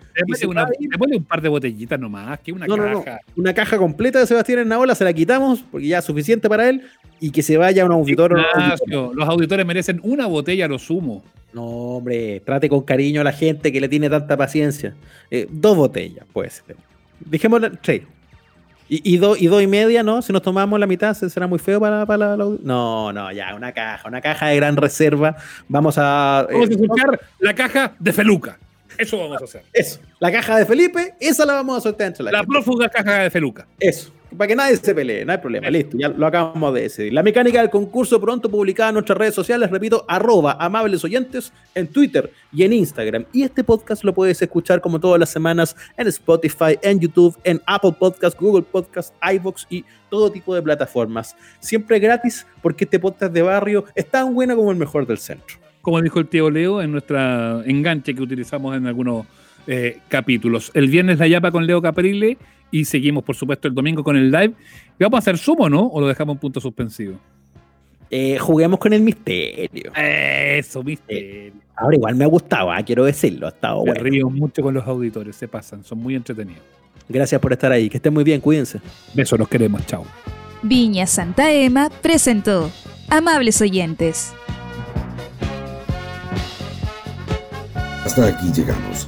Una- 0.48 0.64
va 0.64 0.68
a 0.70 0.72
ir- 0.80 0.90
démosle 0.90 1.18
un 1.18 1.24
par 1.24 1.42
de 1.42 1.50
botellitas 1.50 2.00
nomás, 2.00 2.40
que 2.42 2.52
una 2.52 2.68
No, 2.68 2.78
no, 2.78 2.90
no, 2.90 3.04
caja. 3.04 3.20
Una 3.36 3.54
caja 3.54 3.78
completa 3.78 4.20
de 4.20 4.28
Sebastián 4.28 4.60
en 4.60 4.68
Naola, 4.68 4.94
se 4.94 5.04
la 5.06 5.14
quitamos 5.14 5.64
porque 5.72 5.88
ya 5.88 6.00
es 6.00 6.06
suficiente 6.06 6.50
para 6.50 6.68
él 6.70 6.84
y 7.20 7.32
que 7.32 7.42
se 7.42 7.56
vaya 7.58 7.84
a 7.84 7.86
un 7.86 7.94
auditor. 7.94 8.38
Ignacio, 8.56 9.12
los 9.16 9.28
auditores 9.28 9.66
merecen 9.66 10.00
una 10.04 10.28
botella 10.28 10.66
a 10.66 10.68
lo 10.68 10.78
sumo. 10.80 11.24
No, 11.54 11.64
hombre, 11.66 12.42
trate 12.46 12.68
con 12.70 12.82
cariño 12.82 13.22
a 13.22 13.24
la 13.24 13.34
gente 13.34 13.72
que 13.72 13.82
le 13.82 13.90
tiene 13.90 14.10
tanta 14.10 14.36
paciencia. 14.38 14.94
Eh, 15.30 15.48
dos 15.50 15.76
botellas, 15.78 16.26
pues. 16.34 16.64
Dejémosle 17.20 17.72
tres. 17.82 18.02
Y, 18.94 19.14
y, 19.14 19.18
dos, 19.18 19.42
y 19.42 19.48
dos 19.48 19.62
y 19.62 19.68
media, 19.68 20.04
¿no? 20.04 20.22
Si 20.22 20.34
nos 20.34 20.42
tomamos 20.42 20.78
la 20.78 20.86
mitad, 20.86 21.14
¿se- 21.14 21.30
¿será 21.30 21.48
muy 21.48 21.60
feo 21.60 21.80
para, 21.80 22.06
para 22.06 22.36
la- 22.36 22.46
No, 22.62 23.14
no, 23.14 23.32
ya, 23.32 23.56
una 23.56 23.72
caja, 23.72 24.06
una 24.10 24.20
caja 24.20 24.48
de 24.48 24.58
gran 24.58 24.76
reserva. 24.76 25.38
Vamos 25.70 25.98
a. 25.98 26.46
Vamos 26.52 26.68
a 26.70 26.74
eh, 26.74 26.76
escuchar 26.76 27.22
la 27.40 27.56
caja 27.56 27.94
de 27.98 28.12
Feluca. 28.12 28.58
Eso 28.98 29.18
vamos 29.18 29.42
a 29.42 29.46
hacer. 29.46 29.64
Eso, 29.72 30.00
la 30.20 30.30
caja 30.30 30.58
de 30.58 30.66
Felipe, 30.66 31.14
esa 31.22 31.46
la 31.46 31.54
vamos 31.54 31.78
a 31.78 31.82
soltar 31.82 32.08
entre 32.08 32.26
la, 32.26 32.32
La 32.32 32.44
prófuga 32.44 32.90
caja 32.90 33.20
de 33.20 33.30
Feluca. 33.30 33.66
Eso. 33.80 34.12
Para 34.38 34.48
que 34.48 34.56
nadie 34.56 34.78
se 34.78 34.96
pelee, 34.96 35.26
no 35.26 35.34
hay 35.34 35.38
problema, 35.38 35.70
listo, 35.70 35.98
ya 35.98 36.10
lo 36.10 36.26
acabamos 36.26 36.74
de 36.74 36.82
decidir. 36.82 37.14
La 37.14 37.24
mecánica 37.24 37.60
del 37.60 37.70
concurso 37.70 38.20
pronto 38.20 38.50
publicada 38.50 38.90
en 38.90 38.96
nuestras 38.96 39.18
redes 39.18 39.36
sociales, 39.36 39.70
repito, 39.70 40.06
arroba 40.08 40.58
amables 40.60 41.04
oyentes 41.04 41.52
en 41.76 41.88
Twitter 41.88 42.32
y 42.54 42.64
en 42.64 42.74
Instagram. 42.74 43.26
Y 43.34 43.44
este 43.44 43.64
podcast 43.64 44.04
lo 44.04 44.14
puedes 44.14 44.42
escuchar 44.42 44.80
como 44.82 45.00
todas 45.00 45.20
las 45.20 45.30
semanas 45.30 45.76
en 45.98 46.08
Spotify, 46.08 46.80
en 46.82 47.00
YouTube, 47.00 47.38
en 47.44 47.62
Apple 47.66 47.94
Podcast, 47.98 48.40
Google 48.40 48.64
Podcast, 48.64 49.14
iVoox 49.22 49.66
y 49.70 49.84
todo 50.10 50.32
tipo 50.32 50.56
de 50.56 50.62
plataformas. 50.62 51.36
Siempre 51.60 52.00
gratis 52.00 52.48
porque 52.62 52.86
este 52.86 53.00
podcast 53.00 53.34
de 53.34 53.42
barrio 53.42 53.86
es 53.96 54.08
tan 54.08 54.34
bueno 54.34 54.56
como 54.56 54.72
el 54.72 54.78
mejor 54.78 55.06
del 55.06 55.18
centro. 55.18 55.58
Como 55.82 56.02
dijo 56.02 56.20
el 56.20 56.28
tío 56.28 56.50
Leo 56.50 56.82
en 56.82 56.92
nuestra 56.92 57.64
enganche 57.66 58.14
que 58.14 58.22
utilizamos 58.22 58.78
en 58.78 58.86
algunos 58.86 59.26
eh, 59.68 60.00
capítulos. 60.08 60.72
El 60.74 60.88
viernes 60.88 61.20
la 61.20 61.28
yapa 61.28 61.52
con 61.52 61.66
Leo 61.66 61.82
Caprile 61.82 62.38
y 62.72 62.86
seguimos, 62.86 63.24
por 63.24 63.36
supuesto, 63.36 63.68
el 63.68 63.76
domingo 63.76 64.04
con 64.04 64.16
el 64.16 64.32
live. 64.32 64.54
¿Y 65.00 65.04
vamos 65.04 65.18
a 65.18 65.20
hacer 65.20 65.38
sumo, 65.38 65.70
no? 65.70 65.88
¿O 65.88 66.00
lo 66.02 66.08
dejamos 66.08 66.36
en 66.36 66.40
punto 66.40 66.60
suspensivo? 66.62 67.18
Eh, 68.10 68.38
juguemos 68.40 68.80
con 68.80 68.92
el 68.94 69.02
misterio. 69.02 69.92
Eso, 69.96 70.84
misterio. 70.84 71.54
ahora 71.76 71.96
igual 71.96 72.16
me 72.16 72.26
ha 72.26 72.28
gustado, 72.28 72.72
ah, 72.72 72.82
quiero 72.84 73.06
decirlo. 73.06 73.46
Ha 73.48 73.50
estado 73.52 73.84
Me 73.86 73.92
bueno. 73.92 74.04
río 74.04 74.30
mucho 74.30 74.62
con 74.62 74.74
los 74.74 74.86
auditores, 74.86 75.36
se 75.36 75.48
pasan, 75.48 75.84
son 75.84 76.00
muy 76.00 76.16
entretenidos. 76.16 76.62
Gracias 77.08 77.40
por 77.42 77.52
estar 77.54 77.72
ahí. 77.72 77.90
Que 77.90 77.98
estén 77.98 78.14
muy 78.14 78.24
bien, 78.24 78.42
cuídense. 78.42 78.80
Besos, 79.14 79.38
los 79.40 79.48
queremos, 79.48 79.86
chao. 79.86 80.06
Viña 80.64 81.08
Santa 81.08 81.52
Ema 81.52 81.90
presentó 82.02 82.70
Amables 83.10 83.62
Oyentes. 83.62 84.34
Hasta 88.06 88.28
aquí 88.28 88.52
llegamos. 88.54 89.08